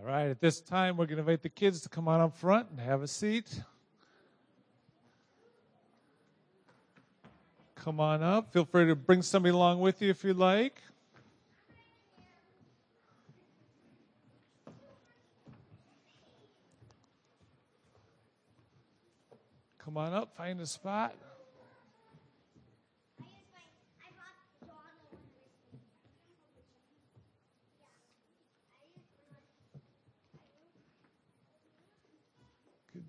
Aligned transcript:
All 0.00 0.04
right, 0.04 0.28
at 0.28 0.40
this 0.40 0.60
time, 0.60 0.96
we're 0.96 1.06
going 1.06 1.16
to 1.16 1.22
invite 1.22 1.42
the 1.42 1.48
kids 1.48 1.80
to 1.80 1.88
come 1.88 2.06
on 2.06 2.20
up 2.20 2.36
front 2.36 2.68
and 2.70 2.78
have 2.78 3.02
a 3.02 3.08
seat. 3.08 3.60
Come 7.74 7.98
on 7.98 8.22
up. 8.22 8.52
Feel 8.52 8.64
free 8.64 8.86
to 8.86 8.94
bring 8.94 9.22
somebody 9.22 9.52
along 9.52 9.80
with 9.80 10.00
you 10.00 10.10
if 10.10 10.22
you 10.22 10.34
like. 10.34 10.80
Come 19.78 19.96
on 19.96 20.12
up, 20.12 20.36
find 20.36 20.60
a 20.60 20.66
spot. 20.66 21.14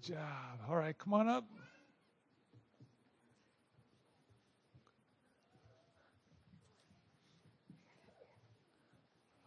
Good 0.01 0.13
job. 0.13 0.59
All 0.69 0.75
right, 0.75 0.97
come 0.97 1.13
on 1.13 1.27
up. 1.27 1.45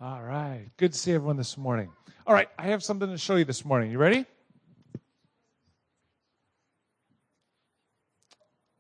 All 0.00 0.22
right. 0.22 0.66
Good 0.76 0.92
to 0.92 0.98
see 0.98 1.12
everyone 1.12 1.36
this 1.36 1.56
morning. 1.56 1.90
All 2.26 2.34
right, 2.34 2.48
I 2.58 2.66
have 2.66 2.82
something 2.82 3.08
to 3.08 3.16
show 3.16 3.36
you 3.36 3.44
this 3.44 3.64
morning. 3.64 3.90
You 3.90 3.98
ready? 3.98 4.26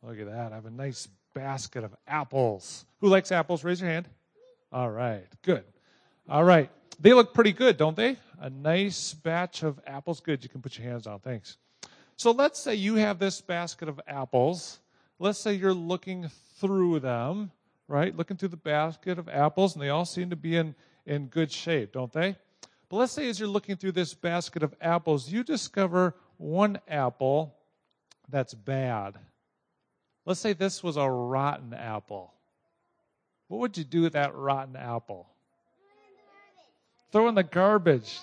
Look 0.02 0.18
at 0.18 0.26
that. 0.26 0.52
I 0.52 0.56
have 0.56 0.66
a 0.66 0.70
nice 0.70 1.08
basket 1.32 1.84
of 1.84 1.94
apples. 2.06 2.84
Who 3.00 3.08
likes 3.08 3.32
apples? 3.32 3.64
Raise 3.64 3.80
your 3.80 3.88
hand. 3.88 4.08
All 4.72 4.90
right, 4.90 5.26
good. 5.42 5.64
All 6.28 6.44
right. 6.44 6.70
They 7.00 7.12
look 7.12 7.34
pretty 7.34 7.52
good, 7.52 7.76
don't 7.76 7.96
they? 7.96 8.16
A 8.40 8.50
nice 8.50 9.14
batch 9.14 9.62
of 9.62 9.80
apples. 9.86 10.20
Good. 10.20 10.42
You 10.42 10.48
can 10.48 10.62
put 10.62 10.78
your 10.78 10.88
hands 10.88 11.04
down. 11.04 11.20
Thanks. 11.20 11.56
So 12.16 12.30
let's 12.30 12.60
say 12.60 12.74
you 12.74 12.96
have 12.96 13.18
this 13.18 13.40
basket 13.40 13.88
of 13.88 14.00
apples. 14.06 14.78
Let's 15.18 15.38
say 15.38 15.54
you're 15.54 15.74
looking 15.74 16.28
through 16.58 17.00
them, 17.00 17.50
right? 17.88 18.16
Looking 18.16 18.36
through 18.36 18.50
the 18.50 18.56
basket 18.56 19.18
of 19.18 19.28
apples, 19.28 19.74
and 19.74 19.82
they 19.82 19.88
all 19.88 20.04
seem 20.04 20.30
to 20.30 20.36
be 20.36 20.56
in, 20.56 20.74
in 21.06 21.26
good 21.26 21.50
shape, 21.50 21.92
don't 21.92 22.12
they? 22.12 22.36
But 22.88 22.96
let's 22.98 23.12
say 23.12 23.28
as 23.28 23.40
you're 23.40 23.48
looking 23.48 23.76
through 23.76 23.92
this 23.92 24.14
basket 24.14 24.62
of 24.62 24.74
apples, 24.80 25.30
you 25.30 25.42
discover 25.42 26.14
one 26.36 26.78
apple 26.86 27.54
that's 28.28 28.54
bad. 28.54 29.14
Let's 30.24 30.40
say 30.40 30.52
this 30.52 30.82
was 30.82 30.96
a 30.96 31.08
rotten 31.08 31.74
apple. 31.74 32.32
What 33.48 33.60
would 33.60 33.78
you 33.78 33.84
do 33.84 34.02
with 34.02 34.12
that 34.12 34.34
rotten 34.34 34.76
apple? 34.76 35.28
Throw 37.12 37.28
in 37.28 37.34
the 37.34 37.42
garbage. 37.42 38.20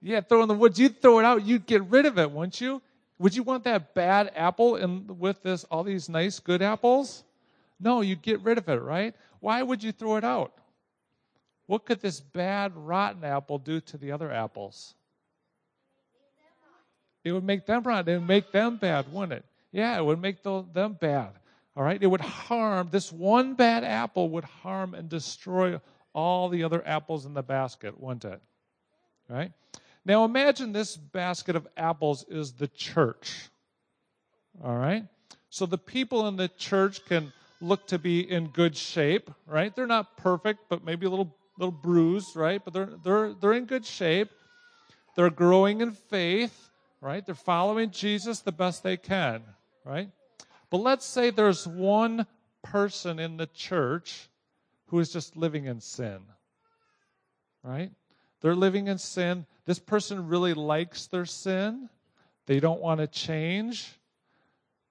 Yeah, 0.00 0.20
throw 0.22 0.42
in 0.42 0.48
the 0.48 0.54
woods. 0.54 0.78
You'd 0.80 1.00
throw 1.00 1.18
it 1.18 1.24
out. 1.24 1.44
You'd 1.44 1.66
get 1.66 1.84
rid 1.84 2.06
of 2.06 2.18
it, 2.18 2.30
wouldn't 2.30 2.60
you? 2.60 2.80
Would 3.18 3.36
you 3.36 3.42
want 3.42 3.64
that 3.64 3.94
bad 3.94 4.32
apple 4.34 4.76
in 4.76 5.18
with 5.18 5.42
this 5.42 5.64
all 5.64 5.82
these 5.82 6.08
nice 6.08 6.38
good 6.38 6.62
apples? 6.62 7.24
No, 7.80 8.00
you'd 8.00 8.22
get 8.22 8.40
rid 8.40 8.58
of 8.58 8.68
it, 8.68 8.80
right? 8.80 9.14
Why 9.40 9.62
would 9.62 9.82
you 9.82 9.92
throw 9.92 10.16
it 10.16 10.24
out? 10.24 10.52
What 11.66 11.84
could 11.84 12.00
this 12.00 12.20
bad 12.20 12.72
rotten 12.76 13.24
apple 13.24 13.58
do 13.58 13.80
to 13.80 13.98
the 13.98 14.12
other 14.12 14.32
apples? 14.32 14.94
It 17.24 17.32
would 17.32 17.44
make 17.44 17.66
them 17.66 17.82
rotten. 17.82 18.14
It 18.14 18.18
would 18.18 18.28
make 18.28 18.52
them 18.52 18.76
bad, 18.76 19.12
wouldn't 19.12 19.32
it? 19.32 19.44
Yeah, 19.70 19.98
it 19.98 20.04
would 20.04 20.20
make 20.20 20.42
the, 20.42 20.64
them 20.72 20.96
bad. 20.98 21.30
All 21.76 21.82
right? 21.82 22.02
It 22.02 22.06
would 22.06 22.20
harm, 22.20 22.88
this 22.90 23.12
one 23.12 23.54
bad 23.54 23.84
apple 23.84 24.30
would 24.30 24.44
harm 24.44 24.94
and 24.94 25.08
destroy 25.08 25.78
all 26.12 26.48
the 26.48 26.64
other 26.64 26.86
apples 26.86 27.26
in 27.26 27.34
the 27.34 27.42
basket, 27.42 28.00
wouldn't 28.00 28.24
it? 28.24 28.40
Right? 29.28 29.52
Now 30.04 30.24
imagine 30.24 30.72
this 30.72 30.96
basket 30.96 31.54
of 31.56 31.66
apples 31.76 32.24
is 32.28 32.52
the 32.52 32.68
church. 32.68 33.50
All 34.64 34.76
right? 34.76 35.04
So 35.50 35.66
the 35.66 35.78
people 35.78 36.28
in 36.28 36.36
the 36.36 36.48
church 36.48 37.04
can 37.06 37.32
look 37.60 37.86
to 37.88 37.98
be 37.98 38.20
in 38.30 38.48
good 38.48 38.76
shape, 38.76 39.30
right? 39.46 39.74
They're 39.74 39.86
not 39.86 40.16
perfect, 40.16 40.68
but 40.68 40.84
maybe 40.84 41.06
a 41.06 41.10
little 41.10 41.34
little 41.58 41.72
bruised, 41.72 42.36
right? 42.36 42.64
But 42.64 42.72
they're 42.74 42.90
they're 43.04 43.34
they're 43.34 43.52
in 43.52 43.64
good 43.64 43.84
shape. 43.84 44.30
They're 45.16 45.30
growing 45.30 45.80
in 45.80 45.92
faith, 45.92 46.70
right? 47.00 47.24
They're 47.24 47.34
following 47.34 47.90
Jesus 47.90 48.40
the 48.40 48.52
best 48.52 48.82
they 48.82 48.96
can, 48.96 49.42
right? 49.84 50.10
But 50.70 50.78
let's 50.78 51.06
say 51.06 51.30
there's 51.30 51.66
one 51.66 52.26
person 52.62 53.18
in 53.18 53.36
the 53.36 53.46
church 53.46 54.28
who 54.88 54.98
is 54.98 55.12
just 55.12 55.36
living 55.36 55.66
in 55.66 55.80
sin. 55.80 56.18
Right? 57.62 57.90
They're 58.40 58.54
living 58.54 58.88
in 58.88 58.98
sin. 58.98 59.46
This 59.64 59.78
person 59.78 60.28
really 60.28 60.54
likes 60.54 61.06
their 61.06 61.26
sin. 61.26 61.88
They 62.46 62.60
don't 62.60 62.80
want 62.80 63.00
to 63.00 63.06
change. 63.06 63.92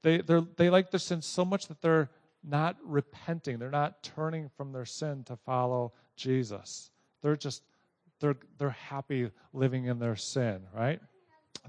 They, 0.03 0.22
they 0.58 0.69
like 0.69 0.91
their 0.91 1.00
sin 1.00 1.22
so 1.22 1.44
much 1.44 1.68
that 1.68 1.81
they're 1.81 2.09
not 2.44 2.78
repenting. 2.84 3.58
They're 3.58 3.69
not 3.72 4.03
turning 4.03 4.50
from 4.56 4.72
their 4.72 4.85
sin 4.85 5.24
to 5.25 5.35
follow 5.35 5.94
Jesus. 6.16 6.91
They're 7.22 7.35
just, 7.35 7.64
they're, 8.19 8.38
they're 8.58 8.69
happy 8.69 9.31
living 9.53 9.85
in 9.85 10.00
their 10.00 10.16
sin, 10.16 10.62
right? 10.75 11.02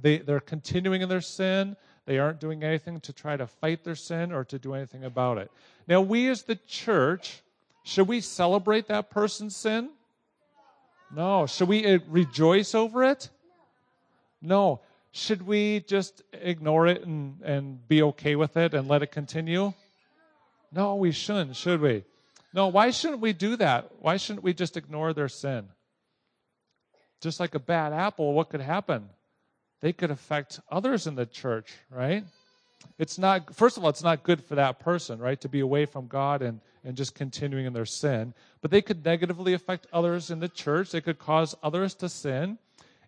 They, 0.01 0.19
they're 0.19 0.41
continuing 0.41 1.03
in 1.03 1.09
their 1.09 1.21
sin. 1.21 1.77
They 2.07 2.19
aren't 2.19 2.41
doing 2.41 2.63
anything 2.63 3.01
to 3.01 3.13
try 3.13 3.37
to 3.37 3.47
fight 3.47 3.85
their 3.85 3.95
sin 3.95 4.33
or 4.33 4.45
to 4.45 4.59
do 4.59 4.75
anything 4.75 5.05
about 5.05 5.39
it. 5.39 5.51
Now, 5.87 6.01
we 6.01 6.29
as 6.29 6.43
the 6.43 6.57
church, 6.57 7.43
should 7.89 8.07
we 8.07 8.21
celebrate 8.21 8.89
that 8.89 9.09
person's 9.09 9.57
sin? 9.57 9.89
No. 11.11 11.47
Should 11.47 11.69
we 11.69 11.87
uh, 11.87 12.01
rejoice 12.07 12.75
over 12.75 13.03
it? 13.03 13.31
No. 14.43 14.83
Should 15.11 15.47
we 15.47 15.81
just 15.81 16.23
ignore 16.35 16.87
it 16.87 17.07
and, 17.07 17.41
and 17.41 17.89
be 17.89 18.03
okay 18.03 18.37
with 18.37 18.59
it 18.59 18.75
and 18.75 18.89
let 18.89 19.03
it 19.03 19.11
continue? 19.11 19.73
No, 20.71 20.97
we 20.97 21.13
shouldn't, 21.13 21.57
should 21.57 21.81
we? 21.81 22.05
No, 22.53 22.69
why 22.69 22.91
shouldn't 22.91 23.23
we 23.23 23.33
do 23.33 23.57
that? 23.57 23.91
Why 24.01 24.19
shouldn't 24.19 24.45
we 24.45 24.53
just 24.53 24.77
ignore 24.77 25.15
their 25.15 25.31
sin? 25.31 25.69
Just 27.23 27.41
like 27.41 27.55
a 27.55 27.59
bad 27.59 27.95
apple, 27.95 28.35
what 28.35 28.51
could 28.51 28.61
happen? 28.61 29.09
They 29.81 29.95
could 29.95 30.11
affect 30.11 30.61
others 30.71 31.07
in 31.07 31.15
the 31.15 31.25
church, 31.25 31.73
right? 31.91 32.25
It's 32.99 33.19
not 33.19 33.55
first 33.55 33.77
of 33.77 33.85
all 33.85 33.91
it's 33.91 34.03
not 34.03 34.23
good 34.23 34.43
for 34.43 34.55
that 34.55 34.79
person 34.79 35.19
right 35.19 35.41
to 35.41 35.49
be 35.49 35.61
away 35.61 35.85
from 35.85 36.07
god 36.07 36.43
and 36.43 36.61
and 36.85 36.97
just 36.97 37.15
continuing 37.15 37.67
in 37.67 37.73
their 37.73 37.85
sin. 37.85 38.33
But 38.63 38.71
they 38.71 38.81
could 38.81 39.05
negatively 39.05 39.53
affect 39.53 39.87
others 39.93 40.31
in 40.31 40.39
the 40.39 40.49
church. 40.49 40.91
They 40.91 41.03
could 41.03 41.19
cause 41.19 41.55
others 41.63 41.93
to 41.97 42.09
sin. 42.09 42.57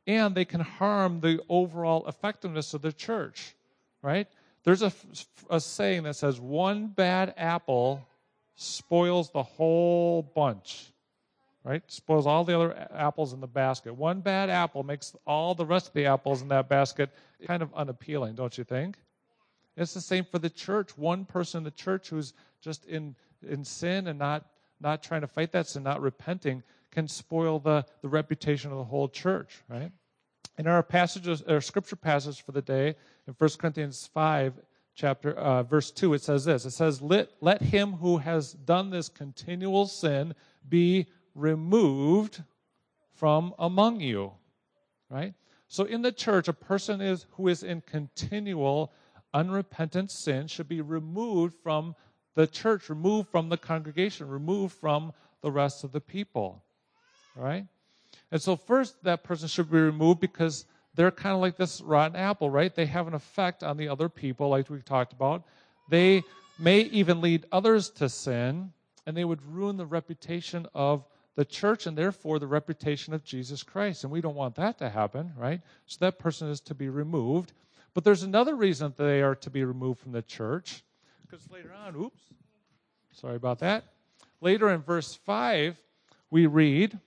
And 0.06 0.34
they 0.34 0.44
can 0.44 0.60
harm 0.60 1.20
the 1.20 1.41
overall 1.48 2.06
effectiveness 2.06 2.75
of 2.75 2.82
the 2.82 2.92
church 2.92 3.54
right? 4.03 4.26
There's 4.64 4.82
a, 4.82 4.92
a 5.48 5.60
saying 5.60 6.04
that 6.04 6.16
says 6.16 6.41
one 6.41 6.88
bad 6.88 7.34
apple 7.37 8.06
spoils 8.54 9.31
the 9.31 9.42
whole 9.42 10.22
bunch 10.22 10.87
right? 11.62 11.82
Spoils 11.88 12.26
all 12.26 12.44
the 12.44 12.56
other 12.56 12.88
apples 12.91 13.34
in 13.34 13.41
the 13.41 13.47
basket. 13.47 13.94
One 13.94 14.22
bad 14.22 14.48
apple 14.48 14.82
makes 14.82 15.14
all 15.26 15.54
the 15.54 15.66
rest 15.66 15.88
of 15.88 15.92
the 15.92 16.06
apples 16.06 16.41
in 16.41 16.48
that 16.48 16.70
basket 16.70 17.10
kind 17.47 17.62
of 17.62 17.72
unappealing 17.75 18.34
don't 18.34 18.56
you 18.56 18.64
think 18.64 18.97
it's 19.80 19.94
the 19.94 20.00
same 20.00 20.24
for 20.24 20.38
the 20.38 20.50
church. 20.50 20.96
One 20.96 21.24
person 21.24 21.58
in 21.58 21.64
the 21.64 21.70
church 21.70 22.10
who's 22.10 22.34
just 22.60 22.84
in, 22.86 23.16
in 23.48 23.64
sin 23.64 24.08
and 24.08 24.18
not, 24.18 24.46
not 24.80 25.02
trying 25.02 25.22
to 25.22 25.26
fight 25.26 25.52
that 25.52 25.66
sin, 25.66 25.82
not 25.82 26.02
repenting, 26.02 26.62
can 26.91 27.08
spoil 27.08 27.58
the, 27.58 27.86
the 28.02 28.08
reputation 28.08 28.70
of 28.70 28.78
the 28.78 28.84
whole 28.84 29.08
church, 29.08 29.62
right? 29.69 29.90
In 30.58 30.66
our 30.66 30.82
passages, 30.82 31.42
our 31.42 31.60
scripture 31.60 31.96
passage 31.96 32.44
for 32.44 32.52
the 32.52 32.60
day, 32.60 32.94
in 33.26 33.34
1 33.38 33.50
Corinthians 33.58 34.10
5, 34.12 34.54
chapter 34.94 35.32
uh, 35.32 35.62
verse 35.62 35.90
2 35.90 36.12
it 36.12 36.20
says 36.20 36.44
this 36.44 36.66
it 36.66 36.72
says 36.72 37.00
let, 37.00 37.30
let 37.40 37.62
him 37.62 37.92
who 37.92 38.19
has 38.19 38.52
done 38.52 38.90
this 38.90 39.08
continual 39.08 39.86
sin 39.86 40.34
be 40.69 41.06
removed 41.34 42.42
from 43.14 43.54
among 43.58 44.00
you 44.00 44.30
right 45.08 45.32
so 45.69 45.84
in 45.84 46.02
the 46.02 46.12
church 46.12 46.49
a 46.49 46.52
person 46.52 47.00
is 47.00 47.25
who 47.31 47.49
is 47.49 47.62
in 47.62 47.81
continual 47.82 48.93
unrepentant 49.32 50.11
sin 50.11 50.47
should 50.47 50.69
be 50.69 50.81
removed 50.81 51.55
from 51.62 51.94
the 52.35 52.47
church, 52.47 52.88
removed 52.88 53.29
from 53.29 53.49
the 53.49 53.56
congregation, 53.56 54.29
removed 54.29 54.75
from 54.75 55.12
the 55.43 55.50
rest 55.50 55.85
of 55.85 55.93
the 55.93 56.00
people. 56.00 56.62
Right? 57.37 57.67
And 58.32 58.41
so, 58.41 58.56
first, 58.56 59.03
that 59.05 59.25
person 59.25 59.49
should 59.49 59.71
be 59.71 59.79
removed 59.79 60.21
because 60.21 60.67
they're 60.94 61.11
kind 61.11 61.35
of 61.35 61.41
like 61.41 61.56
this 61.56 61.81
rotten 61.81 62.17
apple, 62.17 62.50
right? 62.50 62.75
They 62.75 62.87
have 62.87 63.06
an 63.06 63.15
effect 63.15 63.62
on 63.62 63.77
the 63.77 63.88
other 63.88 64.09
people, 64.09 64.49
like 64.49 64.69
we 64.69 64.81
talked 64.81 65.12
about. 65.12 65.44
They 65.88 66.23
may 66.59 66.81
even 66.81 67.21
lead 67.21 67.47
others 67.53 67.91
to 67.91 68.09
sin, 68.09 68.73
and 69.06 69.17
they 69.17 69.25
would 69.25 69.43
ruin 69.43 69.77
the 69.77 69.87
reputation 69.87 70.67
of 70.75 71.05
the 71.37 71.44
church 71.44 71.87
and 71.87 71.97
therefore 71.97 72.38
the 72.38 72.47
reputation 72.47 73.15
of 73.15 73.25
Jesus 73.25 73.62
Christ. 73.62 74.05
And 74.05 74.12
we 74.12 74.21
don't 74.21 74.35
want 74.35 74.56
that 74.56 74.79
to 74.79 74.88
happen, 74.88 75.32
right? 75.37 75.61
So 75.87 76.05
that 76.05 76.19
person 76.19 76.49
is 76.49 76.61
to 76.62 76.75
be 76.75 76.88
removed. 76.88 77.53
But 77.94 78.04
there's 78.04 78.22
another 78.22 78.54
reason 78.54 78.92
that 78.96 79.02
they 79.02 79.22
are 79.22 79.34
to 79.37 79.50
be 79.50 79.64
removed 79.64 80.00
from 80.00 80.12
the 80.12 80.22
church. 80.22 80.82
Because 81.28 81.50
later 81.50 81.72
on, 81.72 81.96
oops, 81.96 82.20
sorry 83.12 83.37
about 83.37 83.58
that. 83.60 83.84
Later 84.40 84.70
in 84.70 84.81
verse 84.81 85.14
5, 85.14 85.76
we 86.31 86.46
read, 86.46 86.98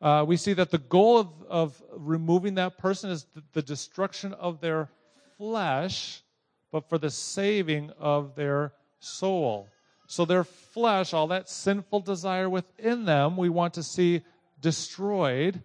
uh, 0.00 0.24
we 0.26 0.36
see 0.36 0.52
that 0.52 0.70
the 0.70 0.78
goal 0.78 1.18
of, 1.18 1.28
of 1.48 1.82
removing 1.92 2.54
that 2.54 2.78
person 2.78 3.10
is 3.10 3.26
the, 3.34 3.42
the 3.52 3.62
destruction 3.62 4.32
of 4.34 4.60
their 4.60 4.88
flesh, 5.36 6.22
but 6.70 6.88
for 6.88 6.98
the 6.98 7.10
saving 7.10 7.90
of 7.98 8.34
their 8.34 8.72
soul. 9.00 9.68
So 10.06 10.24
their 10.24 10.44
flesh, 10.44 11.12
all 11.12 11.28
that 11.28 11.48
sinful 11.48 12.00
desire 12.00 12.48
within 12.48 13.04
them, 13.04 13.36
we 13.36 13.48
want 13.48 13.74
to 13.74 13.82
see 13.82 14.22
destroyed, 14.60 15.62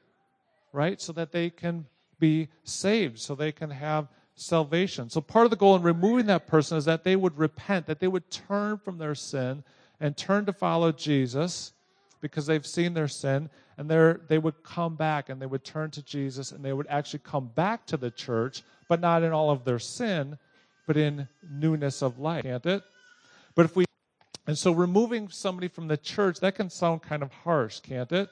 right? 0.72 1.00
So 1.00 1.14
that 1.14 1.32
they 1.32 1.50
can 1.50 1.86
be 2.20 2.50
saved, 2.64 3.20
so 3.20 3.36
they 3.36 3.52
can 3.52 3.70
have 3.70 4.08
salvation. 4.36 5.10
So 5.10 5.22
part 5.22 5.46
of 5.46 5.50
the 5.50 5.58
goal 5.58 5.76
in 5.76 5.82
removing 5.82 6.26
that 6.28 6.48
person 6.48 6.78
is 6.78 6.86
that 6.86 7.04
they 7.04 7.16
would 7.16 7.38
repent, 7.38 7.86
that 7.88 8.00
they 8.00 8.08
would 8.08 8.30
turn 8.30 8.78
from 8.78 8.98
their 8.98 9.16
sin 9.16 9.64
and 10.00 10.16
turn 10.16 10.46
to 10.46 10.54
follow 10.54 10.92
Jesus 10.92 11.74
because 12.22 12.46
they've 12.46 12.66
seen 12.66 12.94
their 12.94 13.08
sin 13.08 13.50
and 13.78 13.90
they 13.90 14.38
would 14.38 14.64
come 14.64 14.96
back 14.96 15.30
and 15.30 15.42
they 15.42 15.46
would 15.46 15.64
turn 15.64 15.92
to 15.92 16.04
Jesus 16.04 16.52
and 16.52 16.64
they 16.64 16.74
would 16.74 16.88
actually 16.88 17.20
come 17.20 17.48
back 17.48 17.86
to 17.88 17.98
the 17.98 18.12
church, 18.12 18.62
but 18.88 19.00
not 19.00 19.24
in 19.24 19.32
all 19.32 19.50
of 19.52 19.64
their 19.64 19.80
sin, 19.80 20.38
but 20.86 20.98
in 20.98 21.28
newness 21.50 22.02
of 22.02 22.20
life, 22.20 22.44
can't 22.44 22.66
it? 22.66 22.84
But 23.56 23.66
if 23.66 23.76
we 23.76 23.86
and 24.48 24.58
so 24.58 24.72
removing 24.72 25.30
somebody 25.30 25.68
from 25.68 25.88
the 25.88 25.98
church, 25.98 26.40
that 26.40 26.56
can 26.56 26.70
sound 26.70 27.04
kind 27.04 27.22
of 27.22 27.32
harsh, 27.32 27.82
can't 27.82 28.12
it? 28.12 28.30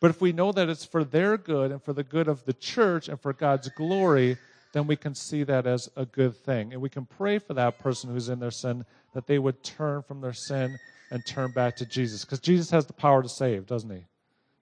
But 0.00 0.10
if 0.10 0.20
we 0.20 0.32
know 0.32 0.52
that 0.52 0.68
it's 0.68 0.84
for 0.84 1.04
their 1.04 1.36
good 1.36 1.72
and 1.72 1.82
for 1.82 1.92
the 1.92 2.04
good 2.04 2.28
of 2.28 2.44
the 2.44 2.52
church 2.52 3.08
and 3.08 3.20
for 3.20 3.32
God's 3.32 3.68
glory, 3.70 4.36
then 4.72 4.86
we 4.86 4.96
can 4.96 5.14
see 5.14 5.42
that 5.44 5.66
as 5.66 5.88
a 5.96 6.04
good 6.04 6.36
thing. 6.36 6.72
And 6.72 6.80
we 6.80 6.88
can 6.88 7.06
pray 7.06 7.38
for 7.38 7.54
that 7.54 7.78
person 7.78 8.10
who's 8.10 8.28
in 8.28 8.38
their 8.38 8.50
sin 8.50 8.84
that 9.14 9.26
they 9.26 9.38
would 9.38 9.62
turn 9.62 10.02
from 10.02 10.20
their 10.20 10.32
sin 10.32 10.78
and 11.10 11.24
turn 11.26 11.50
back 11.50 11.76
to 11.76 11.86
Jesus. 11.86 12.24
Because 12.24 12.40
Jesus 12.40 12.70
has 12.70 12.86
the 12.86 12.92
power 12.92 13.22
to 13.22 13.28
save, 13.28 13.66
doesn't 13.66 13.90
he? 13.90 14.04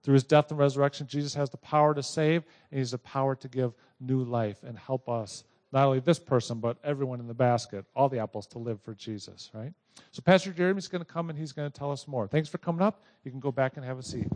Through 0.03 0.15
his 0.15 0.25
death 0.25 0.51
and 0.51 0.59
resurrection, 0.59 1.09
Jesus 1.09 1.35
has 1.35 1.51
the 1.51 1.57
power 1.57 1.93
to 1.93 2.03
save, 2.03 2.45
and 2.71 2.75
he 2.75 2.79
has 2.79 2.93
the 2.93 2.99
power 2.99 3.35
to 3.35 3.49
give 3.49 3.73
new 3.99 4.23
life 4.23 4.63
and 4.63 4.79
help 4.79 5.09
us, 5.09 5.43
not 5.73 5.85
only 5.85 5.99
this 5.99 6.21
person, 6.21 6.61
but 6.61 6.77
everyone 6.85 7.19
in 7.19 7.27
the 7.27 7.35
basket, 7.35 7.85
all 7.97 8.09
the 8.09 8.21
apples, 8.21 8.47
to 8.49 8.59
live 8.59 8.81
for 8.81 8.95
Jesus, 8.95 9.51
right? 9.53 9.73
So, 10.13 10.23
Pastor 10.23 10.53
Jeremy's 10.53 10.87
going 10.87 11.05
to 11.05 11.11
come 11.11 11.29
and 11.29 11.37
he's 11.37 11.51
going 11.51 11.69
to 11.69 11.77
tell 11.77 11.91
us 11.91 12.07
more. 12.07 12.29
Thanks 12.29 12.49
for 12.49 12.59
coming 12.59 12.83
up. 12.83 13.03
You 13.25 13.33
can 13.33 13.41
go 13.41 13.51
back 13.51 13.77
and 13.77 13.85
have 13.85 13.99
a 13.99 14.03
seat. 14.03 14.29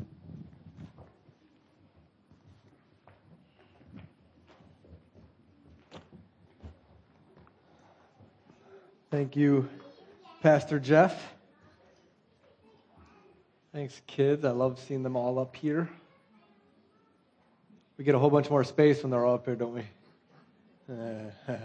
Thank 9.10 9.34
you, 9.34 9.68
Pastor 10.40 10.78
Jeff. 10.78 11.20
Thanks, 13.72 14.00
kids. 14.06 14.44
I 14.44 14.52
love 14.52 14.78
seeing 14.78 15.02
them 15.02 15.16
all 15.16 15.40
up 15.40 15.56
here. 15.56 15.88
We 17.98 18.04
get 18.04 18.14
a 18.14 18.20
whole 18.20 18.30
bunch 18.30 18.48
more 18.48 18.62
space 18.62 19.02
when 19.02 19.10
they're 19.10 19.24
all 19.24 19.34
up 19.34 19.46
here, 19.46 19.56
don't 19.56 19.74
we? 19.74 19.82
all 21.48 21.56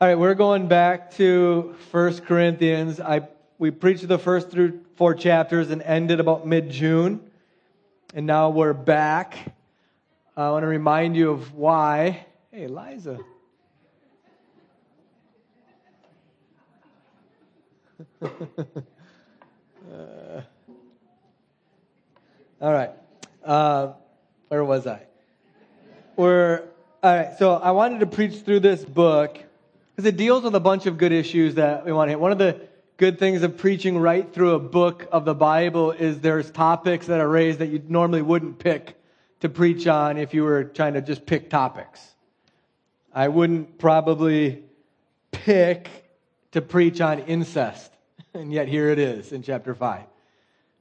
right, 0.00 0.14
we're 0.14 0.34
going 0.34 0.68
back 0.68 1.10
to 1.14 1.74
1 1.90 2.18
Corinthians. 2.20 3.00
I, 3.00 3.26
we 3.58 3.72
preached 3.72 4.06
the 4.06 4.18
first 4.18 4.50
through 4.50 4.82
four 4.94 5.16
chapters 5.16 5.72
and 5.72 5.82
ended 5.82 6.20
about 6.20 6.46
mid 6.46 6.70
June. 6.70 7.28
And 8.14 8.24
now 8.24 8.50
we're 8.50 8.72
back. 8.72 9.36
I 10.36 10.48
want 10.50 10.62
to 10.62 10.68
remind 10.68 11.16
you 11.16 11.32
of 11.32 11.54
why. 11.54 12.24
Hey, 12.52 12.68
Liza. 12.68 13.18
Uh, 18.22 18.28
all 22.60 22.72
right. 22.72 22.90
Uh, 23.44 23.92
where 24.48 24.64
was 24.64 24.86
I? 24.86 25.02
We're, 26.16 26.62
all 27.02 27.16
right. 27.16 27.38
So 27.38 27.54
I 27.54 27.72
wanted 27.72 28.00
to 28.00 28.06
preach 28.06 28.40
through 28.40 28.60
this 28.60 28.84
book 28.84 29.38
because 29.94 30.08
it 30.08 30.16
deals 30.16 30.44
with 30.44 30.54
a 30.54 30.60
bunch 30.60 30.86
of 30.86 30.98
good 30.98 31.12
issues 31.12 31.56
that 31.56 31.84
we 31.84 31.92
want 31.92 32.08
to 32.08 32.12
hit. 32.12 32.20
One 32.20 32.32
of 32.32 32.38
the 32.38 32.60
good 32.96 33.18
things 33.18 33.42
of 33.42 33.58
preaching 33.58 33.98
right 33.98 34.32
through 34.32 34.54
a 34.54 34.60
book 34.60 35.06
of 35.10 35.24
the 35.24 35.34
Bible 35.34 35.90
is 35.90 36.20
there's 36.20 36.50
topics 36.50 37.06
that 37.06 37.20
are 37.20 37.28
raised 37.28 37.58
that 37.58 37.68
you 37.68 37.82
normally 37.88 38.22
wouldn't 38.22 38.58
pick 38.58 38.96
to 39.40 39.48
preach 39.48 39.86
on 39.86 40.16
if 40.16 40.32
you 40.32 40.44
were 40.44 40.64
trying 40.64 40.94
to 40.94 41.02
just 41.02 41.26
pick 41.26 41.50
topics. 41.50 42.00
I 43.12 43.28
wouldn't 43.28 43.78
probably 43.78 44.64
pick 45.30 45.88
to 46.52 46.62
preach 46.62 47.00
on 47.00 47.20
incest 47.20 47.93
and 48.34 48.52
yet 48.52 48.66
here 48.66 48.90
it 48.90 48.98
is 48.98 49.32
in 49.32 49.42
chapter 49.42 49.74
5. 49.74 50.02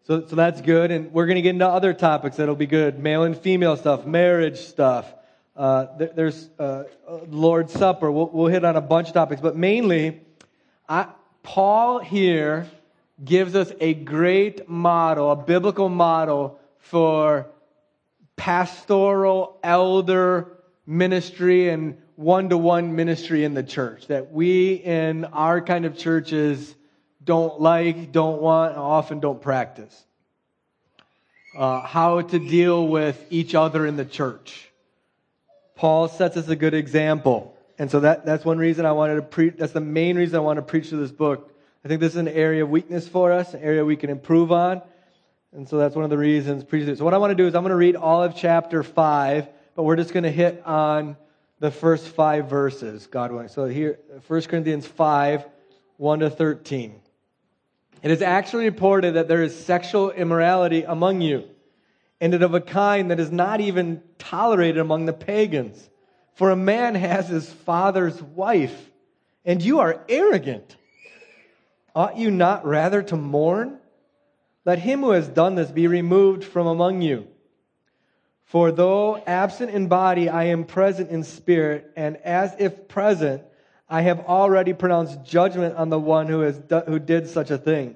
So, 0.05 0.25
so 0.25 0.35
that's 0.35 0.59
good. 0.59 0.91
And 0.91 1.13
we're 1.13 1.27
going 1.27 1.35
to 1.35 1.41
get 1.41 1.51
into 1.51 1.67
other 1.67 1.93
topics 1.93 2.37
that'll 2.37 2.55
be 2.55 2.65
good 2.65 2.99
male 2.99 3.23
and 3.23 3.37
female 3.37 3.77
stuff, 3.77 4.05
marriage 4.05 4.59
stuff. 4.59 5.13
Uh, 5.55 5.85
there, 5.97 6.11
there's 6.15 6.49
uh, 6.57 6.85
Lord's 7.27 7.71
Supper. 7.71 8.11
We'll, 8.11 8.29
we'll, 8.29 8.47
hit 8.47 8.65
on 8.65 8.75
a 8.75 8.81
bunch 8.81 9.09
of 9.09 9.13
topics. 9.13 9.39
But 9.39 9.55
mainly, 9.55 10.21
I, 10.89 11.07
Paul 11.43 11.99
here 11.99 12.67
gives 13.23 13.55
us 13.55 13.71
a 13.79 13.93
great 13.93 14.67
model, 14.67 15.31
a 15.31 15.35
biblical 15.35 15.89
model 15.89 16.59
for 16.79 17.47
pastoral 18.35 19.59
elder 19.63 20.57
ministry 20.87 21.69
and 21.69 21.97
one 22.15 22.49
to 22.49 22.57
one 22.57 22.95
ministry 22.95 23.43
in 23.43 23.53
the 23.53 23.63
church. 23.63 24.07
That 24.07 24.31
we 24.31 24.73
in 24.73 25.25
our 25.25 25.61
kind 25.61 25.85
of 25.85 25.95
churches 25.95 26.75
don't 27.23 27.61
like, 27.61 28.11
don't 28.11 28.41
want, 28.41 28.75
often 28.77 29.19
don't 29.19 29.41
practice. 29.41 30.03
Uh, 31.55 31.81
how 31.81 32.21
to 32.21 32.39
deal 32.39 32.87
with 32.87 33.23
each 33.29 33.55
other 33.55 33.85
in 33.85 33.95
the 33.95 34.05
church. 34.05 34.69
Paul 35.75 36.07
sets 36.07 36.37
us 36.37 36.47
a 36.47 36.55
good 36.55 36.73
example. 36.73 37.55
And 37.77 37.89
so 37.89 38.01
that, 38.01 38.25
that's 38.25 38.45
one 38.45 38.57
reason 38.57 38.85
I 38.85 38.91
wanted 38.91 39.15
to 39.15 39.21
preach. 39.21 39.55
That's 39.57 39.73
the 39.73 39.81
main 39.81 40.17
reason 40.17 40.35
I 40.35 40.39
want 40.39 40.57
to 40.57 40.61
preach 40.61 40.89
to 40.89 40.97
this 40.97 41.11
book. 41.11 41.51
I 41.83 41.87
think 41.87 41.99
this 41.99 42.13
is 42.13 42.17
an 42.17 42.27
area 42.27 42.63
of 42.63 42.69
weakness 42.69 43.07
for 43.07 43.31
us, 43.31 43.53
an 43.53 43.61
area 43.61 43.83
we 43.83 43.95
can 43.95 44.09
improve 44.09 44.51
on. 44.51 44.81
And 45.51 45.67
so 45.67 45.77
that's 45.77 45.95
one 45.95 46.03
of 46.03 46.09
the 46.09 46.17
reasons. 46.17 46.65
So 46.97 47.05
what 47.05 47.13
I 47.13 47.17
want 47.17 47.31
to 47.31 47.35
do 47.35 47.45
is 47.45 47.55
I'm 47.55 47.61
going 47.61 47.71
to 47.71 47.75
read 47.75 47.95
all 47.95 48.23
of 48.23 48.35
chapter 48.35 48.81
5, 48.83 49.47
but 49.75 49.83
we're 49.83 49.95
just 49.95 50.13
going 50.13 50.23
to 50.23 50.31
hit 50.31 50.65
on 50.65 51.15
the 51.59 51.71
first 51.71 52.07
five 52.07 52.49
verses, 52.49 53.05
God 53.07 53.31
willing. 53.31 53.49
So 53.49 53.65
here, 53.65 53.99
1 54.27 54.41
Corinthians 54.43 54.87
5, 54.87 55.45
1 55.97 56.19
to 56.19 56.29
13. 56.29 57.02
It 58.03 58.11
is 58.11 58.21
actually 58.21 58.65
reported 58.65 59.13
that 59.13 59.29
there 59.29 59.41
is 59.41 59.57
sexual 59.57 60.11
immorality 60.11 60.83
among 60.83 61.21
you, 61.21 61.45
and 62.19 62.33
it 62.33 62.43
of 62.43 62.53
a 62.53 62.59
kind 62.59 63.09
that 63.11 63.19
is 63.19 63.31
not 63.31 63.61
even 63.61 64.03
tolerated 64.19 64.79
among 64.79 65.05
the 65.05 65.13
pagans. 65.13 65.89
For 66.33 66.51
a 66.51 66.55
man 66.55 66.95
has 66.95 67.29
his 67.29 67.49
father's 67.49 68.21
wife, 68.21 68.91
and 69.45 69.61
you 69.61 69.79
are 69.79 70.03
arrogant. 70.09 70.75
Ought 71.95 72.17
you 72.17 72.29
not 72.29 72.65
rather 72.65 73.01
to 73.03 73.15
mourn? 73.15 73.79
Let 74.65 74.79
him 74.79 74.99
who 74.99 75.11
has 75.11 75.29
done 75.29 75.55
this 75.55 75.71
be 75.71 75.87
removed 75.87 76.43
from 76.43 76.67
among 76.67 77.01
you. 77.01 77.27
For 78.43 78.71
though 78.71 79.15
absent 79.25 79.71
in 79.71 79.87
body, 79.87 80.27
I 80.27 80.45
am 80.45 80.65
present 80.65 81.09
in 81.09 81.23
spirit, 81.23 81.91
and 81.95 82.17
as 82.17 82.53
if 82.59 82.89
present, 82.89 83.43
I 83.89 84.01
have 84.01 84.21
already 84.21 84.73
pronounced 84.73 85.23
judgment 85.23 85.75
on 85.75 85.89
the 85.89 85.99
one 85.99 86.27
who, 86.27 86.39
has 86.41 86.59
who 86.87 86.99
did 86.99 87.27
such 87.27 87.51
a 87.51 87.57
thing. 87.57 87.95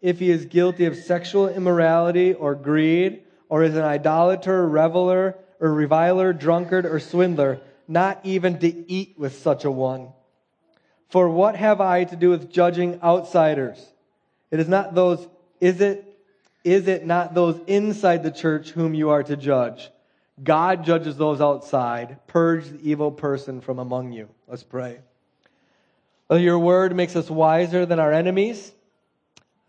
if 0.00 0.18
he 0.18 0.30
is 0.30 0.46
guilty 0.46 0.86
of 0.86 0.96
sexual 0.96 1.48
immorality 1.48 2.32
or 2.32 2.54
greed 2.54 3.22
or 3.48 3.64
is 3.64 3.76
an 3.76 3.82
idolater, 3.82 4.66
reveler, 4.66 5.36
or 5.60 5.74
reviler, 5.74 6.32
drunkard, 6.32 6.86
or 6.86 7.00
swindler, 7.00 7.60
not 7.86 8.20
even 8.22 8.58
to 8.60 8.90
eat 8.90 9.14
with 9.18 9.36
such 9.36 9.64
a 9.64 9.70
one. 9.70 10.08
For 11.08 11.28
what 11.28 11.56
have 11.56 11.80
I 11.80 12.04
to 12.04 12.16
do 12.16 12.30
with 12.30 12.50
judging 12.50 13.00
outsiders? 13.02 13.84
It 14.50 14.60
is 14.60 14.68
not 14.68 14.94
those, 14.94 15.26
is 15.60 15.80
it, 15.80 16.06
is 16.62 16.86
it 16.86 17.04
not 17.04 17.34
those 17.34 17.60
inside 17.66 18.22
the 18.22 18.30
church 18.30 18.70
whom 18.70 18.94
you 18.94 19.10
are 19.10 19.24
to 19.24 19.36
judge? 19.36 19.90
God 20.42 20.84
judges 20.84 21.16
those 21.16 21.40
outside. 21.40 22.18
Purge 22.26 22.68
the 22.68 22.78
evil 22.88 23.10
person 23.10 23.60
from 23.60 23.78
among 23.78 24.12
you. 24.12 24.28
Let's 24.46 24.62
pray. 24.62 25.00
Your 26.30 26.58
word 26.58 26.94
makes 26.94 27.16
us 27.16 27.28
wiser 27.28 27.84
than 27.84 27.98
our 27.98 28.12
enemies. 28.12 28.72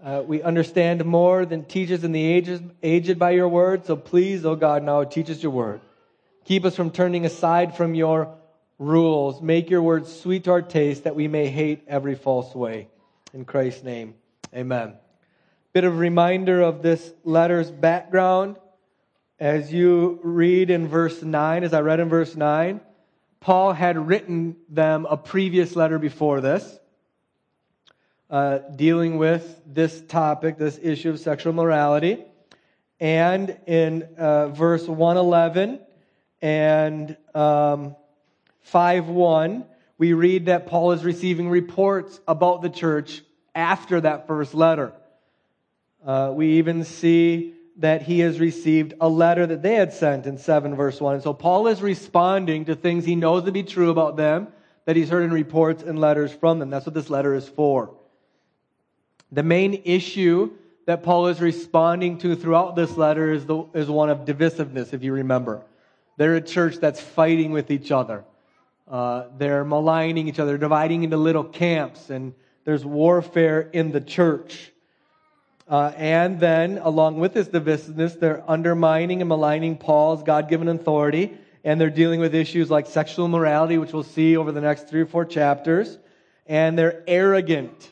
Uh, 0.03 0.24
we 0.25 0.41
understand 0.41 1.05
more 1.05 1.46
than 1.46 1.63
teachers 1.63 2.03
in 2.03 2.12
the 2.12 2.24
ages, 2.24 2.60
aged 2.81 3.20
by 3.20 3.31
your 3.31 3.48
word. 3.48 3.86
So 3.86 3.96
please, 3.96 4.46
oh 4.46 4.55
God, 4.55 4.81
now 4.81 5.03
teach 5.03 5.29
us 5.29 5.43
your 5.43 5.51
word. 5.51 5.81
Keep 6.46 6.65
us 6.65 6.75
from 6.75 6.89
turning 6.89 7.25
aside 7.25 7.77
from 7.77 7.93
your 7.93 8.36
rules. 8.79 9.41
Make 9.41 9.70
your 9.70 9.84
word 9.84 10.08
sweet 10.08 10.46
to 10.46 10.51
our 10.51 10.62
taste 10.63 11.03
that 11.03 11.15
we 11.15 11.27
may 11.27 11.48
hate 11.48 11.84
every 11.88 12.15
false 12.15 12.55
way. 12.55 12.88
In 13.31 13.46
Christ's 13.46 13.84
name, 13.84 14.15
amen. 14.55 14.96
Bit 15.72 15.84
of 15.84 16.00
reminder 16.00 16.62
of 16.62 16.81
this 16.81 17.13
letter's 17.24 17.70
background. 17.70 18.58
As 19.39 19.72
you 19.72 20.20
read 20.24 20.72
in 20.72 20.88
verse 20.88 21.22
9, 21.22 21.63
as 21.63 21.74
I 21.74 21.81
read 21.81 22.00
in 22.00 22.10
verse 22.10 22.36
9, 22.36 22.81
Paul 23.39 23.74
had 23.74 24.08
written 24.08 24.55
them 24.67 25.05
a 25.10 25.15
previous 25.15 25.75
letter 25.75 25.98
before 25.98 26.41
this, 26.41 26.79
uh, 28.32 28.60
dealing 28.74 29.18
with 29.18 29.62
this 29.68 30.02
topic, 30.08 30.58
this 30.58 30.80
issue 30.82 31.10
of 31.10 31.20
sexual 31.20 31.52
morality. 31.52 32.24
And 33.00 33.58
in 33.68 34.04
uh, 34.18 34.48
verse 34.48 34.88
111 34.88 35.82
and 36.42 37.18
um, 37.36 37.96
5 38.62 39.08
1, 39.10 39.66
we 39.98 40.14
read 40.14 40.46
that 40.46 40.68
Paul 40.68 40.94
is 40.94 41.04
receiving 41.04 41.50
reports 41.50 42.20
about 42.26 42.62
the 42.62 42.70
church 42.70 43.22
after 43.54 44.00
that 44.00 44.28
first 44.28 44.54
letter. 44.54 44.94
Uh, 46.06 46.32
we 46.34 46.54
even 46.54 46.86
see 46.86 47.54
that 47.78 48.02
he 48.02 48.20
has 48.20 48.40
received 48.40 48.94
a 49.02 49.10
letter 49.10 49.46
that 49.46 49.62
they 49.62 49.76
had 49.76 49.92
sent 49.92 50.26
in 50.26 50.38
7 50.38 50.76
verse 50.76 51.02
1. 51.02 51.16
And 51.16 51.24
so 51.24 51.34
Paul 51.34 51.68
is 51.68 51.82
responding 51.82 52.66
to 52.66 52.76
things 52.76 53.04
he 53.04 53.16
knows 53.16 53.44
to 53.44 53.52
be 53.52 53.64
true 53.64 53.90
about 53.90 54.16
them, 54.16 54.48
that 54.86 54.96
he's 54.96 55.10
heard 55.10 55.24
in 55.24 55.32
reports 55.32 55.84
and 55.84 56.00
letters 56.00 56.32
from 56.32 56.60
them. 56.60 56.70
That's 56.70 56.86
what 56.86 56.96
this 56.96 57.10
letter 57.10 57.36
is 57.36 57.48
for. 57.48 57.94
The 59.32 59.44
main 59.44 59.82
issue 59.86 60.52
that 60.86 61.04
Paul 61.04 61.28
is 61.28 61.40
responding 61.40 62.18
to 62.20 62.36
throughout 62.36 62.76
this 62.76 62.98
letter 62.98 63.32
is, 63.32 63.46
the, 63.46 63.64
is 63.74 63.88
one 63.88 64.10
of 64.10 64.26
divisiveness, 64.26 64.94
if 64.94 65.04
you 65.04 65.14
remember. 65.14 65.62
They're 66.18 66.36
a 66.36 66.42
church 66.42 66.78
that's 66.78 67.00
fighting 67.00 67.52
with 67.52 67.72
each 67.72 67.92
other. 67.92 68.24
Uh, 68.90 69.26
they're 69.38 69.64
maligning 69.64 70.28
each 70.28 70.40
other, 70.40 70.58
dividing 70.58 71.04
into 71.04 71.18
little 71.18 71.46
camps, 71.46 72.10
and 72.10 72.34
there's 72.66 72.84
warfare 72.84 73.62
in 73.62 73.92
the 73.92 74.02
church. 74.02 74.72
Uh, 75.70 75.94
and 75.96 76.40
then, 76.40 76.78
along 76.80 77.18
with 77.18 77.34
this 77.34 77.48
divisiveness, 77.48 78.20
they're 78.20 78.44
undermining 78.50 79.22
and 79.22 79.30
maligning 79.30 79.78
Paul's 79.78 80.24
God 80.24 80.50
given 80.50 80.68
authority, 80.68 81.38
and 81.64 81.80
they're 81.80 81.90
dealing 81.90 82.20
with 82.20 82.36
issues 82.36 82.70
like 82.70 82.88
sexual 82.88 83.30
morality, 83.30 83.78
which 83.78 83.94
we'll 83.94 84.04
see 84.04 84.36
over 84.36 84.52
the 84.52 84.60
next 84.60 84.90
three 84.90 85.02
or 85.02 85.06
four 85.06 85.24
chapters. 85.24 85.98
And 86.48 86.78
they're 86.78 87.02
arrogant, 87.08 87.92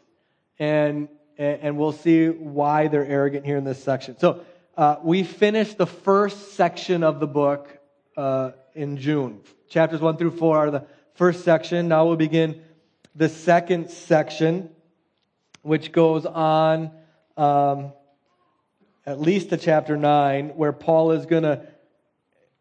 and, 0.57 1.07
and 1.39 1.77
we'll 1.77 1.93
see 1.93 2.27
why 2.27 2.89
they're 2.89 3.05
arrogant 3.05 3.45
here 3.45 3.57
in 3.57 3.63
this 3.63 3.81
section. 3.81 4.17
So, 4.19 4.45
uh, 4.77 4.97
we 5.03 5.23
finished 5.23 5.77
the 5.77 5.87
first 5.87 6.53
section 6.53 7.03
of 7.03 7.19
the 7.19 7.27
book 7.27 7.79
uh, 8.15 8.51
in 8.75 8.97
June. 8.97 9.41
Chapters 9.69 10.01
1 10.01 10.17
through 10.17 10.37
4 10.37 10.57
are 10.57 10.71
the 10.71 10.85
first 11.15 11.43
section. 11.43 11.87
Now 11.87 12.05
we'll 12.05 12.15
begin 12.15 12.61
the 13.15 13.29
second 13.29 13.89
section, 13.89 14.69
which 15.63 15.91
goes 15.91 16.25
on 16.25 16.91
um, 17.35 17.93
at 19.05 19.19
least 19.19 19.49
to 19.49 19.57
chapter 19.57 19.97
9, 19.97 20.49
where 20.49 20.71
Paul 20.71 21.11
is 21.11 21.25
going 21.25 21.43
to, 21.43 21.65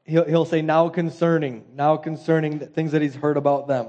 he'll, 0.04 0.24
he'll 0.24 0.44
say, 0.44 0.62
now 0.62 0.88
concerning, 0.88 1.64
now 1.74 1.96
concerning 1.96 2.58
the 2.58 2.66
things 2.66 2.92
that 2.92 3.02
he's 3.02 3.14
heard 3.14 3.36
about 3.36 3.68
them. 3.68 3.88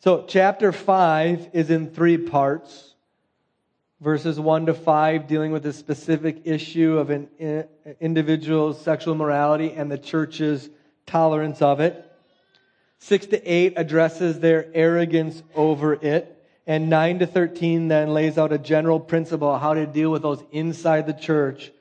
So, 0.00 0.24
chapter 0.28 0.70
5 0.70 1.50
is 1.54 1.70
in 1.70 1.90
three 1.90 2.18
parts. 2.18 2.93
Verses 4.04 4.38
1 4.38 4.66
to 4.66 4.74
5 4.74 5.26
dealing 5.26 5.50
with 5.50 5.62
the 5.62 5.72
specific 5.72 6.42
issue 6.44 6.98
of 6.98 7.08
an 7.08 7.26
individual's 8.00 8.78
sexual 8.78 9.14
morality 9.14 9.72
and 9.72 9.90
the 9.90 9.96
church's 9.96 10.68
tolerance 11.06 11.62
of 11.62 11.80
it. 11.80 12.04
6 12.98 13.26
to 13.28 13.42
8 13.50 13.72
addresses 13.78 14.40
their 14.40 14.68
arrogance 14.74 15.42
over 15.54 15.94
it. 15.94 16.30
And 16.66 16.90
9 16.90 17.20
to 17.20 17.26
13 17.26 17.88
then 17.88 18.12
lays 18.12 18.36
out 18.36 18.52
a 18.52 18.58
general 18.58 19.00
principle 19.00 19.58
how 19.58 19.72
to 19.72 19.86
deal 19.86 20.10
with 20.10 20.20
those 20.20 20.44
inside 20.52 21.06
the 21.06 21.14
church 21.14 21.72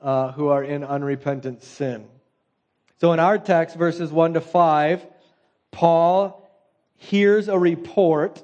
uh, 0.00 0.30
who 0.30 0.46
are 0.46 0.62
in 0.62 0.84
unrepentant 0.84 1.64
sin. 1.64 2.06
So 3.00 3.12
in 3.12 3.18
our 3.18 3.38
text, 3.38 3.74
verses 3.74 4.12
1 4.12 4.34
to 4.34 4.40
5, 4.40 5.04
Paul 5.72 6.48
hears 6.94 7.48
a 7.48 7.58
report. 7.58 8.40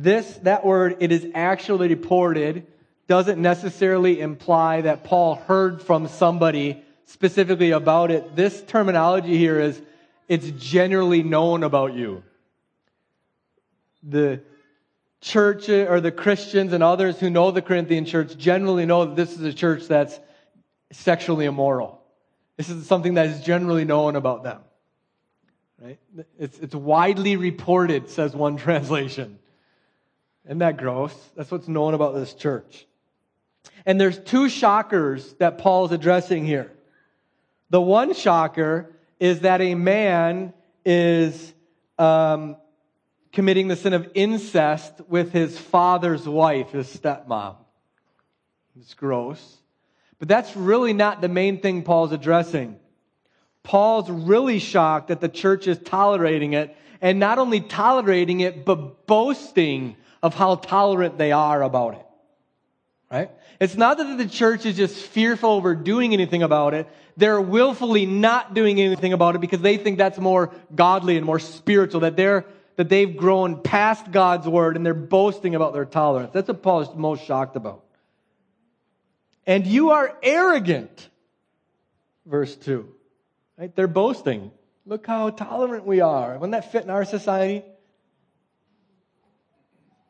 This, 0.00 0.36
that 0.44 0.64
word, 0.64 0.98
it 1.00 1.10
is 1.10 1.26
actually 1.34 1.88
reported, 1.88 2.64
doesn't 3.08 3.42
necessarily 3.42 4.20
imply 4.20 4.82
that 4.82 5.02
Paul 5.02 5.34
heard 5.34 5.82
from 5.82 6.06
somebody 6.06 6.84
specifically 7.06 7.72
about 7.72 8.12
it. 8.12 8.36
This 8.36 8.62
terminology 8.62 9.36
here 9.36 9.58
is 9.58 9.82
it's 10.28 10.48
generally 10.50 11.24
known 11.24 11.64
about 11.64 11.94
you. 11.94 12.22
The 14.04 14.40
church 15.20 15.68
uh, 15.68 15.86
or 15.88 16.00
the 16.00 16.12
Christians 16.12 16.72
and 16.72 16.84
others 16.84 17.18
who 17.18 17.28
know 17.28 17.50
the 17.50 17.60
Corinthian 17.60 18.04
church 18.04 18.36
generally 18.38 18.86
know 18.86 19.06
that 19.06 19.16
this 19.16 19.32
is 19.32 19.42
a 19.42 19.52
church 19.52 19.88
that's 19.88 20.20
sexually 20.92 21.46
immoral. 21.46 22.00
This 22.56 22.68
is 22.68 22.86
something 22.86 23.14
that 23.14 23.26
is 23.26 23.40
generally 23.40 23.84
known 23.84 24.14
about 24.14 24.44
them. 24.44 24.60
Right? 25.82 25.98
It's, 26.38 26.56
it's 26.60 26.74
widely 26.76 27.34
reported, 27.34 28.10
says 28.10 28.36
one 28.36 28.56
translation. 28.58 29.40
Isn't 30.48 30.58
that 30.58 30.78
gross? 30.78 31.14
That's 31.36 31.50
what's 31.50 31.68
known 31.68 31.92
about 31.92 32.14
this 32.14 32.32
church. 32.32 32.86
And 33.84 34.00
there's 34.00 34.18
two 34.18 34.48
shockers 34.48 35.34
that 35.34 35.58
Paul 35.58 35.84
is 35.84 35.92
addressing 35.92 36.46
here. 36.46 36.72
The 37.68 37.80
one 37.80 38.14
shocker 38.14 38.90
is 39.20 39.40
that 39.40 39.60
a 39.60 39.74
man 39.74 40.54
is 40.86 41.52
um, 41.98 42.56
committing 43.30 43.68
the 43.68 43.76
sin 43.76 43.92
of 43.92 44.10
incest 44.14 44.94
with 45.06 45.32
his 45.32 45.58
father's 45.58 46.26
wife, 46.26 46.70
his 46.70 46.88
stepmom. 46.88 47.56
It's 48.80 48.94
gross. 48.94 49.58
But 50.18 50.28
that's 50.28 50.56
really 50.56 50.94
not 50.94 51.20
the 51.20 51.28
main 51.28 51.60
thing 51.60 51.82
Paul's 51.82 52.12
addressing. 52.12 52.78
Paul's 53.62 54.08
really 54.08 54.60
shocked 54.60 55.08
that 55.08 55.20
the 55.20 55.28
church 55.28 55.66
is 55.66 55.78
tolerating 55.78 56.54
it, 56.54 56.74
and 57.02 57.20
not 57.20 57.38
only 57.38 57.60
tolerating 57.60 58.40
it, 58.40 58.64
but 58.64 59.06
boasting 59.06 59.96
of 60.22 60.34
how 60.34 60.56
tolerant 60.56 61.18
they 61.18 61.32
are 61.32 61.62
about 61.62 61.94
it. 61.94 62.06
Right? 63.10 63.30
It's 63.60 63.76
not 63.76 63.98
that 63.98 64.18
the 64.18 64.26
church 64.26 64.66
is 64.66 64.76
just 64.76 64.96
fearful 64.96 65.50
over 65.50 65.74
doing 65.74 66.12
anything 66.12 66.42
about 66.42 66.74
it. 66.74 66.86
They're 67.16 67.40
willfully 67.40 68.06
not 68.06 68.54
doing 68.54 68.80
anything 68.80 69.12
about 69.12 69.34
it 69.34 69.40
because 69.40 69.60
they 69.60 69.76
think 69.76 69.98
that's 69.98 70.18
more 70.18 70.52
godly 70.74 71.16
and 71.16 71.24
more 71.24 71.38
spiritual, 71.38 72.00
that 72.00 72.16
they're 72.16 72.44
that 72.78 72.88
they've 72.88 73.16
grown 73.16 73.60
past 73.60 74.12
God's 74.12 74.46
word 74.46 74.76
and 74.76 74.86
they're 74.86 74.94
boasting 74.94 75.56
about 75.56 75.72
their 75.72 75.84
tolerance. 75.84 76.30
That's 76.32 76.46
what 76.46 76.62
Paul 76.62 76.82
is 76.82 76.88
most 76.94 77.24
shocked 77.24 77.56
about. 77.56 77.82
And 79.48 79.66
you 79.66 79.90
are 79.90 80.16
arrogant. 80.22 81.08
Verse 82.24 82.54
2. 82.54 82.88
Right? 83.58 83.74
They're 83.74 83.88
boasting. 83.88 84.52
Look 84.86 85.08
how 85.08 85.30
tolerant 85.30 85.86
we 85.86 86.00
are. 86.00 86.34
Wouldn't 86.34 86.52
that 86.52 86.70
fit 86.70 86.84
in 86.84 86.90
our 86.90 87.04
society? 87.04 87.64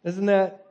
Isn't 0.08 0.26
that? 0.26 0.64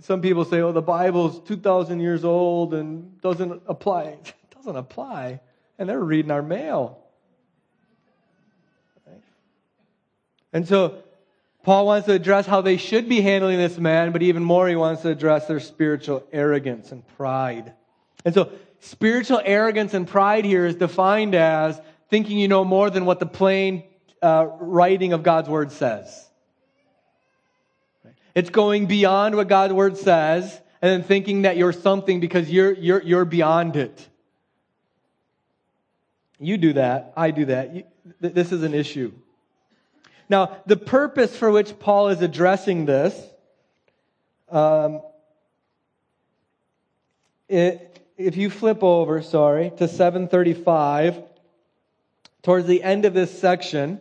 Some 0.00 0.22
people 0.22 0.44
say, 0.44 0.60
oh, 0.60 0.70
the 0.70 0.80
Bible's 0.80 1.40
2,000 1.48 1.98
years 1.98 2.24
old 2.24 2.74
and 2.74 3.20
doesn't 3.20 3.62
apply. 3.66 4.18
It 4.26 4.54
doesn't 4.54 4.76
apply. 4.76 5.40
And 5.78 5.88
they're 5.88 6.00
reading 6.00 6.30
our 6.30 6.42
mail. 6.42 6.98
And 10.52 10.66
so 10.66 11.02
Paul 11.64 11.86
wants 11.86 12.06
to 12.06 12.12
address 12.12 12.46
how 12.46 12.60
they 12.60 12.76
should 12.76 13.08
be 13.08 13.20
handling 13.20 13.58
this 13.58 13.78
man, 13.78 14.12
but 14.12 14.22
even 14.22 14.44
more, 14.44 14.68
he 14.68 14.76
wants 14.76 15.02
to 15.02 15.08
address 15.10 15.46
their 15.46 15.60
spiritual 15.60 16.24
arrogance 16.32 16.92
and 16.92 17.06
pride. 17.16 17.74
And 18.24 18.32
so, 18.32 18.52
spiritual 18.80 19.40
arrogance 19.44 19.92
and 19.92 20.06
pride 20.06 20.44
here 20.44 20.66
is 20.66 20.76
defined 20.76 21.34
as 21.34 21.80
thinking 22.10 22.38
you 22.38 22.48
know 22.48 22.64
more 22.64 22.90
than 22.90 23.04
what 23.04 23.18
the 23.18 23.26
plain 23.26 23.82
uh, 24.22 24.46
writing 24.60 25.12
of 25.12 25.22
God's 25.22 25.48
word 25.48 25.72
says. 25.72 26.26
It's 28.36 28.50
going 28.50 28.84
beyond 28.84 29.34
what 29.34 29.48
God's 29.48 29.72
word 29.72 29.96
says 29.96 30.60
and 30.82 30.90
then 30.90 31.02
thinking 31.02 31.42
that 31.42 31.56
you're 31.56 31.72
something 31.72 32.20
because 32.20 32.50
you're, 32.50 32.74
you're, 32.74 33.02
you're 33.02 33.24
beyond 33.24 33.76
it. 33.76 34.06
You 36.38 36.58
do 36.58 36.74
that. 36.74 37.14
I 37.16 37.30
do 37.30 37.46
that. 37.46 37.86
This 38.20 38.52
is 38.52 38.62
an 38.62 38.74
issue. 38.74 39.12
Now, 40.28 40.58
the 40.66 40.76
purpose 40.76 41.34
for 41.34 41.50
which 41.50 41.78
Paul 41.78 42.08
is 42.08 42.20
addressing 42.20 42.84
this, 42.84 43.18
um, 44.50 45.00
it, 47.48 48.04
if 48.18 48.36
you 48.36 48.50
flip 48.50 48.82
over, 48.82 49.22
sorry, 49.22 49.72
to 49.78 49.88
735, 49.88 51.22
towards 52.42 52.66
the 52.66 52.82
end 52.82 53.06
of 53.06 53.14
this 53.14 53.38
section, 53.38 53.98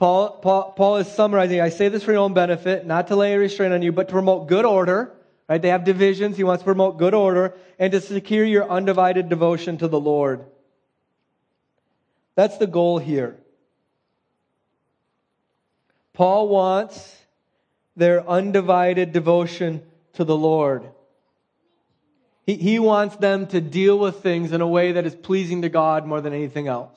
Paul, 0.00 0.30
Paul, 0.38 0.72
Paul 0.72 0.96
is 0.96 1.12
summarizing, 1.12 1.60
I 1.60 1.68
say 1.68 1.90
this 1.90 2.02
for 2.02 2.12
your 2.12 2.22
own 2.22 2.32
benefit, 2.32 2.86
not 2.86 3.08
to 3.08 3.16
lay 3.16 3.34
a 3.34 3.38
restraint 3.38 3.74
on 3.74 3.82
you, 3.82 3.92
but 3.92 4.08
to 4.08 4.12
promote 4.12 4.48
good 4.48 4.64
order. 4.64 5.12
Right? 5.46 5.60
They 5.60 5.68
have 5.68 5.84
divisions. 5.84 6.38
He 6.38 6.42
wants 6.42 6.62
to 6.62 6.64
promote 6.64 6.96
good 6.96 7.12
order 7.12 7.54
and 7.78 7.92
to 7.92 8.00
secure 8.00 8.42
your 8.42 8.70
undivided 8.70 9.28
devotion 9.28 9.76
to 9.76 9.88
the 9.88 10.00
Lord. 10.00 10.46
That's 12.34 12.56
the 12.56 12.66
goal 12.66 12.98
here. 12.98 13.36
Paul 16.14 16.48
wants 16.48 17.14
their 17.94 18.26
undivided 18.26 19.12
devotion 19.12 19.82
to 20.14 20.24
the 20.24 20.36
Lord. 20.36 20.88
He, 22.46 22.54
he 22.54 22.78
wants 22.78 23.16
them 23.16 23.48
to 23.48 23.60
deal 23.60 23.98
with 23.98 24.22
things 24.22 24.52
in 24.52 24.62
a 24.62 24.66
way 24.66 24.92
that 24.92 25.04
is 25.04 25.14
pleasing 25.14 25.60
to 25.60 25.68
God 25.68 26.06
more 26.06 26.22
than 26.22 26.32
anything 26.32 26.68
else. 26.68 26.96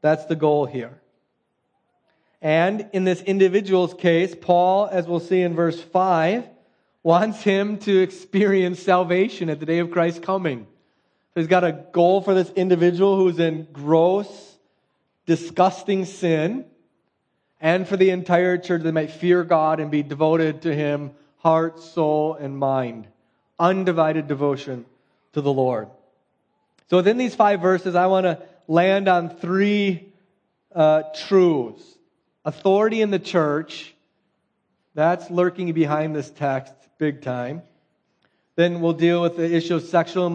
That's 0.00 0.24
the 0.24 0.34
goal 0.34 0.66
here. 0.66 0.98
And 2.42 2.88
in 2.92 3.04
this 3.04 3.22
individual's 3.22 3.94
case, 3.94 4.34
Paul, 4.38 4.88
as 4.90 5.06
we'll 5.06 5.20
see 5.20 5.40
in 5.40 5.54
verse 5.54 5.80
5, 5.80 6.44
wants 7.04 7.40
him 7.42 7.78
to 7.78 8.02
experience 8.02 8.82
salvation 8.82 9.48
at 9.48 9.60
the 9.60 9.66
day 9.66 9.78
of 9.78 9.92
Christ's 9.92 10.18
coming. 10.18 10.66
So 11.32 11.40
he's 11.40 11.46
got 11.46 11.62
a 11.62 11.72
goal 11.92 12.20
for 12.20 12.34
this 12.34 12.50
individual 12.50 13.16
who's 13.16 13.38
in 13.38 13.68
gross, 13.72 14.56
disgusting 15.24 16.04
sin, 16.04 16.64
and 17.60 17.86
for 17.86 17.96
the 17.96 18.10
entire 18.10 18.58
church 18.58 18.82
that 18.82 18.92
might 18.92 19.12
fear 19.12 19.44
God 19.44 19.78
and 19.78 19.88
be 19.88 20.02
devoted 20.02 20.62
to 20.62 20.74
him, 20.74 21.12
heart, 21.38 21.78
soul, 21.78 22.34
and 22.34 22.58
mind. 22.58 23.06
Undivided 23.56 24.26
devotion 24.26 24.84
to 25.32 25.40
the 25.40 25.52
Lord. 25.52 25.88
So 26.90 26.96
within 26.96 27.18
these 27.18 27.36
five 27.36 27.60
verses, 27.60 27.94
I 27.94 28.08
want 28.08 28.24
to 28.24 28.42
land 28.66 29.06
on 29.06 29.30
three 29.30 30.12
uh, 30.74 31.04
truths. 31.26 31.82
Authority 32.44 33.02
in 33.02 33.10
the 33.10 33.18
church, 33.18 33.94
that's 34.94 35.30
lurking 35.30 35.72
behind 35.72 36.14
this 36.14 36.30
text 36.30 36.74
big 36.98 37.22
time. 37.22 37.62
Then 38.56 38.80
we'll 38.80 38.92
deal 38.92 39.22
with 39.22 39.36
the 39.36 39.54
issue 39.54 39.76
of 39.76 39.82
sexual 39.82 40.26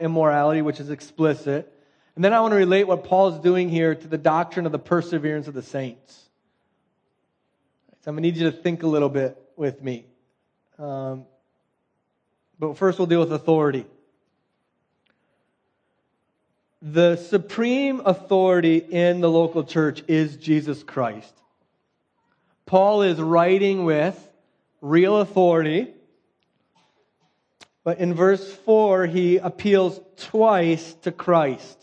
immorality, 0.00 0.62
which 0.62 0.80
is 0.80 0.90
explicit. 0.90 1.70
And 2.14 2.24
then 2.24 2.32
I 2.32 2.40
want 2.40 2.52
to 2.52 2.56
relate 2.56 2.84
what 2.84 3.04
Paul's 3.04 3.40
doing 3.40 3.68
here 3.68 3.94
to 3.94 4.06
the 4.06 4.18
doctrine 4.18 4.66
of 4.66 4.72
the 4.72 4.78
perseverance 4.78 5.48
of 5.48 5.54
the 5.54 5.62
saints. 5.62 6.20
So 8.02 8.10
I'm 8.10 8.14
going 8.14 8.22
to 8.22 8.30
need 8.30 8.36
you 8.36 8.50
to 8.50 8.56
think 8.56 8.82
a 8.82 8.86
little 8.86 9.08
bit 9.08 9.36
with 9.56 9.82
me. 9.82 10.06
Um, 10.78 11.24
but 12.58 12.76
first, 12.78 12.98
we'll 12.98 13.06
deal 13.06 13.20
with 13.20 13.32
authority. 13.32 13.86
The 16.80 17.16
supreme 17.16 18.02
authority 18.04 18.76
in 18.76 19.20
the 19.20 19.30
local 19.30 19.64
church 19.64 20.04
is 20.06 20.36
Jesus 20.36 20.82
Christ. 20.82 21.34
Paul 22.66 23.02
is 23.02 23.20
writing 23.20 23.84
with 23.84 24.18
real 24.80 25.18
authority 25.18 25.94
but 27.84 27.98
in 27.98 28.14
verse 28.14 28.50
4, 28.64 29.06
he 29.06 29.36
appeals 29.36 30.00
twice 30.16 30.94
to 31.02 31.12
Christ. 31.12 31.78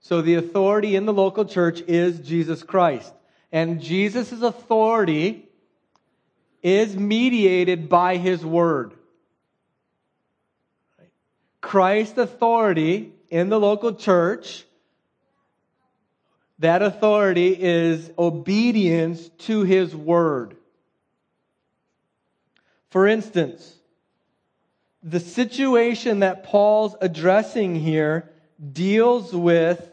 So 0.00 0.22
the 0.22 0.36
authority 0.36 0.94
in 0.94 1.04
the 1.04 1.12
local 1.12 1.44
church 1.44 1.80
is 1.82 2.20
Jesus 2.20 2.62
Christ. 2.62 3.12
And 3.50 3.80
Jesus' 3.80 4.40
authority 4.40 5.48
is 6.62 6.96
mediated 6.96 7.88
by 7.88 8.16
his 8.16 8.46
word. 8.46 8.94
Christ's 11.60 12.18
authority 12.18 13.12
in 13.28 13.48
the 13.48 13.58
local 13.58 13.94
church, 13.94 14.64
that 16.62 16.80
authority 16.80 17.56
is 17.58 18.08
obedience 18.16 19.28
to 19.38 19.64
his 19.64 19.94
word. 19.94 20.56
For 22.90 23.08
instance, 23.08 23.74
the 25.02 25.18
situation 25.18 26.20
that 26.20 26.44
Paul's 26.44 26.94
addressing 27.00 27.74
here 27.74 28.30
deals 28.72 29.34
with 29.34 29.90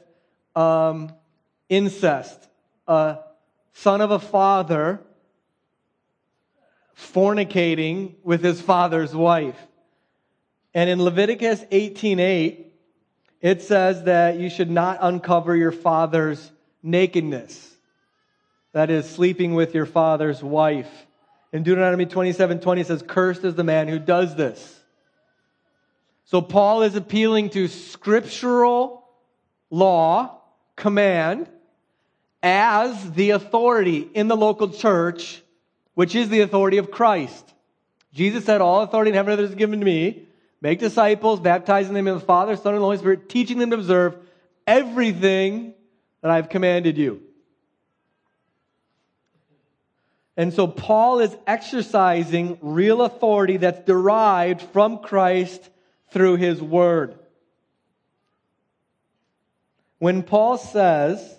um, 0.56 1.12
incest. 1.70 2.48
A 2.88 3.18
son 3.74 4.02
of 4.02 4.12
a 4.12 4.20
father 4.20 5.02
fornicating 6.96 8.14
with 8.24 8.44
his 8.44 8.62
father's 8.62 9.16
wife. 9.16 9.58
And 10.76 10.88
in 10.88 11.02
Leviticus 11.02 11.64
18:8, 11.72 12.66
it 13.42 13.64
says 13.64 14.04
that 14.04 14.38
you 14.38 14.52
should 14.52 14.70
not 14.70 15.00
uncover 15.02 15.56
your 15.56 15.72
father's 15.72 16.52
nakedness. 16.84 17.76
That 18.74 18.90
is 18.90 19.10
sleeping 19.10 19.56
with 19.56 19.74
your 19.74 19.86
father's 19.86 20.44
wife. 20.44 20.90
In 21.52 21.64
Deuteronomy 21.64 22.06
27 22.06 22.60
20 22.60 22.84
says, 22.84 23.04
Cursed 23.06 23.44
is 23.44 23.56
the 23.56 23.64
man 23.64 23.88
who 23.88 24.00
does 24.00 24.36
this. 24.36 24.80
So 26.26 26.42
Paul 26.42 26.84
is 26.84 26.96
appealing 26.96 27.50
to 27.52 27.68
scriptural 27.68 29.04
law, 29.72 30.42
command, 30.76 31.50
as 32.44 33.12
the 33.14 33.32
authority 33.32 34.08
in 34.14 34.28
the 34.28 34.38
local 34.38 34.70
church, 34.70 35.42
which 35.96 36.14
is 36.14 36.30
the 36.30 36.42
authority 36.42 36.78
of 36.78 36.92
Christ. 36.92 37.54
Jesus 38.14 38.46
said, 38.46 38.62
All 38.62 38.82
authority 38.82 39.10
in 39.10 39.16
heaven 39.16 39.34
and 39.34 39.42
earth 39.42 39.50
is 39.50 39.56
given 39.56 39.80
to 39.80 39.86
me. 39.86 40.28
Make 40.62 40.80
disciples, 40.80 41.40
baptizing 41.40 41.94
them 41.94 42.08
in 42.08 42.16
the 42.16 42.20
Father, 42.20 42.56
Son, 42.56 42.74
and 42.74 42.82
the 42.82 42.86
Holy 42.86 42.98
Spirit, 42.98 43.30
teaching 43.30 43.58
them 43.58 43.72
to 43.72 43.78
observe 43.78 44.18
everything 44.68 45.74
that 46.22 46.32
I've 46.32 46.50
commanded 46.50 46.98
you. 46.98 47.22
And 50.40 50.54
so 50.54 50.68
Paul 50.68 51.20
is 51.20 51.36
exercising 51.46 52.58
real 52.62 53.02
authority 53.02 53.58
that's 53.58 53.86
derived 53.86 54.62
from 54.62 55.00
Christ 55.00 55.70
through 56.12 56.38
his 56.38 56.62
word. 56.62 57.20
When 59.98 60.24
Paul 60.24 60.58
says 60.58 61.38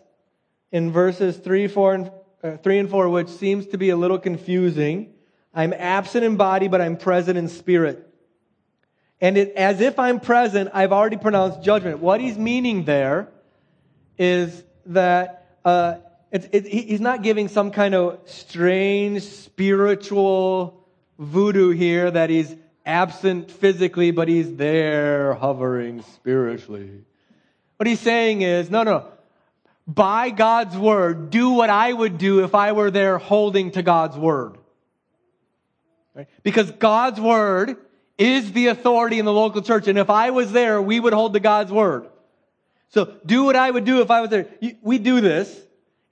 in 0.71 0.93
verses 0.93 1.38
3, 1.38 1.66
4, 1.66 1.95
and, 1.95 2.11
uh, 2.45 2.57
3 2.59 2.79
and 2.79 2.90
4, 2.90 3.09
which 3.09 3.29
seems 3.29 3.66
to 3.69 3.79
be 3.79 3.88
a 3.88 3.97
little 3.97 4.19
confusing, 4.19 5.14
I'm 5.55 5.73
absent 5.73 6.25
in 6.25 6.37
body, 6.37 6.69
but 6.69 6.83
I'm 6.83 6.99
present 6.99 7.38
in 7.38 7.49
spirit. 7.49 8.07
And 9.19 9.37
it, 9.37 9.55
as 9.55 9.81
if 9.81 9.99
I'm 9.99 10.21
present, 10.21 10.71
I've 10.73 10.93
already 10.93 11.16
pronounced 11.16 11.62
judgment. 11.62 12.01
What 12.01 12.21
he's 12.21 12.38
meaning 12.38 12.85
there 12.85 13.29
is 14.19 14.62
that 14.90 15.46
uh, 15.64 15.96
it, 16.31 16.66
he's 16.66 17.00
not 17.00 17.22
giving 17.22 17.48
some 17.48 17.70
kind 17.70 17.94
of 17.94 18.20
strange 18.26 19.22
spiritual 19.22 20.87
voodoo 21.18 21.70
here 21.70 22.11
that 22.11 22.31
he's 22.31 22.55
absent 22.87 23.50
physically, 23.50 24.11
but 24.11 24.29
he's 24.29 24.57
there 24.57 25.35
hovering 25.35 26.03
spiritually. 26.03 26.90
What 27.76 27.87
he's 27.87 28.00
saying 28.00 28.42
is, 28.42 28.70
no, 28.70 28.83
no, 28.83 29.07
by 29.87 30.31
God's 30.31 30.76
word, 30.76 31.31
do 31.31 31.50
what 31.50 31.70
I 31.70 31.92
would 31.92 32.18
do 32.18 32.44
if 32.44 32.55
I 32.55 32.72
were 32.72 32.90
there 32.90 33.18
holding 33.18 33.72
to 33.72 33.83
God's 33.83 34.16
word. 34.16 34.57
Right? 36.14 36.29
Because 36.42 36.70
God's 36.70 37.20
word 37.20 37.76
is 38.18 38.53
the 38.53 38.68
authority 38.68 39.18
in 39.18 39.24
the 39.24 39.33
local 39.33 39.62
church, 39.62 39.88
and 39.88 39.98
if 39.98 40.11
I 40.11 40.31
was 40.31 40.53
there, 40.53 40.81
we 40.81 41.00
would 41.00 41.12
hold 41.12 41.35
to 41.35 41.40
God's 41.40 41.72
word. 41.72 42.07
So 42.90 43.16
do 43.24 43.44
what 43.44 43.57
I 43.57 43.70
would 43.70 43.85
do 43.85 44.00
if 44.00 44.11
I 44.11 44.20
was 44.20 44.31
there. 44.31 44.46
We 44.83 44.98
do 44.98 45.20
this. 45.20 45.57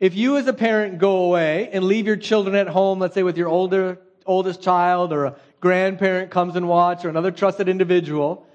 If 0.00 0.14
you 0.14 0.36
as 0.36 0.46
a 0.46 0.52
parent 0.52 0.98
go 0.98 1.24
away 1.24 1.70
and 1.72 1.84
leave 1.84 2.06
your 2.06 2.16
children 2.16 2.54
at 2.54 2.68
home, 2.68 3.00
let's 3.00 3.14
say 3.14 3.24
with 3.24 3.36
your 3.36 3.48
older, 3.48 3.98
oldest 4.24 4.62
child 4.62 5.12
or 5.12 5.24
a 5.24 5.36
grandparent 5.60 6.30
comes 6.30 6.54
and 6.54 6.68
watch 6.68 7.04
or 7.04 7.08
another 7.08 7.32
trusted 7.32 7.68
individual, 7.68 8.46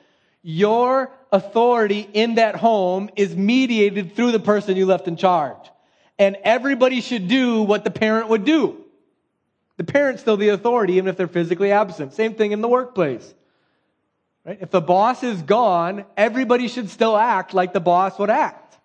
your 0.41 1.11
authority 1.33 2.07
in 2.13 2.35
that 2.35 2.55
home 2.55 3.09
is 3.17 3.35
mediated 3.35 4.15
through 4.15 4.31
the 4.31 4.39
person 4.39 4.77
you 4.77 4.85
left 4.85 5.07
in 5.07 5.17
charge. 5.17 5.69
And 6.17 6.37
everybody 6.43 7.01
should 7.01 7.27
do 7.27 7.63
what 7.63 7.83
the 7.83 7.91
parent 7.91 8.29
would 8.29 8.45
do. 8.45 8.77
The 9.75 9.83
parent's 9.83 10.21
still 10.21 10.37
the 10.37 10.49
authority, 10.49 10.93
even 10.93 11.09
if 11.09 11.17
they're 11.17 11.27
physically 11.27 11.71
absent. 11.71 12.13
Same 12.13 12.35
thing 12.35 12.51
in 12.51 12.61
the 12.61 12.67
workplace. 12.69 13.33
Right? 14.45 14.57
If 14.61 14.71
the 14.71 14.81
boss 14.81 15.23
is 15.23 15.41
gone, 15.41 16.05
everybody 16.17 16.67
should 16.67 16.89
still 16.89 17.15
act 17.15 17.53
like 17.53 17.73
the 17.73 17.79
boss 17.79 18.19
would 18.19 18.29
act 18.29 18.77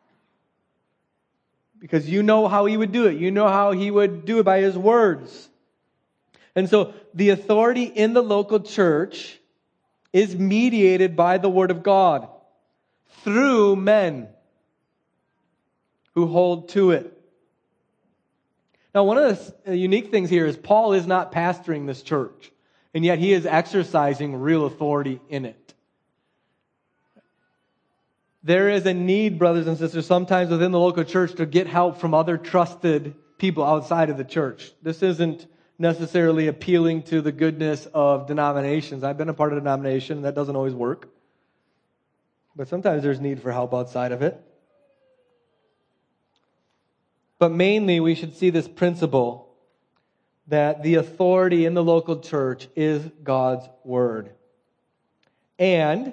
because 1.78 2.08
you 2.08 2.22
know 2.22 2.48
how 2.48 2.66
he 2.66 2.76
would 2.76 2.92
do 2.92 3.06
it. 3.06 3.18
You 3.18 3.30
know 3.30 3.48
how 3.48 3.72
he 3.72 3.90
would 3.90 4.24
do 4.24 4.40
it 4.40 4.44
by 4.44 4.60
his 4.60 4.76
words. 4.76 5.48
And 6.54 6.68
so 6.68 6.92
the 7.14 7.30
authority 7.30 7.84
in 7.84 8.14
the 8.14 8.22
local 8.22 8.60
church 8.60 9.38
is 10.12 10.34
mediated 10.34 11.14
by 11.14 11.38
the 11.38 11.48
word 11.48 11.70
of 11.70 11.82
God. 11.82 12.28
through 13.22 13.76
men 13.76 14.28
who 16.14 16.26
hold 16.26 16.68
to 16.70 16.92
it. 16.92 17.14
Now, 18.94 19.04
one 19.04 19.18
of 19.18 19.54
the 19.64 19.72
uh, 19.72 19.74
unique 19.74 20.10
things 20.10 20.30
here 20.30 20.46
is 20.46 20.56
Paul 20.56 20.94
is 20.94 21.06
not 21.06 21.32
pastoring 21.32 21.86
this 21.86 22.02
church, 22.02 22.50
and 22.98 23.04
yet 23.04 23.20
he 23.20 23.32
is 23.32 23.46
exercising 23.46 24.34
real 24.34 24.66
authority 24.66 25.20
in 25.28 25.44
it. 25.44 25.72
There 28.42 28.68
is 28.68 28.86
a 28.86 28.92
need, 28.92 29.38
brothers 29.38 29.68
and 29.68 29.78
sisters, 29.78 30.04
sometimes 30.04 30.50
within 30.50 30.72
the 30.72 30.80
local 30.80 31.04
church 31.04 31.34
to 31.34 31.46
get 31.46 31.68
help 31.68 32.00
from 32.00 32.12
other 32.12 32.36
trusted 32.36 33.14
people 33.38 33.62
outside 33.62 34.10
of 34.10 34.16
the 34.16 34.24
church. 34.24 34.72
This 34.82 35.04
isn't 35.04 35.46
necessarily 35.78 36.48
appealing 36.48 37.04
to 37.04 37.20
the 37.20 37.30
goodness 37.30 37.86
of 37.94 38.26
denominations. 38.26 39.04
I've 39.04 39.16
been 39.16 39.28
a 39.28 39.32
part 39.32 39.52
of 39.52 39.58
a 39.58 39.60
denomination, 39.60 40.22
that 40.22 40.34
doesn't 40.34 40.56
always 40.56 40.74
work. 40.74 41.08
But 42.56 42.66
sometimes 42.66 43.04
there's 43.04 43.20
need 43.20 43.40
for 43.40 43.52
help 43.52 43.72
outside 43.74 44.10
of 44.10 44.22
it. 44.22 44.42
But 47.38 47.52
mainly, 47.52 48.00
we 48.00 48.16
should 48.16 48.34
see 48.34 48.50
this 48.50 48.66
principle 48.66 49.47
that 50.48 50.82
the 50.82 50.96
authority 50.96 51.66
in 51.66 51.74
the 51.74 51.84
local 51.84 52.20
church 52.20 52.68
is 52.74 53.02
God's 53.22 53.68
word. 53.84 54.30
And 55.58 56.12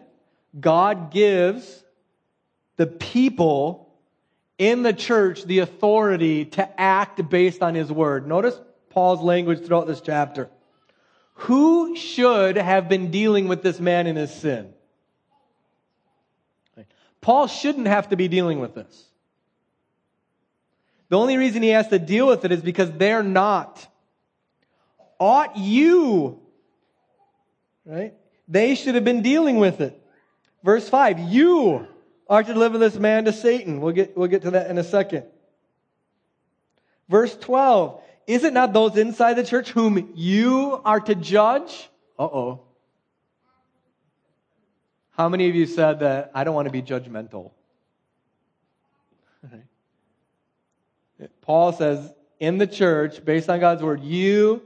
God 0.60 1.12
gives 1.12 1.84
the 2.78 2.88
people 2.88 3.94
in 4.58 4.84
the 4.84 4.94
church 4.94 5.44
the 5.44 5.60
authority 5.60 6.46
to 6.46 6.80
act 6.80 7.28
based 7.30 7.62
on 7.62 7.76
his 7.76 7.92
word. 7.92 8.28
Notice 8.28 8.60
Paul's 8.90 9.22
language 9.22 9.66
throughout 9.66 9.88
this 9.88 10.02
chapter. 10.02 10.50
Who 11.40 11.96
should 11.96 12.56
have 12.56 12.88
been 12.88 13.12
dealing 13.12 13.48
with 13.48 13.62
this 13.62 13.80
man 13.80 14.08
in 14.08 14.16
his 14.16 14.34
sin? 14.34 14.74
Paul 17.22 17.48
shouldn't 17.48 17.88
have 17.88 18.10
to 18.10 18.16
be 18.16 18.28
dealing 18.28 18.60
with 18.60 18.76
this. 18.76 19.06
The 21.10 21.18
only 21.18 21.38
reason 21.38 21.64
he 21.64 21.70
has 21.70 21.88
to 21.90 22.00
deal 22.00 22.28
with 22.28 22.46
it 22.46 22.52
is 22.52 22.62
because 22.62 22.92
they're 22.92 23.24
not. 23.24 23.88
Ought 25.20 25.58
you, 25.58 26.40
right? 27.86 28.14
They 28.48 28.76
should 28.76 28.96
have 28.96 29.04
been 29.04 29.22
dealing 29.22 29.58
with 29.58 29.82
it. 29.82 30.00
Verse 30.64 30.88
5 30.90 31.20
You 31.20 31.88
are 32.28 32.44
to 32.44 32.54
deliver 32.54 32.78
this 32.78 32.96
man 32.96 33.26
to 33.26 33.34
Satan. 33.34 33.82
We'll 33.82 33.94
get, 33.94 34.18
we'll 34.18 34.28
get 34.28 34.42
to 34.44 34.52
that 34.52 34.70
in 34.70 34.78
a 34.78 34.84
second. 34.84 35.24
Verse 37.08 37.36
12 37.36 38.02
Is 38.28 38.44
it 38.44 38.54
not 38.54 38.74
those 38.74 38.98
inside 38.98 39.36
the 39.36 39.44
church 39.44 39.70
whom 39.70 40.12
you 40.16 40.82
are 40.84 41.00
to 41.00 41.16
judge? 41.16 41.90
Uh 42.18 42.24
oh. 42.24 42.62
How 45.12 45.30
many 45.30 45.48
of 45.48 45.56
you 45.56 45.66
said 45.66 46.00
that 46.00 46.32
I 46.34 46.44
don't 46.44 46.56
want 46.56 46.66
to 46.66 46.72
be 46.72 46.82
judgmental? 46.82 47.52
Paul 51.42 51.72
says 51.72 52.14
in 52.40 52.58
the 52.58 52.68
church, 52.68 53.24
based 53.24 53.50
on 53.50 53.62
God's 53.62 53.82
word, 53.82 54.04
you, 54.04 54.62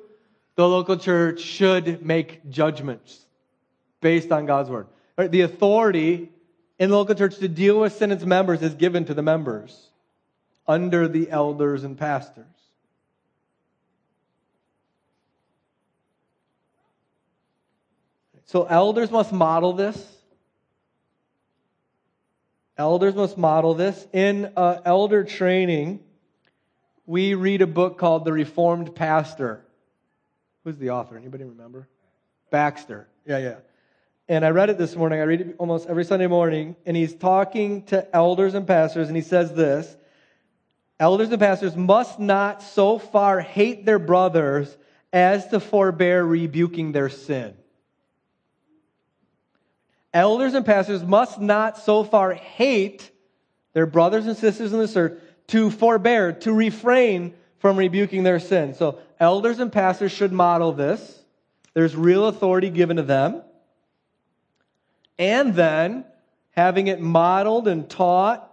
the 0.60 0.68
local 0.68 0.98
church, 0.98 1.40
should 1.40 2.06
make 2.06 2.50
judgments 2.50 3.26
based 4.02 4.30
on 4.30 4.46
God's 4.46 4.70
word. 4.70 4.88
The 5.18 5.40
authority 5.40 6.30
in 6.78 6.90
the 6.90 6.98
local 6.98 7.16
church 7.16 7.38
to 7.38 7.48
deal 7.48 7.80
with 7.80 7.94
sin 7.94 8.12
its 8.12 8.26
members 8.26 8.62
is 8.62 8.74
given 8.74 9.06
to 9.06 9.14
the 9.14 9.22
members 9.22 9.88
under 10.68 11.08
the 11.08 11.32
elders 11.32 11.86
and 11.86 11.98
pastors. 11.98 12.44
So 18.44 18.66
elders 18.66 19.12
must 19.12 19.32
model 19.32 19.72
this. 19.72 19.98
Elders 22.78 23.16
must 23.16 23.38
model 23.38 23.76
this. 23.76 24.06
In 24.12 24.52
uh, 24.58 24.82
elder 24.84 25.24
training, 25.24 26.02
we 27.06 27.34
read 27.34 27.62
a 27.62 27.68
book 27.68 27.98
called 27.98 28.26
The 28.26 28.34
Reformed 28.34 28.94
Pastor. 28.94 29.64
Who's 30.70 30.78
the 30.78 30.92
author? 30.92 31.18
Anybody 31.18 31.46
remember? 31.46 31.88
Baxter. 32.52 33.08
Yeah, 33.26 33.40
yeah. 33.40 33.56
And 34.28 34.46
I 34.46 34.50
read 34.50 34.70
it 34.70 34.78
this 34.78 34.96
morning. 34.96 35.20
I 35.20 35.24
read 35.24 35.42
it 35.42 35.56
almost 35.58 35.90
every 35.90 36.06
Sunday 36.06 36.28
morning. 36.28 36.76
And 36.86 36.96
he's 36.96 37.16
talking 37.16 37.82
to 37.86 38.16
elders 38.16 38.54
and 38.54 38.68
pastors, 38.68 39.08
and 39.08 39.18
he 39.18 39.24
says 39.24 39.52
this 39.56 39.98
Elders 41.00 41.32
and 41.32 41.40
pastors 41.40 41.76
must 41.76 42.20
not 42.20 42.62
so 42.62 43.00
far 43.00 43.40
hate 43.40 43.84
their 43.84 43.98
brothers 43.98 44.78
as 45.12 45.48
to 45.48 45.60
forbear 45.60 46.24
rebuking 46.24 46.92
their 46.92 47.10
sin. 47.10 47.56
Elders 50.14 50.54
and 50.54 50.68
pastors 50.68 51.02
must 51.04 51.42
not 51.42 51.80
so 51.80 52.04
far 52.04 52.32
hate 52.36 53.10
their 53.74 53.88
brothers 53.88 54.28
and 54.28 54.38
sisters 54.38 54.72
in 54.72 54.78
the 54.78 54.88
church 54.88 55.20
to 55.48 55.72
forbear, 55.72 56.34
to 56.34 56.54
refrain 56.54 57.34
from 57.58 57.76
rebuking 57.76 58.22
their 58.22 58.40
sin. 58.40 58.76
So 58.76 59.00
elders 59.20 59.60
and 59.60 59.72
pastors 59.72 60.12
should 60.12 60.32
model 60.32 60.72
this. 60.72 61.20
There's 61.74 61.96
real 61.96 62.28
authority 62.28 62.70
given 62.70 62.98
to 62.98 63.04
them. 63.04 63.42
And 65.18 65.54
then 65.54 66.06
having 66.52 66.88
it 66.88 67.00
modeled 67.00 67.68
and 67.68 67.90
taught, 67.90 68.50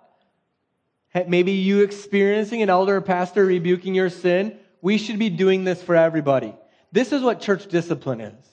maybe 1.26 1.52
you 1.52 1.82
experiencing 1.82 2.62
an 2.62 2.70
elder 2.70 2.96
or 2.96 3.00
pastor 3.00 3.46
rebuking 3.46 3.94
your 3.94 4.10
sin, 4.10 4.58
we 4.82 4.98
should 4.98 5.18
be 5.18 5.30
doing 5.30 5.64
this 5.64 5.82
for 5.82 5.94
everybody. 5.94 6.54
This 6.92 7.12
is 7.12 7.22
what 7.22 7.40
church 7.40 7.68
discipline 7.68 8.20
is. 8.20 8.46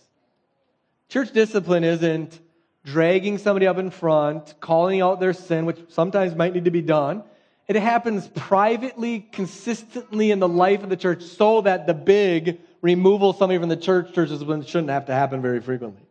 Church 1.10 1.32
discipline 1.32 1.84
isn't 1.84 2.39
dragging 2.86 3.38
somebody 3.38 3.67
up 3.67 3.78
in 3.78 3.89
front, 3.89 4.54
calling 4.60 5.02
out 5.02 5.19
their 5.19 5.34
sin, 5.34 5.65
which 5.65 5.80
sometimes 5.89 6.36
might 6.36 6.54
need 6.54 6.65
to 6.65 6.71
be 6.71 6.82
done. 6.82 7.23
It 7.67 7.76
happens 7.76 8.28
privately, 8.28 9.21
consistently 9.32 10.32
in 10.32 10.39
the 10.39 10.47
life 10.47 10.84
of 10.84 10.89
the 10.89 10.97
church 10.97 11.23
so 11.23 11.62
that 11.62 11.88
the 11.88 11.93
big 11.93 12.60
removal 12.82 13.30
of 13.30 13.38
somebody 13.38 13.60
from 13.60 13.69
the 13.69 13.78
church, 13.78 14.13
church 14.13 14.30
discipline 14.30 14.65
shouldn't 14.65 14.89
have 14.89 15.06
to 15.06 15.13
happen 15.13 15.41
very 15.41 15.62
frequently. 15.62 16.04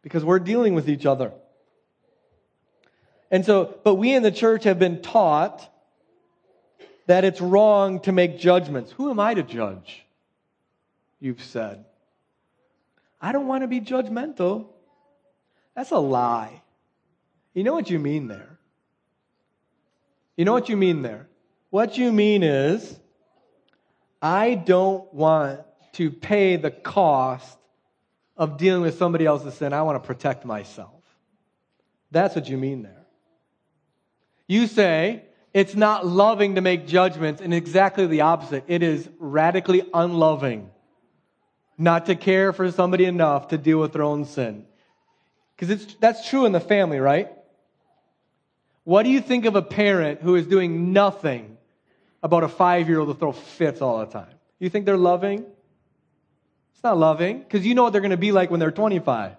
Because 0.00 0.24
we're 0.24 0.38
dealing 0.38 0.74
with 0.74 0.88
each 0.88 1.04
other. 1.06 1.32
And 3.30 3.44
so, 3.44 3.78
but 3.84 3.94
we 3.96 4.14
in 4.14 4.22
the 4.22 4.32
church 4.32 4.64
have 4.64 4.78
been 4.78 5.02
taught 5.02 5.68
that 7.06 7.24
it's 7.24 7.40
wrong 7.40 8.00
to 8.00 8.12
make 8.12 8.38
judgments. 8.38 8.92
Who 8.92 9.10
am 9.10 9.20
I 9.20 9.34
to 9.34 9.42
judge? 9.42 10.04
You've 11.20 11.42
said. 11.42 11.84
I 13.20 13.32
don't 13.32 13.46
want 13.46 13.62
to 13.62 13.68
be 13.68 13.80
judgmental. 13.80 14.66
That's 15.76 15.90
a 15.90 15.98
lie. 15.98 16.62
You 17.54 17.64
know 17.64 17.74
what 17.74 17.90
you 17.90 17.98
mean 17.98 18.28
there. 18.28 18.58
You 20.42 20.44
know 20.44 20.54
what 20.54 20.68
you 20.68 20.76
mean 20.76 21.02
there. 21.02 21.28
What 21.70 21.96
you 21.96 22.10
mean 22.10 22.42
is, 22.42 22.98
I 24.20 24.54
don't 24.56 25.14
want 25.14 25.60
to 25.92 26.10
pay 26.10 26.56
the 26.56 26.72
cost 26.72 27.56
of 28.36 28.58
dealing 28.58 28.82
with 28.82 28.98
somebody 28.98 29.24
else's 29.24 29.54
sin. 29.54 29.72
I 29.72 29.82
want 29.82 30.02
to 30.02 30.04
protect 30.04 30.44
myself. 30.44 31.04
That's 32.10 32.34
what 32.34 32.48
you 32.48 32.58
mean 32.58 32.82
there. 32.82 33.06
You 34.48 34.66
say, 34.66 35.22
it's 35.54 35.76
not 35.76 36.04
loving 36.04 36.56
to 36.56 36.60
make 36.60 36.88
judgments, 36.88 37.40
and 37.40 37.54
exactly 37.54 38.08
the 38.08 38.22
opposite. 38.22 38.64
It 38.66 38.82
is 38.82 39.08
radically 39.20 39.88
unloving 39.94 40.72
not 41.78 42.06
to 42.06 42.16
care 42.16 42.52
for 42.52 42.68
somebody 42.72 43.04
enough 43.04 43.46
to 43.50 43.58
deal 43.58 43.78
with 43.78 43.92
their 43.92 44.02
own 44.02 44.24
sin. 44.24 44.66
Because 45.56 45.86
that's 46.00 46.28
true 46.28 46.46
in 46.46 46.50
the 46.50 46.58
family, 46.58 46.98
right? 46.98 47.30
What 48.84 49.04
do 49.04 49.10
you 49.10 49.20
think 49.20 49.44
of 49.44 49.54
a 49.54 49.62
parent 49.62 50.22
who 50.22 50.34
is 50.34 50.46
doing 50.46 50.92
nothing 50.92 51.56
about 52.22 52.42
a 52.42 52.48
five 52.48 52.88
year 52.88 53.00
old 53.00 53.08
to 53.08 53.14
throw 53.14 53.32
fits 53.32 53.80
all 53.80 53.98
the 54.00 54.06
time? 54.06 54.34
You 54.58 54.68
think 54.68 54.86
they're 54.86 54.96
loving? 54.96 55.44
It's 56.74 56.82
not 56.82 56.98
loving 56.98 57.40
because 57.40 57.64
you 57.64 57.74
know 57.74 57.84
what 57.84 57.92
they're 57.92 58.00
going 58.00 58.10
to 58.10 58.16
be 58.16 58.32
like 58.32 58.50
when 58.50 58.60
they're 58.60 58.70
25. 58.70 59.36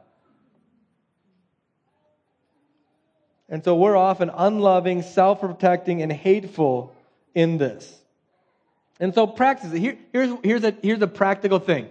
And 3.49 3.63
so 3.63 3.75
we're 3.75 3.95
often 3.95 4.32
unloving, 4.34 5.01
self 5.01 5.41
protecting, 5.41 6.01
and 6.01 6.12
hateful 6.12 6.95
in 7.36 7.58
this. 7.58 7.99
And 8.99 9.13
so 9.13 9.27
practice 9.27 9.73
it. 9.73 9.79
Here, 9.79 9.97
here's, 10.12 10.34
here's, 10.43 10.63
a, 10.63 10.75
here's 10.82 11.01
a 11.01 11.08
practical 11.08 11.60
thing. 11.60 11.89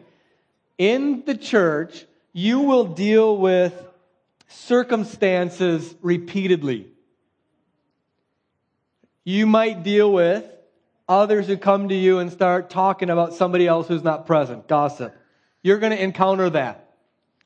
In 0.78 1.22
the 1.24 1.36
church, 1.36 2.06
you 2.32 2.60
will 2.60 2.84
deal 2.84 3.36
with 3.36 3.74
circumstances 4.48 5.94
repeatedly. 6.00 6.91
You 9.24 9.46
might 9.46 9.82
deal 9.82 10.12
with 10.12 10.44
others 11.08 11.46
who 11.46 11.56
come 11.56 11.88
to 11.88 11.94
you 11.94 12.18
and 12.18 12.32
start 12.32 12.70
talking 12.70 13.10
about 13.10 13.34
somebody 13.34 13.66
else 13.66 13.88
who's 13.88 14.02
not 14.02 14.26
present, 14.26 14.66
gossip. 14.68 15.14
You're 15.62 15.78
going 15.78 15.92
to 15.92 16.02
encounter 16.02 16.50
that. 16.50 16.94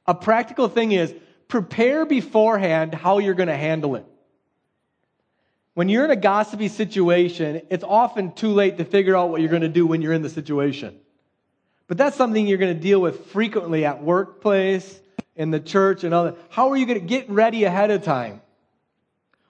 A 0.06 0.14
practical 0.14 0.68
thing 0.68 0.92
is 0.92 1.14
prepare 1.48 2.06
beforehand 2.06 2.94
how 2.94 3.18
you're 3.18 3.34
going 3.34 3.48
to 3.48 3.56
handle 3.56 3.96
it. 3.96 4.06
When 5.74 5.88
you're 5.88 6.04
in 6.04 6.10
a 6.10 6.16
gossipy 6.16 6.68
situation, 6.68 7.62
it's 7.68 7.84
often 7.84 8.32
too 8.32 8.48
late 8.48 8.78
to 8.78 8.84
figure 8.84 9.16
out 9.16 9.28
what 9.30 9.40
you're 9.40 9.50
going 9.50 9.62
to 9.62 9.68
do 9.68 9.86
when 9.86 10.00
you're 10.00 10.14
in 10.14 10.22
the 10.22 10.30
situation. 10.30 10.98
But 11.88 11.98
that's 11.98 12.16
something 12.16 12.46
you're 12.46 12.58
going 12.58 12.74
to 12.74 12.80
deal 12.80 13.00
with 13.00 13.26
frequently 13.26 13.84
at 13.84 14.02
workplace, 14.02 15.00
in 15.36 15.50
the 15.50 15.60
church 15.60 16.02
and 16.02 16.12
other. 16.14 16.34
How 16.48 16.70
are 16.70 16.76
you 16.76 16.86
going 16.86 16.98
to 16.98 17.06
get 17.06 17.28
ready 17.28 17.64
ahead 17.64 17.90
of 17.90 18.02
time? 18.02 18.40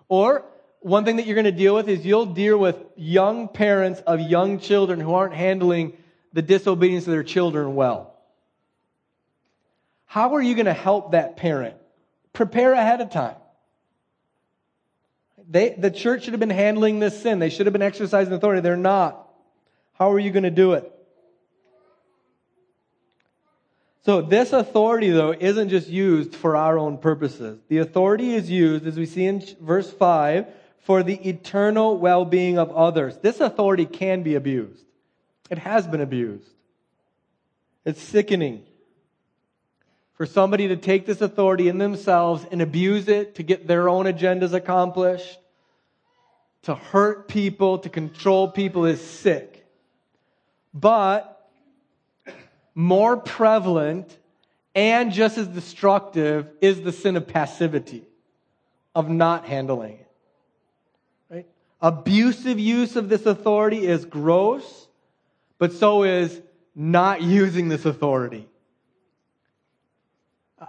Or 0.09 0.45
one 0.87 1.05
thing 1.05 1.17
that 1.17 1.27
you're 1.27 1.35
going 1.35 1.47
to 1.47 1.51
deal 1.51 1.75
with 1.75 1.89
is 1.89 2.07
you'll 2.07 2.27
deal 2.27 2.57
with 2.57 2.77
young 2.95 3.49
parents 3.49 4.01
of 4.07 4.21
young 4.21 4.61
children 4.61 5.01
who 5.01 5.15
aren't 5.15 5.35
handling 5.35 5.97
the 6.33 6.43
disobedience 6.43 7.09
of 7.09 7.11
their 7.11 7.25
children 7.25 7.75
well. 7.75 8.15
How 10.05 10.37
are 10.37 10.41
you 10.41 10.55
going 10.55 10.67
to 10.67 10.73
help 10.73 11.11
that 11.11 11.37
parent? 11.37 11.75
Prepare 12.33 12.73
ahead 12.75 13.01
of 13.01 13.11
time. 13.11 13.35
They, 15.49 15.71
the 15.71 15.91
church 15.91 16.23
should 16.23 16.35
have 16.35 16.41
been 16.41 16.51
handling 16.51 17.01
this 17.01 17.21
sin. 17.21 17.41
They 17.41 17.51
should 17.51 17.67
have 17.67 17.73
been 17.73 17.83
exercising 17.83 18.33
authority. 18.33 18.61
They're 18.61 18.77
not. 18.77 19.29
How 19.95 20.13
are 20.13 20.21
you 20.21 20.31
going 20.31 20.45
to 20.45 20.51
do 20.51 20.75
it? 20.75 20.93
So, 24.05 24.23
this 24.23 24.53
authority, 24.53 25.11
though, 25.11 25.33
isn't 25.33 25.69
just 25.69 25.89
used 25.89 26.37
for 26.37 26.55
our 26.55 26.79
own 26.79 26.99
purposes. 26.99 27.59
The 27.67 27.79
authority 27.79 28.35
is 28.35 28.49
used, 28.49 28.87
as 28.87 28.97
we 28.97 29.05
see 29.05 29.25
in 29.27 29.45
verse 29.61 29.91
5, 29.91 30.47
for 30.87 31.03
the 31.03 31.17
eternal 31.29 31.99
well 31.99 32.25
being 32.25 32.59
of 32.59 32.71
others. 32.71 33.19
This 33.19 33.41
authority 33.41 33.87
can 33.87 34.23
be 34.23 34.37
abused, 34.37 34.85
it 35.51 35.59
has 35.59 35.85
been 35.85 36.01
abused. 36.01 36.49
It's 37.85 38.01
sickening 38.01 38.65
for 40.15 40.27
somebody 40.27 40.69
to 40.69 40.77
take 40.77 41.05
this 41.05 41.21
authority 41.21 41.69
in 41.69 41.79
themselves 41.79 42.47
and 42.51 42.63
abuse 42.63 43.09
it 43.09 43.35
to 43.35 43.43
get 43.43 43.67
their 43.67 43.89
own 43.89 44.07
agendas 44.07 44.55
accomplished, 44.55 45.39
to 46.63 46.75
hurt 46.75 47.29
people, 47.29 47.79
to 47.79 47.89
control 47.89 48.49
people 48.49 48.87
is 48.87 49.01
sick. 49.01 49.67
But 50.73 51.51
more 52.75 53.17
prevalent 53.17 54.17
and 54.75 55.13
just 55.13 55.37
as 55.37 55.49
destructive 55.49 56.49
is 56.61 56.81
the 56.81 56.93
sin 56.93 57.17
of 57.17 57.27
passivity, 57.27 58.05
of 58.95 59.09
not 59.09 59.47
handling 59.47 59.95
it. 59.95 60.06
Abusive 61.81 62.59
use 62.59 62.97
of 62.97 63.09
this 63.09 63.27
authority 63.27 63.87
is 63.87 64.05
gross, 64.05 64.87
but 65.59 65.73
so 65.73 66.05
is 66.05 66.41
not 66.75 67.23
using 67.23 67.69
this 67.69 67.85
authority. 67.85 68.49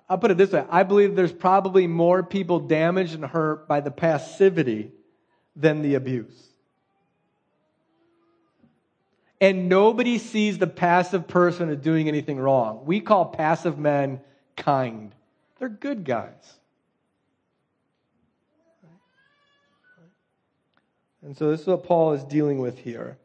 I'll 0.10 0.18
put 0.18 0.32
it 0.32 0.38
this 0.38 0.52
way 0.52 0.66
I 0.70 0.84
believe 0.84 1.16
there's 1.16 1.32
probably 1.32 1.88
more 1.88 2.24
people 2.24 2.60
damaged 2.60 3.14
and 3.14 3.24
hurt 3.24 3.68
by 3.68 3.80
the 3.80 3.92
passivity 3.92 4.92
than 5.56 5.82
the 5.82 5.96
abuse. 5.96 6.48
And 9.40 9.70
nobody 9.70 10.18
sees 10.18 10.58
the 10.58 10.68
passive 10.68 11.28
person 11.28 11.70
as 11.70 11.78
doing 11.78 12.08
anything 12.08 12.40
wrong. 12.40 12.82
We 12.86 13.02
call 13.02 13.26
passive 13.26 13.78
men 13.78 14.20
kind, 14.56 15.14
they're 15.60 15.70
good 15.70 16.04
guys. 16.04 16.57
And 21.28 21.38
so 21.38 21.52
this 21.52 21.62
is 21.62 21.68
what 21.68 21.84
Paul 21.84 22.14
is 22.14 22.24
dealing 22.24 22.60
with 22.60 22.80
here. 22.80 23.18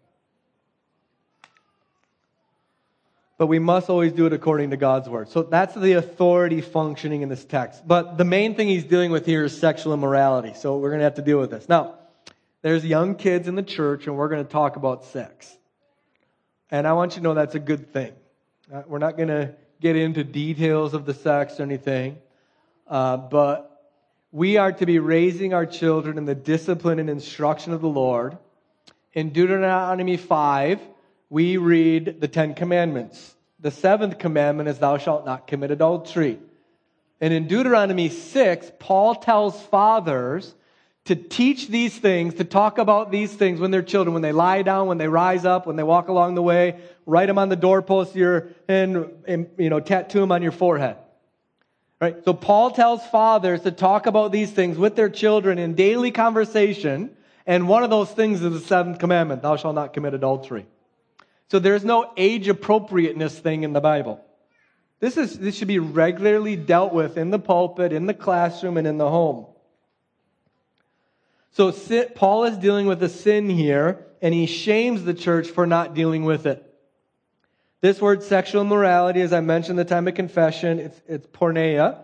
but 3.42 3.48
we 3.48 3.58
must 3.58 3.90
always 3.90 4.12
do 4.12 4.24
it 4.26 4.32
according 4.32 4.70
to 4.70 4.76
God's 4.76 5.08
word. 5.08 5.28
So 5.28 5.42
that's 5.42 5.74
the 5.74 5.94
authority 5.94 6.60
functioning 6.60 7.22
in 7.22 7.28
this 7.28 7.44
text. 7.44 7.84
But 7.84 8.16
the 8.16 8.24
main 8.24 8.54
thing 8.54 8.68
he's 8.68 8.84
dealing 8.84 9.10
with 9.10 9.26
here 9.26 9.44
is 9.44 9.58
sexual 9.58 9.92
immorality. 9.94 10.54
So 10.54 10.78
we're 10.78 10.90
going 10.90 11.00
to 11.00 11.04
have 11.04 11.16
to 11.16 11.22
deal 11.22 11.40
with 11.40 11.50
this. 11.50 11.68
Now, 11.68 11.96
there's 12.60 12.84
young 12.84 13.16
kids 13.16 13.48
in 13.48 13.56
the 13.56 13.64
church, 13.64 14.06
and 14.06 14.16
we're 14.16 14.28
going 14.28 14.46
to 14.46 14.48
talk 14.48 14.76
about 14.76 15.06
sex. 15.06 15.58
And 16.70 16.86
I 16.86 16.92
want 16.92 17.16
you 17.16 17.16
to 17.16 17.24
know 17.24 17.34
that's 17.34 17.56
a 17.56 17.58
good 17.58 17.92
thing. 17.92 18.12
Uh, 18.72 18.82
we're 18.86 19.00
not 19.00 19.16
going 19.16 19.30
to 19.30 19.56
get 19.80 19.96
into 19.96 20.22
details 20.22 20.94
of 20.94 21.04
the 21.04 21.14
sex 21.14 21.58
or 21.58 21.64
anything, 21.64 22.18
uh, 22.86 23.16
but 23.16 23.71
we 24.32 24.56
are 24.56 24.72
to 24.72 24.86
be 24.86 24.98
raising 24.98 25.52
our 25.52 25.66
children 25.66 26.16
in 26.16 26.24
the 26.24 26.34
discipline 26.34 26.98
and 26.98 27.10
instruction 27.10 27.74
of 27.74 27.82
the 27.82 27.88
Lord. 27.88 28.38
In 29.12 29.28
Deuteronomy 29.28 30.16
5, 30.16 30.80
we 31.28 31.58
read 31.58 32.18
the 32.18 32.28
Ten 32.28 32.54
Commandments. 32.54 33.34
The 33.60 33.70
seventh 33.70 34.18
commandment 34.18 34.70
is, 34.70 34.78
Thou 34.78 34.96
shalt 34.96 35.26
not 35.26 35.46
commit 35.46 35.70
adultery. 35.70 36.40
And 37.20 37.34
in 37.34 37.46
Deuteronomy 37.46 38.08
6, 38.08 38.72
Paul 38.78 39.16
tells 39.16 39.60
fathers 39.66 40.54
to 41.04 41.14
teach 41.14 41.68
these 41.68 41.96
things, 41.96 42.34
to 42.34 42.44
talk 42.44 42.78
about 42.78 43.12
these 43.12 43.32
things 43.32 43.60
when 43.60 43.70
they're 43.70 43.82
children, 43.82 44.14
when 44.14 44.22
they 44.22 44.32
lie 44.32 44.62
down, 44.62 44.86
when 44.86 44.98
they 44.98 45.08
rise 45.08 45.44
up, 45.44 45.66
when 45.66 45.76
they 45.76 45.82
walk 45.82 46.08
along 46.08 46.36
the 46.36 46.42
way, 46.42 46.80
write 47.04 47.26
them 47.26 47.38
on 47.38 47.50
the 47.50 47.56
doorpost 47.56 48.16
your, 48.16 48.48
and, 48.66 49.10
and 49.26 49.50
you 49.58 49.68
know, 49.68 49.80
tattoo 49.80 50.20
them 50.20 50.32
on 50.32 50.42
your 50.42 50.52
forehead. 50.52 50.96
Right? 52.02 52.16
So 52.24 52.34
Paul 52.34 52.72
tells 52.72 53.06
fathers 53.06 53.60
to 53.60 53.70
talk 53.70 54.06
about 54.06 54.32
these 54.32 54.50
things 54.50 54.76
with 54.76 54.96
their 54.96 55.08
children 55.08 55.60
in 55.60 55.76
daily 55.76 56.10
conversation, 56.10 57.10
and 57.46 57.68
one 57.68 57.84
of 57.84 57.90
those 57.90 58.10
things 58.10 58.42
is 58.42 58.52
the 58.52 58.58
seventh 58.58 58.98
commandment, 58.98 59.42
thou 59.42 59.54
shalt 59.54 59.76
not 59.76 59.92
commit 59.92 60.12
adultery. 60.12 60.66
So 61.48 61.60
there's 61.60 61.84
no 61.84 62.12
age 62.16 62.48
appropriateness 62.48 63.38
thing 63.38 63.62
in 63.62 63.72
the 63.72 63.80
Bible. 63.80 64.20
This, 64.98 65.16
is, 65.16 65.38
this 65.38 65.54
should 65.54 65.68
be 65.68 65.78
regularly 65.78 66.56
dealt 66.56 66.92
with 66.92 67.16
in 67.16 67.30
the 67.30 67.38
pulpit, 67.38 67.92
in 67.92 68.06
the 68.06 68.14
classroom, 68.14 68.78
and 68.78 68.86
in 68.88 68.98
the 68.98 69.08
home. 69.08 69.46
So 71.52 71.70
Paul 72.16 72.44
is 72.46 72.56
dealing 72.56 72.86
with 72.86 73.00
a 73.04 73.08
sin 73.08 73.48
here, 73.48 74.04
and 74.20 74.34
he 74.34 74.46
shames 74.46 75.04
the 75.04 75.14
church 75.14 75.46
for 75.50 75.68
not 75.68 75.94
dealing 75.94 76.24
with 76.24 76.46
it. 76.46 76.71
This 77.82 78.00
word 78.00 78.22
sexual 78.22 78.62
immorality, 78.62 79.22
as 79.22 79.32
I 79.32 79.40
mentioned 79.40 79.76
the 79.76 79.84
time 79.84 80.06
of 80.06 80.14
confession, 80.14 80.78
it's, 80.78 81.00
it's 81.08 81.26
porneia. 81.26 81.98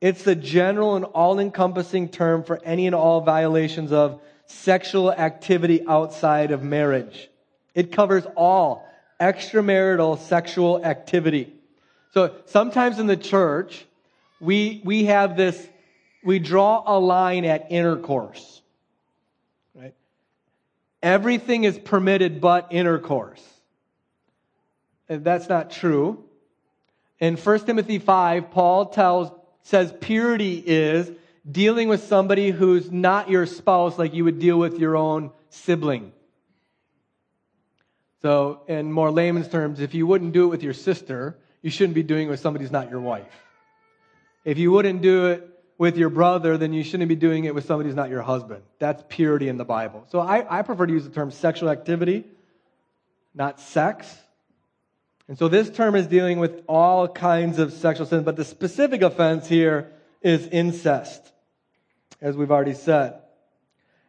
It's 0.00 0.22
the 0.22 0.36
general 0.36 0.94
and 0.94 1.04
all 1.04 1.40
encompassing 1.40 2.10
term 2.10 2.44
for 2.44 2.60
any 2.62 2.86
and 2.86 2.94
all 2.94 3.22
violations 3.22 3.90
of 3.90 4.20
sexual 4.46 5.12
activity 5.12 5.84
outside 5.84 6.52
of 6.52 6.62
marriage. 6.62 7.28
It 7.74 7.90
covers 7.90 8.24
all 8.36 8.88
extramarital 9.20 10.20
sexual 10.20 10.84
activity. 10.84 11.52
So 12.14 12.32
sometimes 12.44 13.00
in 13.00 13.08
the 13.08 13.16
church, 13.16 13.84
we, 14.38 14.80
we 14.84 15.06
have 15.06 15.36
this, 15.36 15.60
we 16.22 16.38
draw 16.38 16.84
a 16.86 17.00
line 17.00 17.44
at 17.44 17.72
intercourse. 17.72 18.62
Right? 19.74 19.94
Everything 21.02 21.64
is 21.64 21.76
permitted 21.76 22.40
but 22.40 22.68
intercourse. 22.70 23.42
That's 25.08 25.48
not 25.48 25.70
true. 25.70 26.24
In 27.18 27.36
1 27.36 27.60
Timothy 27.60 27.98
5, 27.98 28.50
Paul 28.50 28.86
tells, 28.86 29.30
says 29.62 29.92
purity 30.00 30.62
is 30.64 31.10
dealing 31.50 31.88
with 31.88 32.04
somebody 32.04 32.50
who's 32.50 32.90
not 32.90 33.30
your 33.30 33.46
spouse 33.46 33.98
like 33.98 34.14
you 34.14 34.24
would 34.24 34.38
deal 34.38 34.58
with 34.58 34.78
your 34.78 34.96
own 34.96 35.30
sibling. 35.48 36.12
So, 38.22 38.62
in 38.66 38.90
more 38.90 39.10
layman's 39.10 39.48
terms, 39.48 39.80
if 39.80 39.94
you 39.94 40.06
wouldn't 40.06 40.32
do 40.32 40.44
it 40.44 40.48
with 40.48 40.62
your 40.62 40.72
sister, 40.72 41.38
you 41.62 41.70
shouldn't 41.70 41.94
be 41.94 42.02
doing 42.02 42.26
it 42.26 42.30
with 42.30 42.40
somebody 42.40 42.64
who's 42.64 42.72
not 42.72 42.90
your 42.90 43.00
wife. 43.00 43.32
If 44.44 44.58
you 44.58 44.72
wouldn't 44.72 45.02
do 45.02 45.26
it 45.26 45.48
with 45.78 45.96
your 45.96 46.08
brother, 46.08 46.56
then 46.56 46.72
you 46.72 46.82
shouldn't 46.82 47.08
be 47.08 47.16
doing 47.16 47.44
it 47.44 47.54
with 47.54 47.66
somebody 47.66 47.88
who's 47.88 47.96
not 47.96 48.10
your 48.10 48.22
husband. 48.22 48.62
That's 48.78 49.02
purity 49.08 49.48
in 49.48 49.58
the 49.58 49.64
Bible. 49.64 50.04
So 50.08 50.20
I, 50.20 50.58
I 50.58 50.62
prefer 50.62 50.86
to 50.86 50.92
use 50.92 51.04
the 51.04 51.10
term 51.10 51.30
sexual 51.30 51.68
activity, 51.68 52.24
not 53.34 53.60
sex. 53.60 54.12
And 55.28 55.38
so 55.38 55.48
this 55.48 55.70
term 55.70 55.96
is 55.96 56.06
dealing 56.06 56.38
with 56.38 56.62
all 56.68 57.08
kinds 57.08 57.58
of 57.58 57.72
sexual 57.72 58.06
sins, 58.06 58.24
but 58.24 58.36
the 58.36 58.44
specific 58.44 59.02
offense 59.02 59.48
here 59.48 59.92
is 60.22 60.46
incest, 60.46 61.32
as 62.20 62.36
we've 62.36 62.50
already 62.50 62.74
said. 62.74 63.20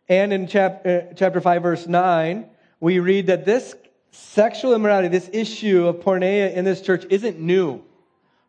And 0.08 0.32
in 0.32 0.48
chap, 0.48 0.86
uh, 0.86 1.00
chapter 1.16 1.42
5, 1.42 1.64
verse 1.64 1.88
9, 1.88 2.48
we 2.80 3.00
read 3.00 3.28
that 3.28 3.46
this 3.46 3.76
sexual 4.12 4.74
immorality, 4.74 5.08
this 5.08 5.30
issue 5.34 5.88
of 5.88 5.98
porneia 5.98 6.54
in 6.54 6.66
this 6.66 6.82
church 6.82 7.06
isn't 7.10 7.40
new. 7.40 7.84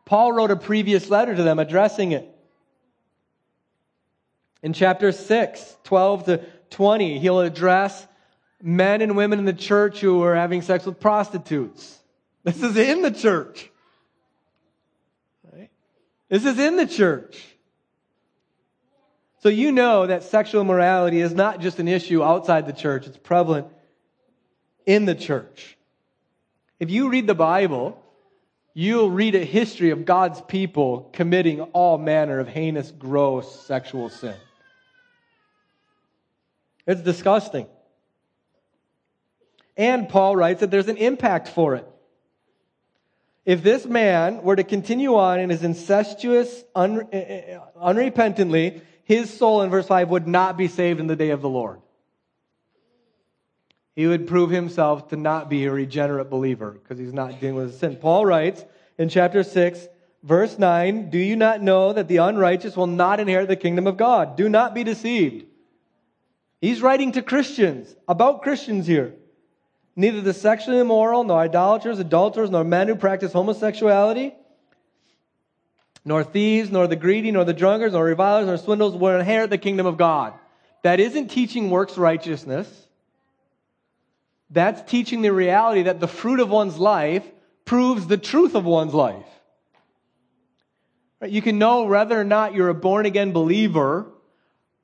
Paul 0.04 0.32
wrote 0.32 0.50
a 0.50 0.56
previous 0.56 1.10
letter 1.10 1.34
to 1.34 1.42
them 1.42 1.58
addressing 1.58 2.12
it. 2.12 2.28
In 4.62 4.72
chapter 4.72 5.12
6, 5.12 5.76
12 5.84 6.24
to 6.24 6.44
20, 6.70 7.18
he'll 7.18 7.40
address 7.40 8.06
men 8.62 9.02
and 9.02 9.16
women 9.16 9.38
in 9.38 9.44
the 9.44 9.52
church 9.52 10.00
who 10.00 10.22
are 10.22 10.34
having 10.34 10.62
sex 10.62 10.84
with 10.84 11.00
prostitutes. 11.00 11.97
This 12.48 12.62
is 12.62 12.76
in 12.78 13.02
the 13.02 13.10
church. 13.10 13.70
This 16.30 16.46
is 16.46 16.58
in 16.58 16.76
the 16.76 16.86
church. 16.86 17.44
So 19.40 19.50
you 19.50 19.70
know 19.70 20.06
that 20.06 20.22
sexual 20.22 20.62
immorality 20.62 21.20
is 21.20 21.34
not 21.34 21.60
just 21.60 21.78
an 21.78 21.88
issue 21.88 22.22
outside 22.22 22.66
the 22.66 22.72
church, 22.72 23.06
it's 23.06 23.18
prevalent 23.18 23.66
in 24.86 25.04
the 25.04 25.14
church. 25.14 25.76
If 26.80 26.90
you 26.90 27.10
read 27.10 27.26
the 27.26 27.34
Bible, 27.34 28.02
you'll 28.72 29.10
read 29.10 29.34
a 29.34 29.44
history 29.44 29.90
of 29.90 30.06
God's 30.06 30.40
people 30.40 31.10
committing 31.12 31.60
all 31.60 31.98
manner 31.98 32.40
of 32.40 32.48
heinous, 32.48 32.90
gross 32.90 33.66
sexual 33.66 34.08
sin. 34.08 34.36
It's 36.86 37.02
disgusting. 37.02 37.66
And 39.76 40.08
Paul 40.08 40.34
writes 40.34 40.60
that 40.60 40.70
there's 40.70 40.88
an 40.88 40.96
impact 40.96 41.48
for 41.48 41.74
it. 41.74 41.86
If 43.48 43.62
this 43.62 43.86
man 43.86 44.42
were 44.42 44.56
to 44.56 44.62
continue 44.62 45.14
on 45.14 45.40
in 45.40 45.48
his 45.48 45.62
incestuous, 45.62 46.64
un, 46.74 47.08
uh, 47.10 47.16
uh, 47.16 47.60
unrepentantly, 47.82 48.82
his 49.04 49.32
soul 49.32 49.62
in 49.62 49.70
verse 49.70 49.86
5 49.86 50.10
would 50.10 50.28
not 50.28 50.58
be 50.58 50.68
saved 50.68 51.00
in 51.00 51.06
the 51.06 51.16
day 51.16 51.30
of 51.30 51.40
the 51.40 51.48
Lord. 51.48 51.80
He 53.96 54.06
would 54.06 54.26
prove 54.26 54.50
himself 54.50 55.08
to 55.08 55.16
not 55.16 55.48
be 55.48 55.64
a 55.64 55.72
regenerate 55.72 56.28
believer 56.28 56.72
because 56.72 56.98
he's 56.98 57.14
not 57.14 57.40
dealing 57.40 57.54
with 57.54 57.78
sin. 57.78 57.96
Paul 57.96 58.26
writes 58.26 58.62
in 58.98 59.08
chapter 59.08 59.42
6, 59.42 59.88
verse 60.22 60.58
9 60.58 61.08
Do 61.08 61.16
you 61.16 61.34
not 61.34 61.62
know 61.62 61.94
that 61.94 62.06
the 62.06 62.18
unrighteous 62.18 62.76
will 62.76 62.86
not 62.86 63.18
inherit 63.18 63.48
the 63.48 63.56
kingdom 63.56 63.86
of 63.86 63.96
God? 63.96 64.36
Do 64.36 64.50
not 64.50 64.74
be 64.74 64.84
deceived. 64.84 65.46
He's 66.60 66.82
writing 66.82 67.12
to 67.12 67.22
Christians, 67.22 67.96
about 68.06 68.42
Christians 68.42 68.86
here. 68.86 69.14
Neither 69.98 70.20
the 70.20 70.32
sexually 70.32 70.78
immoral, 70.78 71.24
nor 71.24 71.40
idolaters, 71.40 71.98
adulterers, 71.98 72.50
nor 72.50 72.62
men 72.62 72.86
who 72.86 72.94
practice 72.94 73.32
homosexuality, 73.32 74.32
nor 76.04 76.22
thieves, 76.22 76.70
nor 76.70 76.86
the 76.86 76.94
greedy, 76.94 77.32
nor 77.32 77.44
the 77.44 77.52
drunkards, 77.52 77.94
nor 77.94 78.04
revilers, 78.04 78.46
nor 78.46 78.58
swindlers 78.58 78.94
will 78.94 79.18
inherit 79.18 79.50
the 79.50 79.58
kingdom 79.58 79.86
of 79.86 79.96
God. 79.96 80.34
That 80.84 81.00
isn't 81.00 81.32
teaching 81.32 81.68
works 81.68 81.98
righteousness. 81.98 82.68
That's 84.50 84.88
teaching 84.88 85.22
the 85.22 85.32
reality 85.32 85.82
that 85.82 85.98
the 85.98 86.06
fruit 86.06 86.38
of 86.38 86.48
one's 86.48 86.78
life 86.78 87.24
proves 87.64 88.06
the 88.06 88.16
truth 88.16 88.54
of 88.54 88.64
one's 88.64 88.94
life. 88.94 89.26
You 91.26 91.42
can 91.42 91.58
know 91.58 91.82
whether 91.82 92.18
or 92.20 92.22
not 92.22 92.54
you're 92.54 92.68
a 92.68 92.74
born 92.74 93.04
again 93.04 93.32
believer 93.32 94.06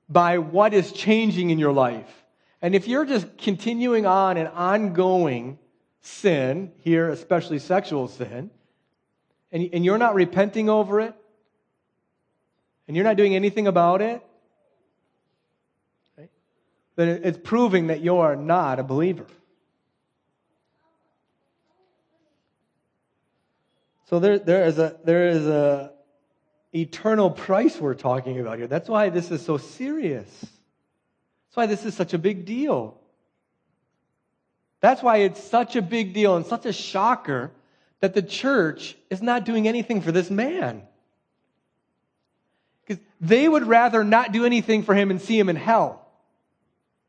by 0.09 0.39
what 0.39 0.75
is 0.75 0.91
changing 0.91 1.51
in 1.51 1.61
your 1.61 1.73
life. 1.73 2.24
And 2.65 2.75
if 2.75 2.89
you're 2.89 3.05
just 3.05 3.37
continuing 3.37 4.07
on 4.07 4.39
an 4.39 4.47
ongoing 4.47 5.59
sin, 6.01 6.73
here 6.79 7.11
especially 7.11 7.59
sexual 7.59 8.09
sin, 8.09 8.49
and, 9.53 9.69
and 9.75 9.85
you're 9.85 9.99
not 9.99 10.15
repenting 10.15 10.71
over 10.71 11.03
it, 11.03 11.15
and 12.89 12.97
you're 12.97 13.05
not 13.05 13.19
doing 13.19 13.37
anything 13.37 13.67
about 13.67 14.01
it, 14.01 14.23
right, 16.17 16.31
then 16.97 17.21
it's 17.23 17.37
proving 17.37 17.89
that 17.89 18.01
you 18.01 18.17
are 18.17 18.35
not 18.35 18.79
a 18.79 18.83
believer. 18.83 19.27
So 24.07 24.19
there, 24.21 24.39
there 24.39 24.65
is 24.65 24.79
a 24.79 24.97
there 25.05 25.29
is 25.29 25.47
a 25.47 25.93
eternal 26.73 27.31
price 27.31 27.79
we're 27.79 27.93
talking 27.93 28.41
about 28.41 28.57
here. 28.57 28.69
That's 28.69 28.89
why 28.89 29.11
this 29.11 29.31
is 29.31 29.45
so 29.45 29.59
serious. 29.59 30.54
That's 31.55 31.57
why 31.57 31.67
this 31.67 31.85
is 31.85 31.95
such 31.95 32.15
a 32.15 32.19
big 32.19 32.47
deal. 32.47 32.99
That's 34.81 35.05
why 35.05 35.19
it's 35.19 35.41
such 35.41 35.77
a 35.77 35.83
big 35.83 36.13
deal 36.13 36.35
and 36.35 36.45
such 36.45 36.67
a 36.67 36.73
shocker 36.73 37.53
that 38.01 38.13
the 38.13 38.23
church 38.23 38.97
is 39.09 39.23
not 39.23 39.45
doing 39.45 39.69
anything 39.69 40.01
for 40.01 40.11
this 40.11 40.31
man. 40.31 40.83
Because 42.85 43.01
they 43.21 43.49
would 43.49 43.69
rather 43.69 44.03
not 44.03 44.33
do 44.33 44.45
anything 44.45 44.83
for 44.83 44.97
him 44.97 45.13
and 45.13 45.23
see 45.23 45.39
him 45.39 45.49
in 45.49 45.55
hell 45.55 46.05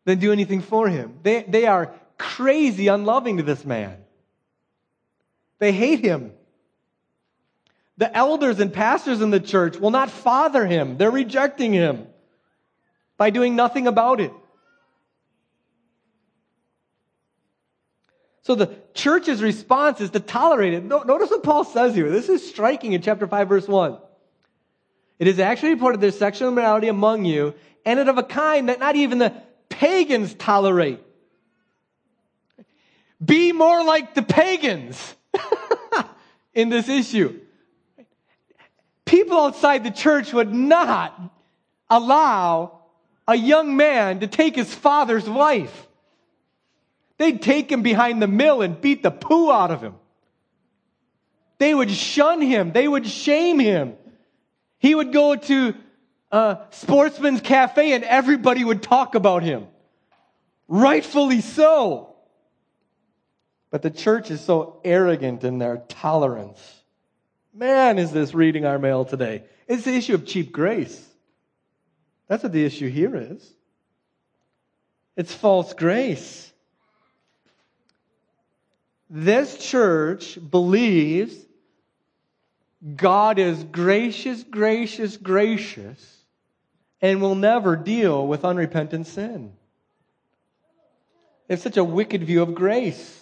than 0.04 0.20
do 0.20 0.32
anything 0.32 0.62
for 0.62 0.88
him. 0.88 1.18
They, 1.24 1.42
they 1.42 1.66
are 1.66 1.92
crazy 2.20 2.88
unloving 2.88 3.38
to 3.38 3.44
this 3.44 3.66
man. 3.66 3.98
They 5.58 5.72
hate 5.72 6.02
him. 6.02 6.34
The 7.98 8.16
elders 8.16 8.60
and 8.60 8.72
pastors 8.72 9.22
in 9.22 9.32
the 9.32 9.40
church 9.40 9.78
will 9.78 9.90
not 9.90 10.12
father 10.12 10.68
him. 10.68 10.98
They're 10.98 11.10
rejecting 11.10 11.74
him 11.74 12.06
by 13.18 13.30
doing 13.30 13.56
nothing 13.56 13.88
about 13.88 14.20
it. 14.20 14.32
So 18.44 18.54
the 18.54 18.76
church's 18.94 19.42
response 19.42 20.02
is 20.02 20.12
to 20.12 20.20
tolerate 20.20 20.74
it. 20.74 20.84
Notice 20.84 21.32
what 21.32 21.44
Paul 21.44 21.64
says 21.64 21.96
here. 21.96 22.12
This 22.12 22.30
is 22.30 22.48
striking 22.48 22.94
in 22.94 23.02
chapter 23.02 23.28
5, 23.28 23.50
verse 23.50 23.68
1. 23.68 23.98
It 25.18 25.28
is 25.28 25.40
actually 25.40 25.74
reported 25.74 26.02
there's 26.02 26.18
sexual 26.18 26.50
immorality 26.50 26.88
among 26.88 27.26
you, 27.26 27.56
and 27.86 28.00
it 28.00 28.08
of 28.08 28.18
a 28.18 28.24
kind 28.24 28.70
that 28.70 28.80
not 28.80 28.96
even 28.96 29.18
the 29.18 29.34
pagans 29.70 30.34
tolerate. 30.36 31.00
Be 33.24 33.52
more 33.52 33.84
like 33.84 34.14
the 34.14 34.22
pagans 34.22 35.16
in 36.54 36.70
this 36.70 36.88
issue 36.88 37.40
people 39.06 39.40
outside 39.40 39.84
the 39.84 39.92
church 39.92 40.34
would 40.34 40.54
not 40.54 41.18
allow 41.90 42.75
a 43.28 43.36
young 43.36 43.76
man 43.76 44.20
to 44.20 44.28
take 44.28 44.56
his 44.56 44.74
father's 44.74 45.28
wife. 45.28 45.88
They'd 47.18 47.42
take 47.42 47.72
him 47.72 47.82
behind 47.82 48.22
the 48.22 48.28
mill 48.28 48.62
and 48.62 48.80
beat 48.80 49.04
the 49.04 49.12
poo 49.12 49.52
out 49.52 49.72
of 49.72 49.82
him. 49.82 49.96
They 51.58 51.74
would 51.74 51.92
shun 51.92 52.42
him. 52.42 52.72
They 52.72 52.88
would 52.88 53.08
shame 53.08 53.60
him. 53.60 53.96
He 54.78 54.94
would 54.94 55.14
go 55.14 55.36
to 55.36 55.74
a 56.32 56.60
sportsman's 56.72 57.42
cafe 57.42 57.94
and 57.94 58.04
everybody 58.04 58.64
would 58.64 58.84
talk 58.84 59.16
about 59.16 59.44
him. 59.44 59.68
Rightfully 60.68 61.42
so. 61.42 62.16
But 63.72 63.82
the 63.82 63.92
church 63.92 64.32
is 64.32 64.42
so 64.42 64.80
arrogant 64.84 65.44
in 65.44 65.60
their 65.60 65.78
tolerance. 65.88 66.60
Man, 67.54 68.00
is 68.00 68.12
this 68.12 68.34
reading 68.34 68.66
our 68.66 68.78
mail 68.78 69.06
today? 69.06 69.44
It's 69.68 69.84
the 69.84 69.94
issue 69.96 70.14
of 70.14 70.26
cheap 70.26 70.52
grace. 70.52 71.02
That's 72.28 72.44
what 72.44 72.52
the 72.52 72.66
issue 72.66 72.90
here 72.90 73.16
is. 73.16 73.54
It's 75.16 75.34
false 75.34 75.74
grace. 75.74 76.52
This 79.10 79.58
church 79.58 80.38
believes 80.50 81.36
God 82.96 83.40
is 83.40 83.64
gracious, 83.64 84.44
gracious, 84.44 85.18
gracious, 85.18 86.24
and 87.02 87.22
will 87.22 87.36
never 87.36 87.76
deal 87.76 88.28
with 88.28 88.46
unrepentant 88.46 89.08
sin. 89.08 89.54
It's 91.48 91.64
such 91.64 91.78
a 91.78 91.84
wicked 91.84 92.24
view 92.24 92.42
of 92.42 92.56
grace. 92.56 93.22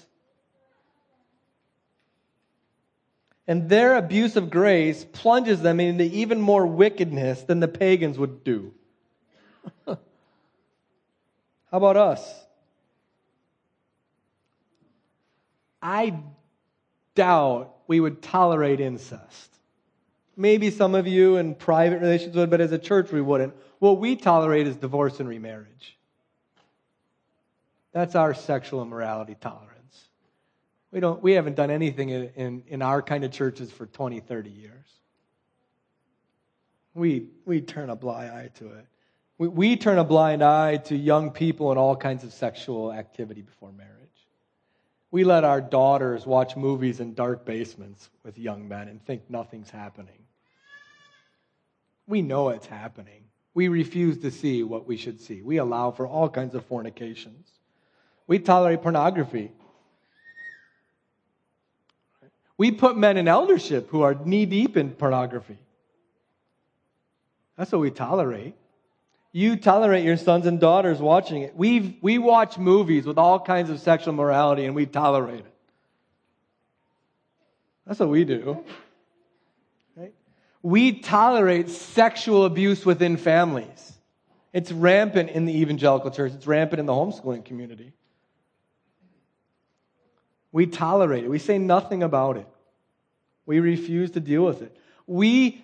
And 3.45 3.67
their 3.67 3.97
abuse 3.97 4.37
of 4.37 4.49
grace 4.49 5.05
plunges 5.11 5.61
them 5.61 5.81
into 5.81 6.05
even 6.05 6.39
more 6.39 6.65
wickedness 6.65 7.41
than 7.43 7.59
the 7.59 7.67
pagans 7.67 8.17
would 8.17 8.43
do. 8.43 8.73
How 9.85 9.97
about 11.71 11.97
us? 11.97 12.43
I 15.81 16.17
doubt 17.15 17.75
we 17.87 17.99
would 17.99 18.21
tolerate 18.21 18.79
incest. 18.79 19.49
Maybe 20.35 20.71
some 20.71 20.95
of 20.95 21.05
you 21.05 21.37
in 21.37 21.55
private 21.55 21.99
relations 22.01 22.35
would, 22.35 22.49
but 22.49 22.61
as 22.61 22.71
a 22.71 22.79
church 22.79 23.11
we 23.11 23.21
wouldn't. 23.21 23.53
What 23.79 23.99
we 23.99 24.15
tolerate 24.15 24.65
is 24.65 24.75
divorce 24.77 25.19
and 25.19 25.27
remarriage. 25.27 25.97
That's 27.91 28.15
our 28.15 28.33
sexual 28.33 28.81
immorality 28.81 29.35
tolerance. 29.39 30.07
We, 30.91 30.99
don't, 30.99 31.21
we 31.21 31.33
haven't 31.33 31.55
done 31.55 31.69
anything 31.69 32.09
in, 32.09 32.31
in, 32.35 32.63
in 32.67 32.81
our 32.81 33.01
kind 33.01 33.23
of 33.23 33.31
churches 33.31 33.71
for 33.71 33.85
20, 33.85 34.19
30 34.21 34.49
years. 34.49 34.85
We, 36.93 37.29
we 37.45 37.61
turn 37.61 37.89
a 37.89 37.95
blind 37.95 38.31
eye 38.31 38.49
to 38.59 38.67
it. 38.73 38.85
We, 39.37 39.47
we 39.47 39.75
turn 39.75 39.97
a 39.97 40.03
blind 40.03 40.43
eye 40.43 40.77
to 40.77 40.95
young 40.95 41.31
people 41.31 41.71
and 41.71 41.79
all 41.79 41.95
kinds 41.95 42.23
of 42.23 42.33
sexual 42.33 42.91
activity 42.91 43.41
before 43.41 43.71
marriage. 43.71 43.89
We 45.11 45.23
let 45.23 45.43
our 45.43 45.61
daughters 45.61 46.25
watch 46.25 46.55
movies 46.55 46.99
in 46.99 47.13
dark 47.13 47.45
basements 47.45 48.09
with 48.23 48.37
young 48.37 48.67
men 48.67 48.87
and 48.87 49.03
think 49.05 49.29
nothing's 49.29 49.69
happening. 49.69 50.23
We 52.07 52.21
know 52.21 52.49
it's 52.49 52.65
happening. 52.65 53.23
We 53.53 53.67
refuse 53.67 54.17
to 54.19 54.31
see 54.31 54.63
what 54.63 54.87
we 54.87 54.97
should 54.97 55.21
see. 55.21 55.41
We 55.41 55.57
allow 55.57 55.91
for 55.91 56.07
all 56.07 56.29
kinds 56.29 56.55
of 56.55 56.65
fornications. 56.65 57.47
We 58.25 58.39
tolerate 58.39 58.81
pornography. 58.81 59.51
We 62.57 62.71
put 62.71 62.97
men 62.97 63.17
in 63.17 63.27
eldership 63.27 63.89
who 63.89 64.01
are 64.01 64.15
knee 64.15 64.45
deep 64.45 64.77
in 64.77 64.91
pornography. 64.91 65.59
That's 67.57 67.71
what 67.71 67.81
we 67.81 67.91
tolerate. 67.91 68.55
You 69.35 69.55
tolerate 69.55 70.05
your 70.05 70.15
sons 70.15 70.45
and 70.45 70.59
daughters 70.59 70.99
watching 70.99 71.41
it. 71.41 71.55
we 71.55 71.97
we 72.01 72.19
watch 72.19 72.59
movies 72.59 73.05
with 73.05 73.17
all 73.17 73.39
kinds 73.39 73.71
of 73.71 73.79
sexual 73.79 74.13
morality 74.13 74.65
and 74.65 74.75
we 74.75 74.85
tolerate 74.85 75.39
it. 75.39 75.53
That's 77.87 77.99
what 77.99 78.09
we 78.09 78.25
do. 78.25 78.63
Right? 79.97 80.13
We 80.61 80.99
tolerate 80.99 81.69
sexual 81.69 82.45
abuse 82.45 82.85
within 82.85 83.17
families. 83.17 83.93
It's 84.53 84.71
rampant 84.71 85.31
in 85.31 85.45
the 85.45 85.57
evangelical 85.61 86.11
church, 86.11 86.33
it's 86.33 86.45
rampant 86.45 86.79
in 86.79 86.85
the 86.85 86.93
homeschooling 86.93 87.43
community. 87.43 87.91
We 90.51 90.67
tolerate 90.67 91.23
it. 91.23 91.29
We 91.31 91.39
say 91.39 91.57
nothing 91.57 92.03
about 92.03 92.37
it. 92.37 92.47
We 93.47 93.59
refuse 93.59 94.11
to 94.11 94.19
deal 94.19 94.45
with 94.45 94.61
it. 94.61 94.77
We 95.07 95.63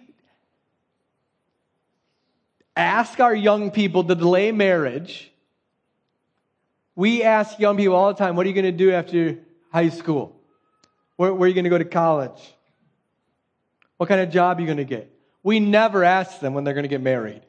ask 2.76 3.20
our 3.20 3.36
young 3.36 3.72
people 3.72 4.04
to 4.04 4.16
delay 4.16 4.52
marriage. 4.52 5.32
We 6.96 7.24
ask 7.24 7.60
young 7.60 7.78
people 7.78 7.96
all 7.96 8.14
the 8.14 8.18
time, 8.18 8.36
what 8.36 8.46
are 8.46 8.50
you 8.50 8.56
going 8.56 8.66
to 8.66 8.72
do 8.72 8.92
after 8.92 9.38
high 9.72 9.90
school? 9.90 10.36
Where, 11.16 11.34
where 11.34 11.46
are 11.46 11.48
you 11.48 11.54
going 11.54 11.66
to 11.66 11.70
go 11.70 11.78
to 11.78 11.86
college? 11.86 12.40
What 13.98 14.08
kind 14.08 14.22
of 14.22 14.30
job 14.32 14.58
are 14.58 14.62
you 14.62 14.68
going 14.68 14.78
to 14.78 14.86
get? 14.86 15.12
We 15.44 15.60
never 15.60 16.04
ask 16.04 16.40
them 16.40 16.54
when 16.54 16.64
they're 16.64 16.74
going 16.74 16.84
to 16.84 16.90
get 16.90 17.02
married. 17.02 17.42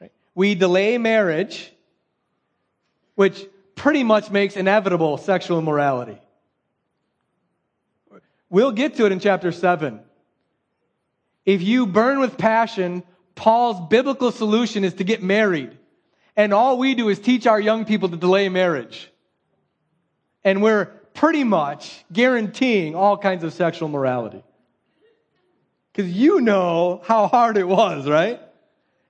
Right? 0.00 0.12
We 0.34 0.54
delay 0.54 0.98
marriage, 0.98 1.72
which 3.14 3.46
pretty 3.74 4.02
much 4.02 4.30
makes 4.30 4.56
inevitable 4.56 5.18
sexual 5.18 5.58
immorality. 5.58 6.18
We'll 8.50 8.72
get 8.72 8.96
to 8.96 9.06
it 9.06 9.12
in 9.12 9.20
chapter 9.20 9.52
7. 9.52 10.00
If 11.48 11.62
you 11.62 11.86
burn 11.86 12.20
with 12.20 12.36
passion, 12.36 13.02
Paul's 13.34 13.88
biblical 13.88 14.30
solution 14.32 14.84
is 14.84 14.92
to 14.94 15.04
get 15.04 15.22
married. 15.22 15.78
And 16.36 16.52
all 16.52 16.76
we 16.76 16.94
do 16.94 17.08
is 17.08 17.18
teach 17.18 17.46
our 17.46 17.58
young 17.58 17.86
people 17.86 18.10
to 18.10 18.18
delay 18.18 18.50
marriage. 18.50 19.10
And 20.44 20.60
we're 20.62 20.84
pretty 21.14 21.44
much 21.44 22.04
guaranteeing 22.12 22.94
all 22.94 23.16
kinds 23.16 23.44
of 23.44 23.54
sexual 23.54 23.88
morality. 23.88 24.44
Because 25.90 26.12
you 26.12 26.42
know 26.42 27.00
how 27.02 27.28
hard 27.28 27.56
it 27.56 27.66
was, 27.66 28.06
right? 28.06 28.42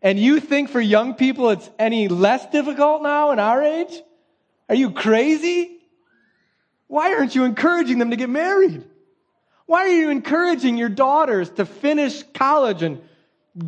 And 0.00 0.16
you 0.16 0.38
think 0.38 0.70
for 0.70 0.80
young 0.80 1.14
people 1.14 1.50
it's 1.50 1.68
any 1.76 2.06
less 2.06 2.46
difficult 2.52 3.02
now 3.02 3.32
in 3.32 3.40
our 3.40 3.60
age? 3.64 4.00
Are 4.68 4.76
you 4.76 4.92
crazy? 4.92 5.80
Why 6.86 7.14
aren't 7.14 7.34
you 7.34 7.42
encouraging 7.42 7.98
them 7.98 8.10
to 8.10 8.16
get 8.16 8.30
married? 8.30 8.84
Why 9.68 9.80
are 9.80 9.88
you 9.88 10.08
encouraging 10.08 10.78
your 10.78 10.88
daughters 10.88 11.50
to 11.50 11.66
finish 11.66 12.22
college 12.32 12.82
and 12.82 13.02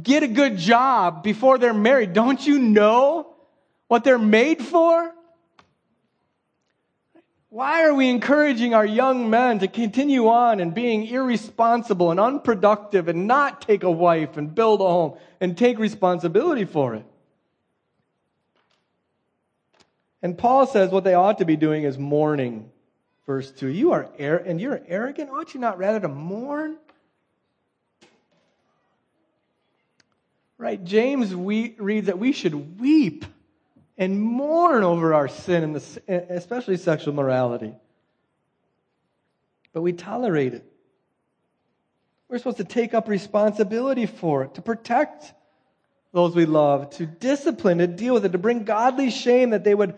get 0.03 0.23
a 0.23 0.29
good 0.29 0.57
job 0.57 1.23
before 1.23 1.59
they're 1.59 1.75
married? 1.75 2.15
Don't 2.15 2.45
you 2.45 2.59
know 2.59 3.35
what 3.87 4.03
they're 4.03 4.19
made 4.19 4.63
for? 4.63 5.13
Why 7.51 7.85
are 7.85 7.93
we 7.93 8.09
encouraging 8.09 8.73
our 8.73 8.87
young 8.87 9.29
men 9.29 9.59
to 9.59 9.69
continue 9.69 10.29
on 10.29 10.59
and 10.59 10.73
being 10.73 11.05
irresponsible 11.05 12.11
and 12.11 12.19
unproductive 12.19 13.09
and 13.09 13.27
not 13.27 13.61
take 13.61 13.83
a 13.83 13.91
wife 13.91 14.39
and 14.39 14.55
build 14.55 14.81
a 14.81 14.85
home 14.85 15.19
and 15.39 15.55
take 15.55 15.79
responsibility 15.79 16.65
for 16.65 16.95
it? 16.95 17.05
And 20.23 20.39
Paul 20.39 20.67
says 20.67 20.91
what 20.91 21.05
they 21.05 21.13
ought 21.13 21.37
to 21.39 21.45
be 21.45 21.57
doing 21.57 21.83
is 21.83 21.99
mourning 21.99 22.71
Verse 23.31 23.53
2 23.53 23.69
You 23.69 23.93
are 23.93 24.09
ar- 24.19 24.39
and 24.39 24.61
you're 24.61 24.83
arrogant. 24.89 25.31
Ought 25.31 25.55
you 25.55 25.61
not 25.61 25.79
rather 25.79 26.01
to 26.01 26.09
mourn? 26.09 26.77
Right? 30.59 30.83
James 30.83 31.33
we, 31.33 31.77
reads 31.79 32.09
that 32.09 32.19
we 32.19 32.33
should 32.33 32.81
weep 32.81 33.25
and 33.97 34.21
mourn 34.21 34.83
over 34.83 35.15
our 35.15 35.29
sin, 35.29 35.63
and 35.63 35.77
the, 35.77 36.27
especially 36.29 36.77
sexual 36.77 37.15
morality. 37.15 37.73
But 39.73 39.83
we 39.83 39.93
tolerate 39.93 40.55
it. 40.55 40.65
We're 42.29 42.39
supposed 42.39 42.57
to 42.57 42.65
take 42.65 42.95
up 42.95 43.07
responsibility 43.07 44.07
for 44.07 44.43
it, 44.43 44.55
to 44.55 44.61
protect 44.61 45.33
those 46.13 46.35
we 46.35 46.47
love, 46.47 46.91
to 46.97 47.07
discipline, 47.07 47.79
to 47.79 47.87
deal 47.87 48.13
with 48.13 48.25
it, 48.25 48.33
to 48.33 48.39
bring 48.39 48.65
godly 48.65 49.13
shame 49.13 49.51
that 49.51 49.63
they 49.63 49.77
would 49.77 49.95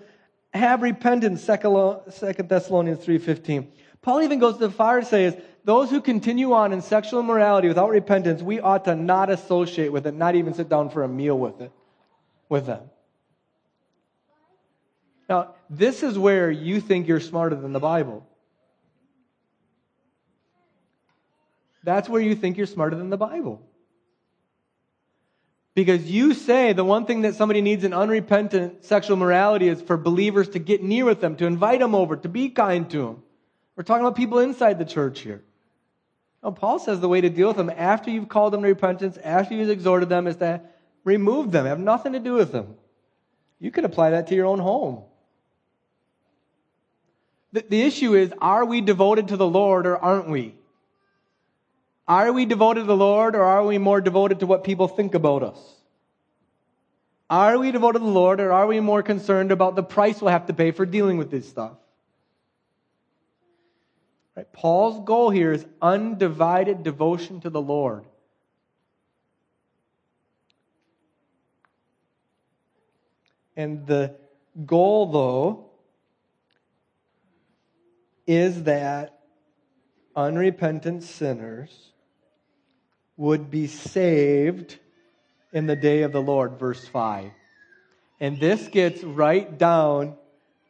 have 0.55 0.83
repentance, 0.83 1.45
2 1.47 1.55
Thessalonians 1.55 3.05
3.15. 3.05 3.67
Paul 4.03 4.23
even 4.23 4.39
goes 4.39 4.55
to 4.55 4.67
the 4.67 4.71
far 4.71 5.01
to 5.01 5.07
say 5.07 5.41
those 5.65 5.91
who 5.91 6.01
continue 6.01 6.53
on 6.53 6.73
in 6.73 6.83
sexual 6.83 7.21
immorality 7.21 7.69
without 7.69 7.91
repentance, 7.91 8.43
we 8.43 8.61
ought 8.61 8.85
to 8.87 8.97
not 8.97 9.31
associate 9.31 9.93
with 9.93 10.07
it, 10.07 10.15
not 10.15 10.35
even 10.35 10.55
sit 10.55 10.69
down 10.69 10.91
for 10.91 11.05
a 11.05 11.09
meal 11.09 11.39
with 11.39 11.61
it, 11.61 11.71
with 12.49 12.67
them. 12.67 12.83
Now, 15.29 15.55
this 15.71 16.03
is 16.03 16.19
where 16.19 16.51
you 16.51 16.81
think 16.81 17.07
you're 17.07 17.21
smarter 17.21 17.55
than 17.57 17.73
the 17.73 17.81
Bible. 17.81 18.27
That's 21.85 22.09
where 22.09 22.21
you 22.21 22.35
think 22.35 22.59
you're 22.59 22.67
smarter 22.67 22.97
than 22.97 23.09
the 23.09 23.17
Bible. 23.17 23.63
Because 25.75 26.11
you 26.11 26.35
say 26.35 26.73
the 26.75 26.85
one 26.85 27.07
thing 27.07 27.23
that 27.23 27.35
somebody 27.35 27.63
needs 27.63 27.85
in 27.85 27.95
unrepentant 27.95 28.85
sexual 28.85 29.17
morality 29.17 29.69
is 29.69 29.81
for 29.81 29.97
believers 29.97 30.51
to 30.51 30.59
get 30.59 30.83
near 30.83 31.05
with 31.05 31.21
them, 31.21 31.37
to 31.37 31.47
invite 31.47 31.81
them 31.81 31.95
over, 31.95 32.17
to 32.17 32.29
be 32.29 32.51
kind 32.51 32.91
to 32.91 32.99
them. 32.99 33.23
We're 33.75 33.85
talking 33.85 34.05
about 34.05 34.17
people 34.17 34.39
inside 34.39 34.79
the 34.79 34.85
church 34.85 35.21
here. 35.21 35.43
Paul 36.57 36.79
says 36.79 37.01
the 37.01 37.09
way 37.09 37.21
to 37.21 37.31
deal 37.31 37.49
with 37.49 37.57
them 37.57 37.71
after 37.71 38.11
you've 38.11 38.29
called 38.29 38.53
them 38.53 38.63
to 38.63 38.69
repentance, 38.69 39.17
after 39.23 39.55
you've 39.55 39.71
exhorted 39.71 40.09
them, 40.09 40.27
is 40.27 40.37
to 40.37 40.61
remove 41.05 41.53
them, 41.53 41.67
have 41.67 41.79
nothing 41.79 42.13
to 42.13 42.19
do 42.19 42.35
with 42.35 42.53
them. 42.53 42.75
You 43.61 43.71
can 43.71 43.85
apply 43.85 44.11
that 44.11 44.27
to 44.27 44.35
your 44.35 44.47
own 44.47 44.59
home. 44.59 45.05
The, 47.53 47.65
the 47.69 47.83
issue 47.83 48.15
is 48.15 48.33
are 48.41 48.65
we 48.65 48.81
devoted 48.81 49.29
to 49.29 49.37
the 49.37 49.47
Lord 49.47 49.87
or 49.87 49.97
aren't 49.97 50.29
we? 50.29 50.55
Are 52.09 52.33
we 52.33 52.45
devoted 52.47 52.81
to 52.81 52.87
the 52.87 52.97
Lord 52.97 53.37
or 53.37 53.45
are 53.45 53.65
we 53.65 53.79
more 53.79 54.01
devoted 54.01 54.41
to 54.41 54.47
what 54.47 54.65
people 54.65 54.89
think 54.89 55.15
about 55.15 55.43
us? 55.43 55.59
Are 57.31 57.59
we 57.59 57.73
devoted 57.73 58.01
to 58.01 58.05
the 58.05 58.11
Lord 58.11 58.41
or 58.41 58.53
are 58.53 58.67
we 58.67 58.81
more 58.81 59.03
concerned 59.03 59.53
about 59.53 59.77
the 59.77 59.83
price 59.83 60.21
we'll 60.21 60.33
have 60.33 60.47
to 60.47 60.55
pay 60.55 60.73
for 60.73 60.85
dealing 60.85 61.17
with 61.17 61.31
this 61.31 61.49
stuff? 61.49 61.73
Right? 64.37 64.53
Paul's 64.53 65.05
goal 65.05 65.31
here 65.31 65.53
is 65.53 65.65
undivided 65.81 66.83
devotion 66.83 67.41
to 67.41 67.51
the 67.51 67.61
Lord. 67.61 68.05
And 73.57 73.87
the 73.87 74.17
goal, 74.65 75.13
though, 75.13 75.71
is 78.27 78.65
that 78.65 79.21
unrepentant 80.17 81.03
sinners 81.03 81.92
would 83.23 83.53
be 83.53 83.69
saved 83.69 84.77
in 85.53 85.69
the 85.69 85.77
day 85.77 86.03
of 86.03 86.11
the 86.11 86.21
Lord, 86.21 86.59
verse 86.59 86.85
5. 86.89 87.31
And 88.19 88.41
this 88.41 88.67
gets 88.67 89.05
right 89.05 89.57
down 89.57 90.17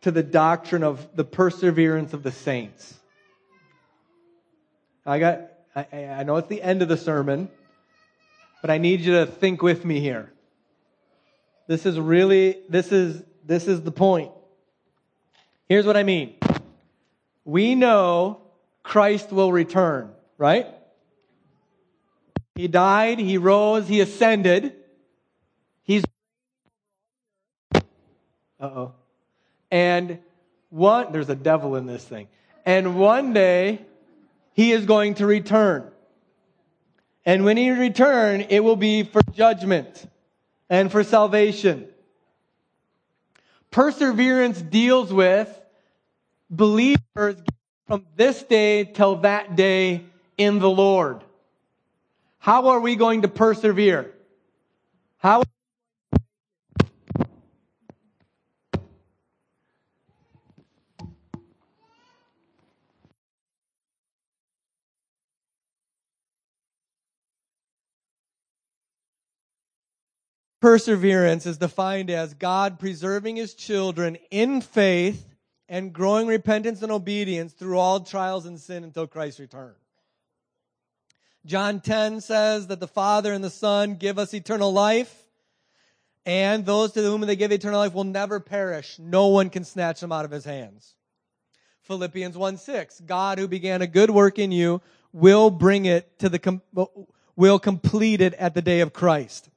to 0.03 0.11
the 0.11 0.23
doctrine 0.23 0.83
of 0.83 1.17
the 1.17 1.25
perseverance 1.25 2.13
of 2.13 2.23
the 2.23 2.31
saints. 2.31 2.93
I 5.07 5.19
got, 5.19 5.49
I, 5.75 5.87
I 6.05 6.23
know 6.25 6.37
it's 6.37 6.49
the 6.49 6.61
end 6.61 6.83
of 6.83 6.89
the 6.89 6.99
sermon, 6.99 7.49
but 8.61 8.71
I 8.71 8.77
need 8.77 9.01
you 9.01 9.13
to 9.13 9.25
think 9.25 9.63
with 9.63 9.87
me 9.87 10.01
here. 10.01 10.31
This 11.69 11.87
is 11.87 11.99
really, 11.99 12.59
this 12.69 12.93
is, 12.93 13.23
this 13.47 13.67
is 13.67 13.81
the 13.81 13.93
point. 13.93 14.31
Here's 15.71 15.87
what 15.87 15.97
I 15.97 16.03
mean. 16.03 16.35
We 17.47 17.77
know 17.77 18.43
Christ 18.83 19.33
will 19.33 19.51
return, 19.51 20.11
right? 20.37 20.67
He 22.55 22.69
died, 22.69 23.19
he 23.19 23.39
rose, 23.39 23.89
he 23.89 24.01
ascended. 24.01 24.75
He's 25.83 26.05
Uh-oh. 28.61 28.93
And 29.71 30.19
one 30.71 31.13
there's 31.13 31.29
a 31.29 31.35
devil 31.35 31.77
in 31.77 31.87
this 31.87 32.05
thing. 32.05 32.29
And 32.65 32.99
one 32.99 33.33
day 33.33 33.81
he 34.53 34.73
is 34.73 34.87
going 34.87 35.15
to 35.15 35.27
return. 35.27 35.91
And 37.25 37.45
when 37.45 37.57
he 37.57 37.71
return, 37.71 38.43
it 38.49 38.61
will 38.61 38.77
be 38.77 39.03
for 39.03 39.23
judgment 39.33 40.09
and 40.69 40.91
for 40.91 41.03
salvation. 41.05 41.89
Perseverance 43.71 44.61
deals 44.61 45.13
with 45.13 45.49
believers 46.51 47.37
from 47.87 48.07
this 48.17 48.43
day 48.43 48.85
till 48.85 49.17
that 49.17 49.57
day 49.57 50.05
in 50.37 50.59
the 50.59 50.71
Lord. 50.71 51.25
How 52.43 52.71
are 52.71 52.81
we 52.81 52.97
going 52.97 53.23
to 53.23 53.29
persevere? 53.29 54.11
How 55.19 55.45
Perseverance 70.61 71.47
is 71.47 71.59
defined 71.59 72.11
as 72.11 72.35
God 72.35 72.81
preserving 72.81 73.37
his 73.37 73.55
children 73.55 74.17
in 74.33 74.61
faith 74.61 75.29
and 75.69 75.93
growing 75.93 76.27
repentance 76.27 76.83
and 76.83 76.91
obedience 76.91 77.53
through 77.53 77.79
all 77.79 78.01
trials 78.01 78.47
and 78.47 78.59
sin 78.59 78.83
until 78.83 79.07
Christ 79.07 79.39
returns. 79.39 79.82
John 81.45 81.81
10 81.81 82.21
says 82.21 82.69
that 82.69 82.81
the 82.81 82.87
Father 82.87 83.33
and 83.33 83.43
the 83.43 83.51
Son 83.51 83.97
give 83.97 84.19
us 84.19 84.33
eternal 84.33 84.73
life, 84.73 85.27
and 86.25 86.65
those 86.65 86.93
to 86.93 87.03
whom 87.03 87.23
they 87.23 87.37
give 87.37 87.51
eternal 87.51 87.81
life 87.81 87.95
will 87.95 88.05
never 88.05 88.39
perish. 88.39 88.99
No 88.99 89.29
one 89.29 89.51
can 89.51 89.65
snatch 89.65 90.01
them 90.01 90.13
out 90.13 90.25
of 90.25 90.31
his 90.31 90.45
hands. 90.45 90.95
Philippians 91.83 92.37
1 92.37 92.59
6, 92.59 93.01
God 93.01 93.39
who 93.39 93.49
began 93.49 93.83
a 93.83 93.89
good 93.89 94.11
work 94.11 94.39
in 94.39 94.53
you 94.53 94.81
will 95.13 95.51
bring 95.51 95.85
it 95.85 96.19
to 96.21 96.29
the, 96.29 96.87
will 97.35 97.59
complete 97.59 98.21
it 98.21 98.35
at 98.35 98.55
the 98.55 98.63
day 98.63 98.81
of 98.81 98.93
Christ. 98.93 99.51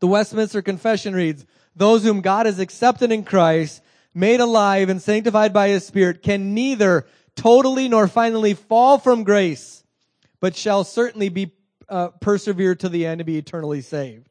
The 0.00 0.06
Westminster 0.06 0.62
Confession 0.62 1.14
reads, 1.14 1.44
those 1.76 2.02
whom 2.02 2.22
God 2.22 2.46
has 2.46 2.58
accepted 2.58 3.12
in 3.12 3.22
Christ, 3.22 3.82
made 4.14 4.40
alive 4.40 4.88
and 4.88 5.00
sanctified 5.00 5.52
by 5.52 5.68
his 5.68 5.86
Spirit, 5.86 6.22
can 6.22 6.54
neither 6.54 7.06
totally 7.36 7.88
nor 7.88 8.08
finally 8.08 8.54
fall 8.54 8.98
from 8.98 9.24
grace, 9.24 9.79
but 10.40 10.56
shall 10.56 10.84
certainly 10.84 11.28
be 11.28 11.52
uh, 11.88 12.08
persevere 12.08 12.74
to 12.76 12.88
the 12.88 13.06
end 13.06 13.20
and 13.20 13.26
be 13.26 13.38
eternally 13.38 13.82
saved. 13.82 14.28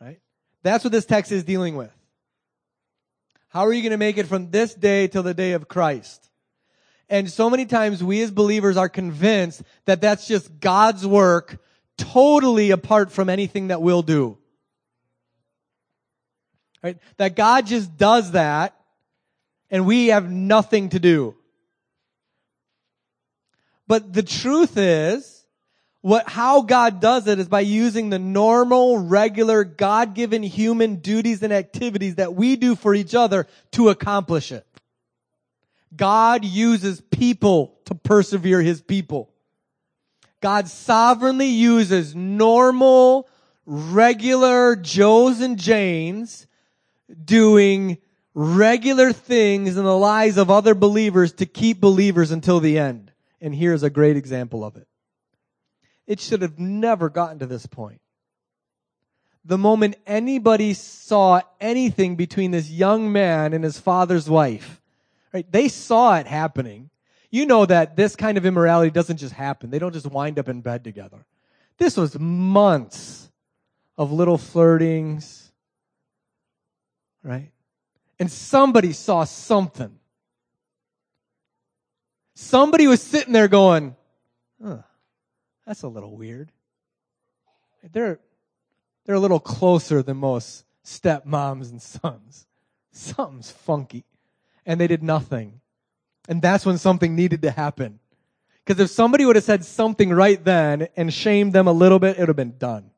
Right? 0.00 0.20
That's 0.62 0.84
what 0.84 0.92
this 0.92 1.06
text 1.06 1.32
is 1.32 1.44
dealing 1.44 1.76
with. 1.76 1.92
How 3.48 3.66
are 3.66 3.72
you 3.72 3.82
going 3.82 3.92
to 3.92 3.98
make 3.98 4.18
it 4.18 4.26
from 4.26 4.50
this 4.50 4.74
day 4.74 5.08
till 5.08 5.22
the 5.22 5.34
day 5.34 5.52
of 5.52 5.68
Christ? 5.68 6.28
And 7.08 7.30
so 7.30 7.48
many 7.48 7.64
times 7.64 8.04
we 8.04 8.22
as 8.22 8.30
believers 8.30 8.76
are 8.76 8.88
convinced 8.88 9.62
that 9.86 10.00
that's 10.00 10.28
just 10.28 10.60
God's 10.60 11.06
work 11.06 11.58
totally 11.96 12.70
apart 12.70 13.10
from 13.10 13.30
anything 13.30 13.68
that 13.68 13.80
we'll 13.80 14.02
do. 14.02 14.36
Right? 16.82 16.98
That 17.16 17.34
God 17.34 17.66
just 17.66 17.96
does 17.96 18.32
that 18.32 18.78
and 19.70 19.86
we 19.86 20.08
have 20.08 20.30
nothing 20.30 20.90
to 20.90 21.00
do. 21.00 21.34
But 23.88 24.12
the 24.12 24.22
truth 24.22 24.76
is, 24.76 25.46
what, 26.00 26.28
how 26.28 26.62
God 26.62 27.00
does 27.00 27.26
it 27.26 27.40
is 27.40 27.48
by 27.48 27.60
using 27.60 28.10
the 28.10 28.18
normal, 28.18 28.98
regular, 28.98 29.64
God-given 29.64 30.44
human 30.44 30.96
duties 30.96 31.42
and 31.42 31.52
activities 31.52 32.16
that 32.16 32.34
we 32.34 32.54
do 32.54 32.76
for 32.76 32.94
each 32.94 33.14
other 33.14 33.48
to 33.72 33.88
accomplish 33.88 34.52
it. 34.52 34.64
God 35.96 36.44
uses 36.44 37.00
people 37.00 37.78
to 37.86 37.94
persevere 37.94 38.60
his 38.60 38.80
people. 38.80 39.30
God 40.40 40.68
sovereignly 40.68 41.48
uses 41.48 42.14
normal, 42.14 43.28
regular 43.66 44.76
Joes 44.76 45.40
and 45.40 45.58
Janes 45.58 46.46
doing 47.24 47.98
regular 48.34 49.12
things 49.12 49.76
in 49.76 49.84
the 49.84 49.98
lives 49.98 50.36
of 50.36 50.50
other 50.50 50.74
believers 50.74 51.32
to 51.32 51.46
keep 51.46 51.80
believers 51.80 52.30
until 52.30 52.60
the 52.60 52.78
end. 52.78 53.07
And 53.40 53.54
here's 53.54 53.82
a 53.82 53.90
great 53.90 54.16
example 54.16 54.64
of 54.64 54.76
it. 54.76 54.86
It 56.06 56.20
should 56.20 56.42
have 56.42 56.58
never 56.58 57.08
gotten 57.08 57.38
to 57.40 57.46
this 57.46 57.66
point. 57.66 58.00
The 59.44 59.58
moment 59.58 59.96
anybody 60.06 60.74
saw 60.74 61.40
anything 61.60 62.16
between 62.16 62.50
this 62.50 62.70
young 62.70 63.12
man 63.12 63.52
and 63.52 63.62
his 63.62 63.78
father's 63.78 64.28
wife, 64.28 64.80
right? 65.32 65.50
They 65.50 65.68
saw 65.68 66.16
it 66.16 66.26
happening. 66.26 66.90
You 67.30 67.46
know 67.46 67.64
that 67.66 67.96
this 67.96 68.16
kind 68.16 68.38
of 68.38 68.46
immorality 68.46 68.90
doesn't 68.90 69.18
just 69.18 69.34
happen. 69.34 69.70
They 69.70 69.78
don't 69.78 69.92
just 69.92 70.06
wind 70.06 70.38
up 70.38 70.48
in 70.48 70.60
bed 70.60 70.82
together. 70.82 71.24
This 71.76 71.96
was 71.96 72.18
months 72.18 73.30
of 73.96 74.12
little 74.12 74.38
flirtings, 74.38 75.50
right? 77.22 77.50
And 78.18 78.30
somebody 78.30 78.92
saw 78.92 79.24
something. 79.24 79.97
Somebody 82.40 82.86
was 82.86 83.02
sitting 83.02 83.32
there 83.32 83.48
going, 83.48 83.96
huh, 84.62 84.82
that's 85.66 85.82
a 85.82 85.88
little 85.88 86.16
weird. 86.16 86.52
They're, 87.92 88.20
they're 89.04 89.16
a 89.16 89.20
little 89.20 89.40
closer 89.40 90.04
than 90.04 90.18
most 90.18 90.64
stepmoms 90.84 91.72
and 91.72 91.82
sons. 91.82 92.46
Something's 92.92 93.50
funky. 93.50 94.04
And 94.64 94.80
they 94.80 94.86
did 94.86 95.02
nothing. 95.02 95.60
And 96.28 96.40
that's 96.40 96.64
when 96.64 96.78
something 96.78 97.16
needed 97.16 97.42
to 97.42 97.50
happen. 97.50 97.98
Because 98.64 98.80
if 98.80 98.90
somebody 98.90 99.24
would 99.24 99.34
have 99.34 99.44
said 99.44 99.64
something 99.64 100.10
right 100.10 100.42
then 100.42 100.86
and 100.96 101.12
shamed 101.12 101.52
them 101.52 101.66
a 101.66 101.72
little 101.72 101.98
bit, 101.98 102.18
it 102.18 102.20
would 102.20 102.28
have 102.28 102.36
been 102.36 102.56
done. 102.56 102.92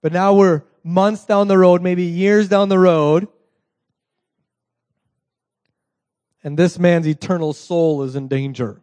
But 0.00 0.12
now 0.12 0.34
we're 0.34 0.62
months 0.84 1.24
down 1.24 1.48
the 1.48 1.58
road, 1.58 1.82
maybe 1.82 2.04
years 2.04 2.48
down 2.48 2.68
the 2.68 2.78
road, 2.78 3.26
and 6.42 6.58
this 6.58 6.78
man's 6.78 7.06
eternal 7.06 7.52
soul 7.52 8.02
is 8.02 8.16
in 8.16 8.28
danger. 8.28 8.80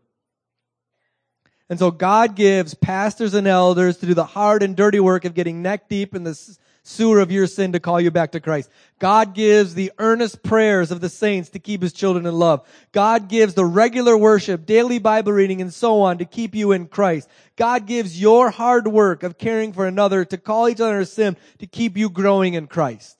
And 1.70 1.78
so 1.78 1.92
God 1.92 2.36
gives 2.36 2.74
pastors 2.74 3.36
and 3.36 3.48
elders 3.48 3.98
to 3.98 4.08
do 4.08 4.16
the 4.16 4.26
hard 4.26 4.64
and 4.64 4.76
dirty 4.76 5.00
work 5.00 5.26
of 5.26 5.36
getting 5.36 5.62
neck 5.62 5.88
deep 5.88 6.16
in 6.16 6.24
the 6.24 6.58
sewer 6.82 7.20
of 7.20 7.32
your 7.32 7.46
sin 7.46 7.74
to 7.74 7.80
call 7.80 8.02
you 8.02 8.10
back 8.10 8.32
to 8.32 8.40
Christ. 8.40 8.72
God 8.98 9.36
gives 9.36 9.76
the 9.76 9.92
earnest 10.00 10.42
prayers 10.42 10.90
of 10.90 11.00
the 11.00 11.10
saints 11.10 11.50
to 11.50 11.60
keep 11.60 11.84
his 11.84 11.94
children 11.94 12.26
in 12.26 12.34
love. 12.34 12.68
God 12.92 13.28
gives 13.28 13.54
the 13.54 13.66
regular 13.66 14.18
worship, 14.18 14.66
daily 14.66 14.98
Bible 14.98 15.32
reading, 15.32 15.62
and 15.62 15.72
so 15.72 16.02
on 16.02 16.18
to 16.18 16.26
keep 16.26 16.56
you 16.56 16.72
in 16.72 16.88
Christ. 16.88 17.30
God 17.56 17.86
gives 17.86 18.20
your 18.20 18.50
hard 18.50 18.88
work 18.88 19.22
of 19.22 19.38
caring 19.38 19.72
for 19.72 19.86
another 19.86 20.26
to 20.26 20.38
call 20.38 20.68
each 20.68 20.82
other 20.82 21.02
a 21.02 21.06
sin 21.06 21.38
to 21.60 21.68
keep 21.68 21.96
you 21.96 22.10
growing 22.10 22.56
in 22.56 22.66
Christ. 22.66 23.19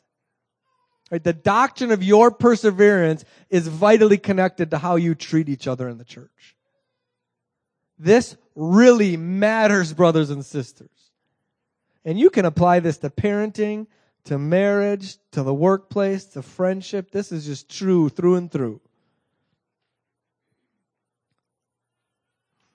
Right? 1.12 1.24
The 1.24 1.34
doctrine 1.34 1.92
of 1.92 2.04
your 2.04 2.32
perseverance 2.32 3.26
is 3.50 3.68
vitally 3.68 4.18
connected 4.18 4.72
to 4.72 4.78
how 4.78 4.96
you 4.96 5.16
treat 5.16 5.50
each 5.50 5.68
other 5.68 5.90
in 5.90 5.98
the 5.98 6.06
church. 6.06 6.56
This 7.98 8.38
really 8.56 9.18
matters, 9.18 9.94
brothers 9.94 10.30
and 10.30 10.46
sisters. 10.46 10.90
And 12.06 12.20
you 12.20 12.30
can 12.30 12.46
apply 12.46 12.80
this 12.80 12.98
to 13.00 13.10
parenting, 13.10 13.88
to 14.26 14.38
marriage, 14.38 15.18
to 15.32 15.44
the 15.44 15.54
workplace, 15.54 16.26
to 16.26 16.42
friendship. 16.42 17.12
This 17.12 17.32
is 17.32 17.46
just 17.46 17.70
true 17.70 18.10
through 18.10 18.36
and 18.36 18.52
through. 18.52 18.80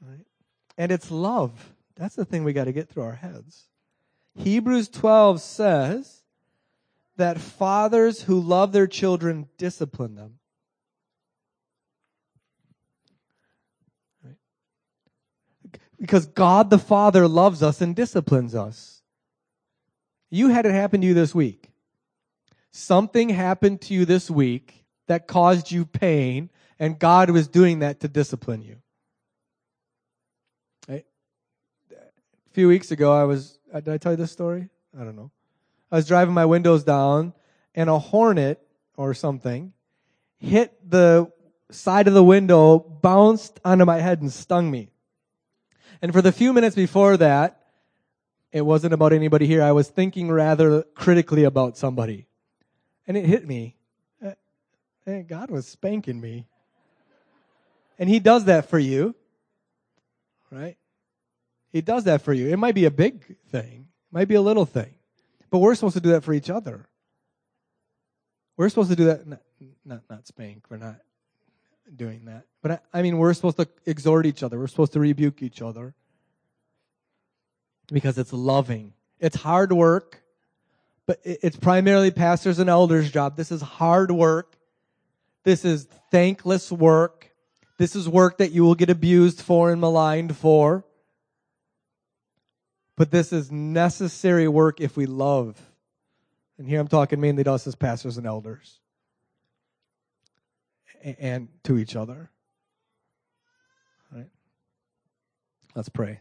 Right? 0.01 0.26
And 0.76 0.91
it's 0.91 1.11
love. 1.11 1.72
That's 1.97 2.16
the 2.16 2.24
thing 2.24 2.43
we 2.43 2.53
got 2.53 2.64
to 2.64 2.72
get 2.72 2.89
through 2.89 3.05
our 3.05 3.14
heads. 3.14 3.68
Hebrews 4.35 4.89
12 4.89 5.41
says 5.41 6.24
that 7.16 7.40
fathers 7.40 8.22
who 8.22 8.40
love 8.40 8.72
their 8.72 8.86
children 8.86 9.48
discipline 9.56 10.14
them. 10.14 10.38
Because 16.00 16.26
God 16.26 16.70
the 16.70 16.78
Father 16.78 17.26
loves 17.28 17.62
us 17.62 17.80
and 17.80 17.94
disciplines 17.94 18.54
us. 18.54 19.02
You 20.30 20.48
had 20.48 20.66
it 20.66 20.72
happen 20.72 21.00
to 21.00 21.06
you 21.06 21.14
this 21.14 21.34
week. 21.34 21.70
Something 22.72 23.28
happened 23.28 23.80
to 23.82 23.94
you 23.94 24.04
this 24.04 24.30
week 24.30 24.84
that 25.06 25.28
caused 25.28 25.70
you 25.70 25.84
pain, 25.86 26.50
and 26.78 26.98
God 26.98 27.30
was 27.30 27.46
doing 27.46 27.78
that 27.78 28.00
to 28.00 28.08
discipline 28.08 28.62
you. 28.62 28.76
A 30.88 31.02
few 32.54 32.68
weeks 32.68 32.90
ago, 32.90 33.12
I 33.12 33.24
was, 33.24 33.58
did 33.72 33.88
I 33.88 33.98
tell 33.98 34.12
you 34.12 34.16
this 34.16 34.30
story? 34.30 34.68
I 34.98 35.04
don't 35.04 35.16
know. 35.16 35.30
I 35.91 35.97
was 35.97 36.07
driving 36.07 36.35
my 36.35 36.45
windows 36.45 36.85
down, 36.85 37.32
and 37.74 37.89
a 37.91 37.99
hornet 37.99 38.61
or 38.97 39.14
something 39.14 39.72
hit 40.39 40.72
the 40.89 41.30
side 41.70 42.09
of 42.09 42.14
the 42.14 42.24
window, 42.24 42.78
bounced 42.78 43.59
onto 43.64 43.85
my 43.85 43.99
head, 43.99 44.20
and 44.20 44.32
stung 44.32 44.70
me. 44.70 44.91
And 46.03 46.12
for 46.12 46.22
the 46.22 46.32
few 46.32 46.53
minutes 46.53 46.76
before 46.76 47.16
that, 47.16 47.61
it 48.53 48.61
wasn't 48.61 48.95
about 48.95 49.12
anybody 49.12 49.47
here. 49.47 49.62
I 49.62 49.72
was 49.72 49.89
thinking 49.89 50.30
rather 50.30 50.82
critically 50.95 51.45
about 51.45 51.76
somebody. 51.76 52.26
And 53.07 53.16
it 53.16 53.24
hit 53.24 53.47
me. 53.47 53.76
And 54.20 54.37
eh, 55.07 55.22
God 55.22 55.51
was 55.51 55.66
spanking 55.66 56.20
me. 56.20 56.47
And 57.99 58.09
He 58.09 58.20
does 58.20 58.45
that 58.45 58.68
for 58.68 58.78
you. 58.78 59.14
Right? 60.51 60.76
He 61.72 61.80
does 61.80 62.05
that 62.05 62.22
for 62.22 62.32
you. 62.32 62.49
It 62.49 62.57
might 62.57 62.74
be 62.74 62.85
a 62.85 62.91
big 62.91 63.37
thing, 63.51 63.89
it 63.89 64.14
might 64.14 64.28
be 64.28 64.37
a 64.37 64.43
little 64.43 64.66
thing. 64.66 64.95
But 65.55 65.61
we're 65.61 65.76
supposed 65.76 65.94
to 65.94 66.00
do 66.00 66.09
that 66.09 66.24
for 66.24 66.34
each 66.34 66.50
other. 66.50 66.84
We're 68.57 68.68
supposed 68.68 68.90
to 68.90 68.96
do 68.96 69.05
that, 69.05 69.24
not, 69.24 69.40
not, 69.84 70.00
not 70.11 70.26
spank. 70.26 70.64
We're 70.68 70.78
not 70.78 70.96
doing 71.94 72.24
that. 72.24 72.46
But 72.61 72.70
I, 72.72 72.78
I 72.92 73.02
mean, 73.02 73.18
we're 73.18 73.32
supposed 73.34 73.59
to 73.59 73.68
exhort 73.86 74.26
each 74.26 74.42
other. 74.42 74.59
We're 74.59 74.66
supposed 74.66 74.94
to 74.94 74.98
rebuke 74.98 75.44
each 75.44 75.62
other 75.62 75.94
because 77.92 78.18
it's 78.18 78.32
loving. 78.32 78.94
It's 79.20 79.36
hard 79.36 79.72
work, 79.72 80.24
but 81.07 81.20
it's 81.22 81.57
primarily 81.57 82.11
pastors 82.11 82.59
and 82.59 82.68
elders' 82.68 83.12
job. 83.12 83.36
This 83.36 83.52
is 83.52 83.62
hard 83.62 84.11
work. 84.11 84.57
This 85.44 85.64
is 85.64 85.86
thankless 86.11 86.72
work. 86.72 87.30
This 87.78 87.94
is 87.94 88.09
work 88.09 88.38
that 88.38 88.50
you 88.50 88.64
will 88.64 88.74
get 88.74 88.90
abused 88.90 89.40
for 89.40 89.70
and 89.70 89.80
maligned 89.80 90.36
for. 90.36 90.84
But 92.97 93.11
this 93.11 93.32
is 93.32 93.51
necessary 93.51 94.47
work 94.47 94.80
if 94.80 94.97
we 94.97 95.07
love. 95.07 95.61
And 96.59 96.68
here 96.68 96.80
I'm 96.80 96.88
talking 96.88 97.20
mainly 97.20 97.42
to 97.45 97.53
us 97.53 97.66
as 97.66 97.74
pastors 97.74 98.16
and 98.16 98.26
elders 98.26 98.78
and 101.03 101.49
to 101.64 101.76
each 101.76 101.97
other. 101.97 102.30
All 104.12 104.18
right? 104.18 104.30
Let's 105.74 105.88
pray. 105.88 106.20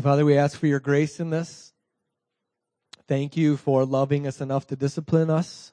Father, 0.00 0.26
we 0.26 0.36
ask 0.36 0.58
for 0.58 0.66
your 0.66 0.80
grace 0.80 1.20
in 1.20 1.30
this. 1.30 1.72
Thank 3.08 3.34
you 3.36 3.56
for 3.56 3.86
loving 3.86 4.26
us 4.26 4.42
enough 4.42 4.66
to 4.66 4.76
discipline 4.76 5.30
us. 5.30 5.72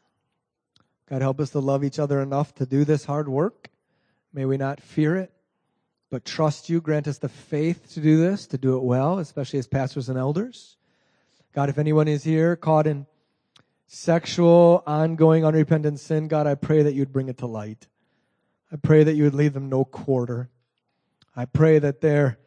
God, 1.09 1.21
help 1.21 1.41
us 1.41 1.49
to 1.49 1.59
love 1.59 1.83
each 1.83 1.99
other 1.99 2.21
enough 2.21 2.55
to 2.55 2.65
do 2.65 2.85
this 2.85 3.03
hard 3.03 3.27
work. 3.27 3.69
May 4.31 4.45
we 4.45 4.55
not 4.55 4.81
fear 4.81 5.17
it, 5.17 5.33
but 6.13 6.25
trust 6.25 6.69
you. 6.69 6.79
Grant 6.79 7.07
us 7.07 7.17
the 7.17 7.27
faith 7.27 7.91
to 7.95 7.99
do 7.99 8.19
this, 8.19 8.45
to 8.45 8.55
do 8.59 8.77
it 8.77 8.83
well, 8.83 9.17
especially 9.17 9.57
as 9.57 9.65
pastors 9.65 10.09
and 10.09 10.17
elders. 10.19 10.77
God, 11.55 11.69
if 11.69 11.79
anyone 11.79 12.07
is 12.07 12.23
here 12.23 12.55
caught 12.55 12.85
in 12.85 13.07
sexual, 13.87 14.83
ongoing, 14.85 15.43
unrepentant 15.43 15.99
sin, 15.99 16.27
God, 16.27 16.45
I 16.45 16.53
pray 16.53 16.83
that 16.83 16.93
you'd 16.93 17.11
bring 17.11 17.29
it 17.29 17.39
to 17.39 17.47
light. 17.47 17.87
I 18.71 18.75
pray 18.75 19.03
that 19.03 19.15
you 19.15 19.23
would 19.23 19.33
leave 19.33 19.53
them 19.53 19.69
no 19.69 19.85
quarter. 19.85 20.51
I 21.35 21.45
pray 21.45 21.79
that 21.79 22.01
their 22.01 22.37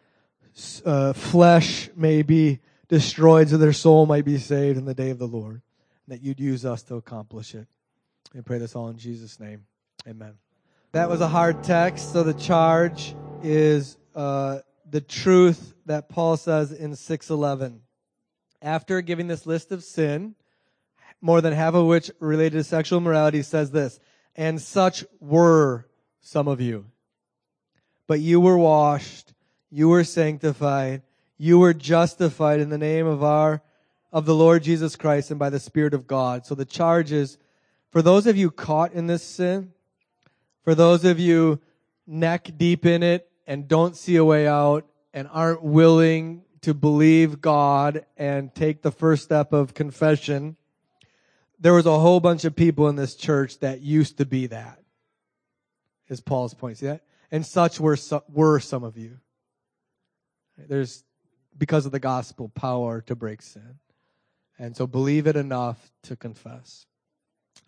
uh, 0.84 1.12
flesh 1.12 1.90
may 1.96 2.22
be 2.22 2.60
destroyed 2.86 3.48
so 3.48 3.56
their 3.56 3.72
soul 3.72 4.06
might 4.06 4.24
be 4.24 4.38
saved 4.38 4.78
in 4.78 4.84
the 4.84 4.94
day 4.94 5.10
of 5.10 5.18
the 5.18 5.26
Lord. 5.26 5.54
and 6.06 6.16
That 6.16 6.22
you'd 6.22 6.38
use 6.38 6.64
us 6.64 6.84
to 6.84 6.94
accomplish 6.94 7.52
it. 7.52 7.66
I 8.32 8.42
pray 8.42 8.58
this 8.58 8.76
all 8.76 8.90
in 8.90 8.96
Jesus' 8.96 9.40
name. 9.40 9.66
Amen. 10.06 10.34
That 10.92 11.08
was 11.08 11.20
a 11.20 11.26
hard 11.26 11.64
text, 11.64 12.12
so 12.12 12.22
the 12.22 12.32
charge 12.32 13.16
is 13.42 13.96
uh, 14.14 14.58
the 14.88 15.00
truth 15.00 15.74
that 15.86 16.08
Paul 16.08 16.36
says 16.36 16.72
in 16.72 16.96
611. 16.96 17.80
After 18.62 19.00
giving 19.00 19.26
this 19.26 19.46
list 19.46 19.72
of 19.72 19.84
sin, 19.84 20.34
more 21.20 21.40
than 21.40 21.52
half 21.52 21.74
of 21.74 21.86
which 21.86 22.10
related 22.20 22.58
to 22.58 22.64
sexual 22.64 23.00
morality, 23.00 23.42
says 23.42 23.70
this, 23.70 24.00
and 24.34 24.60
such 24.60 25.04
were 25.20 25.86
some 26.20 26.48
of 26.48 26.60
you. 26.60 26.86
But 28.06 28.20
you 28.20 28.40
were 28.40 28.58
washed, 28.58 29.32
you 29.70 29.88
were 29.88 30.04
sanctified, 30.04 31.02
you 31.38 31.58
were 31.58 31.74
justified 31.74 32.60
in 32.60 32.70
the 32.70 32.78
name 32.78 33.06
of 33.06 33.22
our 33.22 33.62
of 34.12 34.24
the 34.24 34.34
Lord 34.34 34.62
Jesus 34.62 34.96
Christ 34.96 35.30
and 35.30 35.38
by 35.38 35.50
the 35.50 35.60
Spirit 35.60 35.92
of 35.92 36.06
God. 36.06 36.46
So 36.46 36.54
the 36.54 36.64
charge 36.64 37.12
is 37.12 37.36
for 37.90 38.02
those 38.02 38.26
of 38.26 38.36
you 38.36 38.50
caught 38.50 38.92
in 38.92 39.06
this 39.06 39.22
sin, 39.22 39.72
for 40.62 40.74
those 40.74 41.04
of 41.04 41.18
you 41.18 41.60
neck 42.06 42.50
deep 42.56 42.86
in 42.86 43.02
it 43.02 43.28
and 43.46 43.68
don't 43.68 43.96
see 43.96 44.16
a 44.16 44.24
way 44.24 44.46
out 44.46 44.86
and 45.12 45.28
aren't 45.32 45.62
willing 45.62 46.42
to 46.62 46.74
believe 46.74 47.40
God 47.40 48.04
and 48.16 48.54
take 48.54 48.82
the 48.82 48.90
first 48.90 49.24
step 49.24 49.52
of 49.52 49.74
confession, 49.74 50.56
there 51.58 51.74
was 51.74 51.86
a 51.86 51.98
whole 51.98 52.20
bunch 52.20 52.44
of 52.44 52.56
people 52.56 52.88
in 52.88 52.96
this 52.96 53.14
church 53.14 53.60
that 53.60 53.80
used 53.80 54.18
to 54.18 54.26
be 54.26 54.48
that. 54.48 54.82
Is 56.08 56.20
Paul's 56.20 56.54
point. 56.54 56.78
See 56.78 56.86
that? 56.86 57.02
And 57.30 57.44
such 57.44 57.80
were, 57.80 57.96
were 58.28 58.60
some 58.60 58.84
of 58.84 58.96
you. 58.96 59.18
There's, 60.56 61.04
because 61.56 61.86
of 61.86 61.92
the 61.92 61.98
gospel, 61.98 62.48
power 62.48 63.00
to 63.02 63.14
break 63.14 63.42
sin. 63.42 63.78
And 64.58 64.76
so 64.76 64.86
believe 64.86 65.26
it 65.26 65.36
enough 65.36 65.92
to 66.04 66.16
confess. 66.16 66.86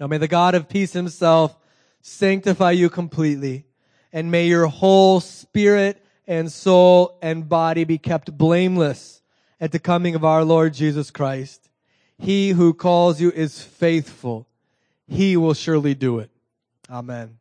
Now 0.01 0.07
may 0.07 0.19
the 0.19 0.29
God 0.29 0.55
of 0.55 0.69
peace 0.69 0.93
himself 0.93 1.57
sanctify 2.01 2.73
you 2.73 2.89
completely, 2.91 3.67
and 4.13 4.31
may 4.31 4.47
your 4.47 4.67
whole 4.67 5.21
spirit 5.21 6.05
and 6.27 6.53
soul 6.53 7.19
and 7.23 7.49
body 7.49 7.85
be 7.85 7.99
kept 7.99 8.37
blameless 8.37 9.23
at 9.61 9.73
the 9.73 9.79
coming 9.79 10.15
of 10.15 10.25
our 10.25 10.45
Lord 10.45 10.75
Jesus 10.75 11.11
Christ. 11.11 11.69
He 12.19 12.51
who 12.51 12.75
calls 12.75 13.21
you 13.21 13.31
is 13.31 13.63
faithful. 13.63 14.47
He 15.07 15.37
will 15.37 15.55
surely 15.55 15.95
do 15.95 16.19
it. 16.19 16.31
Amen. 16.91 17.38